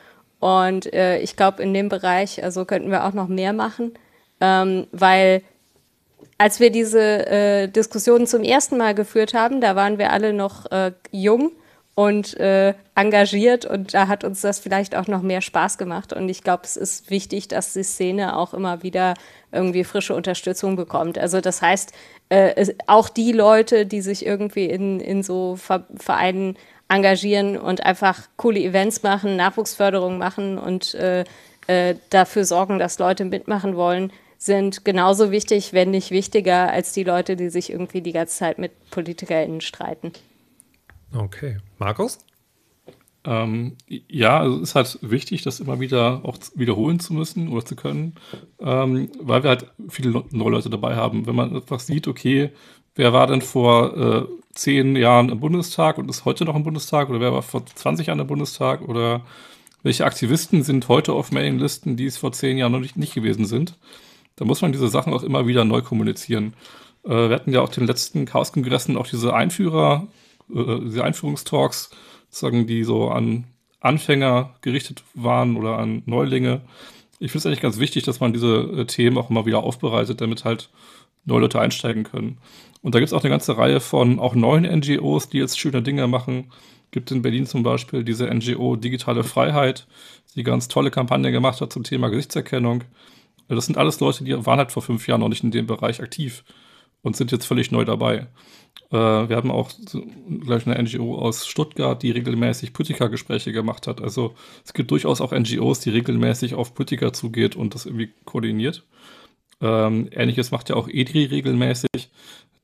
[0.41, 3.93] Und äh, ich glaube, in dem Bereich, also könnten wir auch noch mehr machen,
[4.41, 5.43] ähm, weil
[6.43, 10.69] als wir diese äh, Diskussion zum ersten Mal geführt haben, da waren wir alle noch
[10.73, 11.53] äh, jung
[11.95, 16.13] und äh, engagiert und da hat uns das vielleicht auch noch mehr Spaß gemacht.
[16.13, 19.15] Und ich glaube, es ist wichtig, dass die Szene auch immer wieder
[19.53, 21.17] irgendwie frische Unterstützung bekommt.
[21.17, 21.93] Also das heißt,
[22.29, 26.57] äh, es, auch die Leute, die sich irgendwie in, in so Vereinen
[26.89, 31.23] engagieren und einfach coole Events machen, Nachwuchsförderung machen und äh,
[31.69, 34.13] äh, dafür sorgen, dass Leute mitmachen wollen,
[34.45, 38.59] sind genauso wichtig, wenn nicht wichtiger, als die Leute, die sich irgendwie die ganze Zeit
[38.59, 40.13] mit PolitikerInnen streiten.
[41.15, 41.59] Okay.
[41.79, 42.19] Markus?
[43.25, 47.65] Ähm, ja, also es ist halt wichtig, das immer wieder auch wiederholen zu müssen oder
[47.65, 48.17] zu können,
[48.59, 51.25] ähm, weil wir halt viele neue Leute dabei haben.
[51.27, 52.51] Wenn man einfach sieht, okay,
[52.97, 57.11] wer war denn vor äh, zehn Jahren im Bundestag und ist heute noch im Bundestag
[57.11, 59.25] oder wer war vor 20 Jahren im Bundestag oder
[59.85, 63.45] welche Aktivisten sind heute auf Mailinglisten, die es vor zehn Jahren noch nicht, nicht gewesen
[63.45, 63.79] sind,
[64.37, 66.55] da muss man diese Sachen auch immer wieder neu kommunizieren.
[67.05, 70.09] Äh, wir hatten ja auch den letzten Chaos-Kongressen auch diese Einführer,
[70.55, 71.91] äh, diese Einführungstalks,
[72.31, 73.45] sagen, die so an
[73.81, 76.63] Anfänger gerichtet waren oder an Neulinge.
[77.19, 80.21] Ich finde es eigentlich ganz wichtig, dass man diese äh, Themen auch immer wieder aufbereitet,
[80.21, 80.71] damit halt
[81.25, 82.39] neue Leute einsteigen können.
[82.81, 85.83] Und da gibt es auch eine ganze Reihe von auch neuen NGOs, die jetzt schöne
[85.83, 86.51] Dinge machen.
[86.91, 89.87] Gibt in Berlin zum Beispiel diese NGO Digitale Freiheit,
[90.35, 92.85] die ganz tolle Kampagne gemacht hat zum Thema Gesichtserkennung.
[93.49, 96.01] Das sind alles Leute, die waren halt vor fünf Jahren noch nicht in dem Bereich
[96.01, 96.45] aktiv.
[97.03, 98.29] und sind jetzt völlig neu dabei.
[98.91, 100.03] Äh, wir haben auch so,
[100.41, 104.01] gleich eine NGO aus Stuttgart, die regelmäßig Politikergespräche gemacht hat.
[104.01, 108.85] Also es gibt durchaus auch NGOs, die regelmäßig auf Politiker zugeht und das irgendwie koordiniert.
[109.61, 112.11] Ähm, Ähnliches macht ja auch EDRI regelmäßig,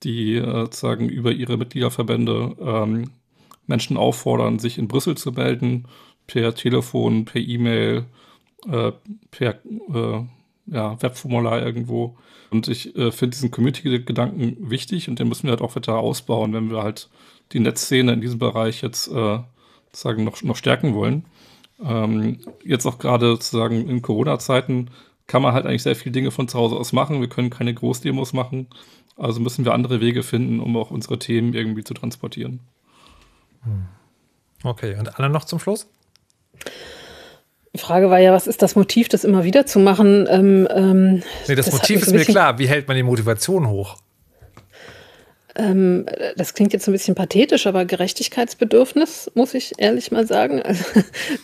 [0.02, 3.10] die äh, sozusagen über ihre Mitgliederverbände ähm,
[3.66, 5.86] Menschen auffordern, sich in Brüssel zu melden,
[6.26, 8.06] per Telefon, per E-Mail,
[8.70, 8.92] äh,
[9.30, 9.60] per
[9.94, 10.24] äh,
[10.70, 12.16] ja, Webformular irgendwo.
[12.50, 16.52] Und ich äh, finde diesen Community-Gedanken wichtig und den müssen wir halt auch weiter ausbauen,
[16.52, 17.08] wenn wir halt
[17.52, 19.38] die Netzszene in diesem Bereich jetzt äh,
[19.86, 21.24] sozusagen noch, noch stärken wollen.
[21.82, 24.90] Ähm, jetzt auch gerade sozusagen in Corona-Zeiten
[25.26, 27.20] kann man halt eigentlich sehr viele Dinge von zu Hause aus machen.
[27.20, 28.66] Wir können keine Großdemos machen.
[29.16, 32.60] Also müssen wir andere Wege finden, um auch unsere Themen irgendwie zu transportieren.
[33.62, 33.86] Hm.
[34.64, 35.88] Okay, und alle noch zum Schluss?
[37.78, 40.26] Die Frage war ja, was ist das Motiv, das immer wieder zu machen?
[40.28, 42.58] Ähm, ähm, nee, das, das Motiv ist mir klar.
[42.58, 43.98] Wie hält man die Motivation hoch?
[45.54, 46.06] Ähm,
[46.36, 50.62] das klingt jetzt ein bisschen pathetisch, aber Gerechtigkeitsbedürfnis, muss ich ehrlich mal sagen.
[50.68, 50.84] Also,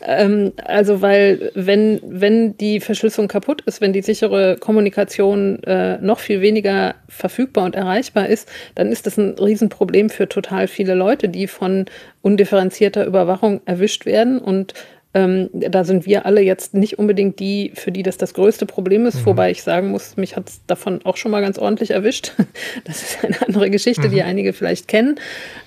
[0.05, 6.19] ähm, also weil wenn, wenn die Verschlüsselung kaputt ist, wenn die sichere Kommunikation äh, noch
[6.19, 11.29] viel weniger verfügbar und erreichbar ist, dann ist das ein Riesenproblem für total viele Leute,
[11.29, 11.87] die von
[12.23, 14.75] undifferenzierter Überwachung erwischt werden und
[15.15, 19.07] ähm, da sind wir alle jetzt nicht unbedingt die, für die das das größte Problem
[19.07, 19.27] ist, mhm.
[19.27, 22.33] wobei ich sagen muss, mich hat es davon auch schon mal ganz ordentlich erwischt.
[22.85, 24.13] Das ist eine andere Geschichte, mhm.
[24.13, 25.19] die einige vielleicht kennen.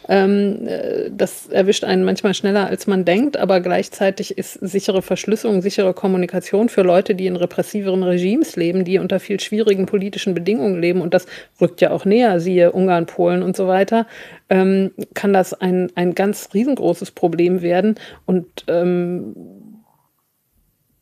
[0.10, 5.62] Ähm, äh, das erwischt einen manchmal schneller, als man denkt, aber gleichzeitig ist sichere Verschlüsselung,
[5.62, 10.80] sichere Kommunikation für Leute, die in repressiveren Regimes leben, die unter viel schwierigen politischen Bedingungen
[10.80, 11.26] leben, und das
[11.60, 14.08] rückt ja auch näher, siehe Ungarn, Polen und so weiter,
[14.50, 17.96] ähm, kann das ein, ein ganz riesengroßes Problem werden.
[18.26, 19.36] Und ähm,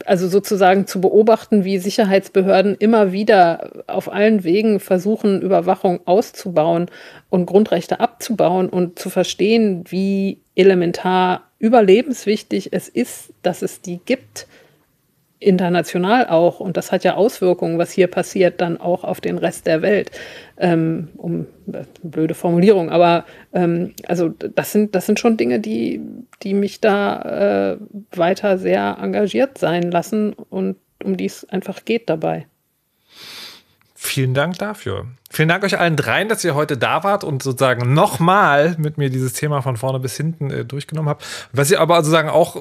[0.05, 6.87] also sozusagen zu beobachten, wie Sicherheitsbehörden immer wieder auf allen Wegen versuchen, Überwachung auszubauen
[7.29, 14.47] und Grundrechte abzubauen und zu verstehen, wie elementar überlebenswichtig es ist, dass es die gibt,
[15.39, 16.59] international auch.
[16.59, 20.11] Und das hat ja Auswirkungen, was hier passiert, dann auch auf den Rest der Welt.
[20.57, 26.01] Ähm, um äh, blöde Formulierung, aber ähm, also das sind, das sind schon Dinge, die,
[26.43, 27.77] die mich da äh,
[28.17, 32.47] weiter sehr engagiert sein lassen und um die es einfach geht dabei.
[34.05, 35.07] Vielen Dank dafür.
[35.31, 39.09] Vielen Dank euch allen dreien, dass ihr heute da wart und sozusagen nochmal mit mir
[39.09, 41.25] dieses Thema von vorne bis hinten äh, durchgenommen habt.
[41.51, 42.59] Was ihr aber sozusagen auch, äh,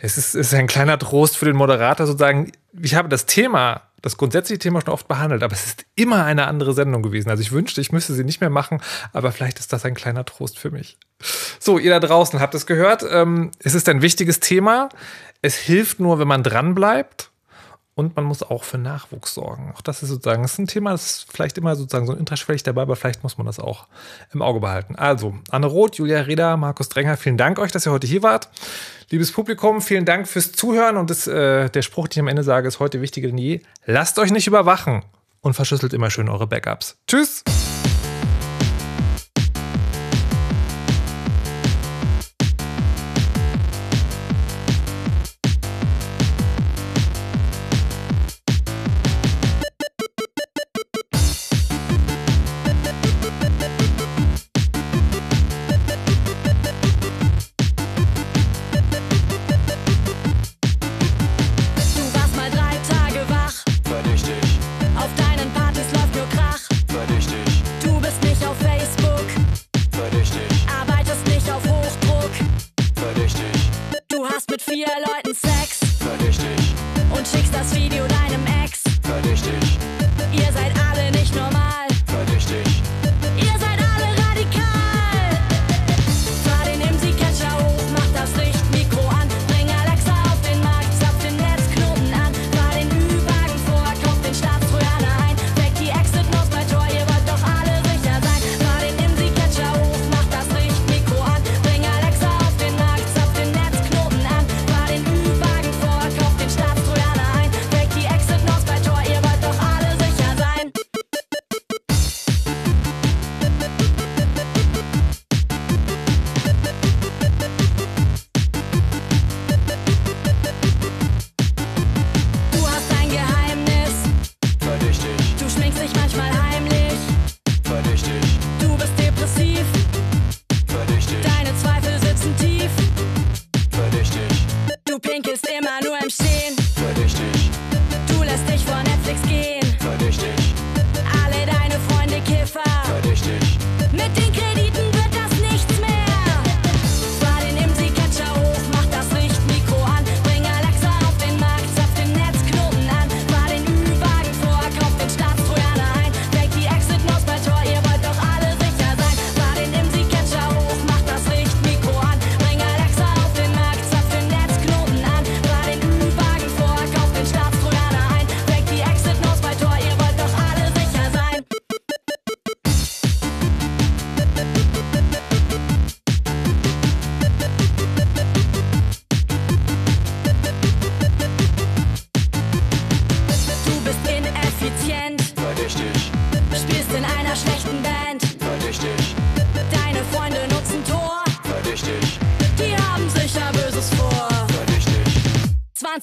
[0.00, 4.16] es ist, ist ein kleiner Trost für den Moderator sozusagen, ich habe das Thema, das
[4.16, 7.30] grundsätzliche Thema schon oft behandelt, aber es ist immer eine andere Sendung gewesen.
[7.30, 8.82] Also ich wünschte, ich müsste sie nicht mehr machen,
[9.12, 10.98] aber vielleicht ist das ein kleiner Trost für mich.
[11.60, 13.06] So, ihr da draußen habt es gehört.
[13.08, 14.88] Ähm, es ist ein wichtiges Thema.
[15.40, 17.30] Es hilft nur, wenn man dranbleibt
[17.94, 19.72] und man muss auch für Nachwuchs sorgen.
[19.76, 22.62] Auch das ist sozusagen das ist ein Thema, das ist vielleicht immer sozusagen so unterschwellig
[22.62, 23.86] dabei, aber vielleicht muss man das auch
[24.32, 24.96] im Auge behalten.
[24.96, 28.48] Also, Anne Roth, Julia Reda, Markus Drenger, vielen Dank euch, dass ihr heute hier wart.
[29.10, 30.96] Liebes Publikum, vielen Dank fürs Zuhören.
[30.96, 33.60] Und das, äh, der Spruch, den ich am Ende sage, ist heute wichtiger denn je.
[33.86, 35.02] Lasst euch nicht überwachen
[35.40, 36.96] und verschlüsselt immer schön eure Backups.
[37.06, 37.44] Tschüss!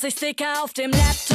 [0.01, 1.30] 20 Sticker auf dem Laptop.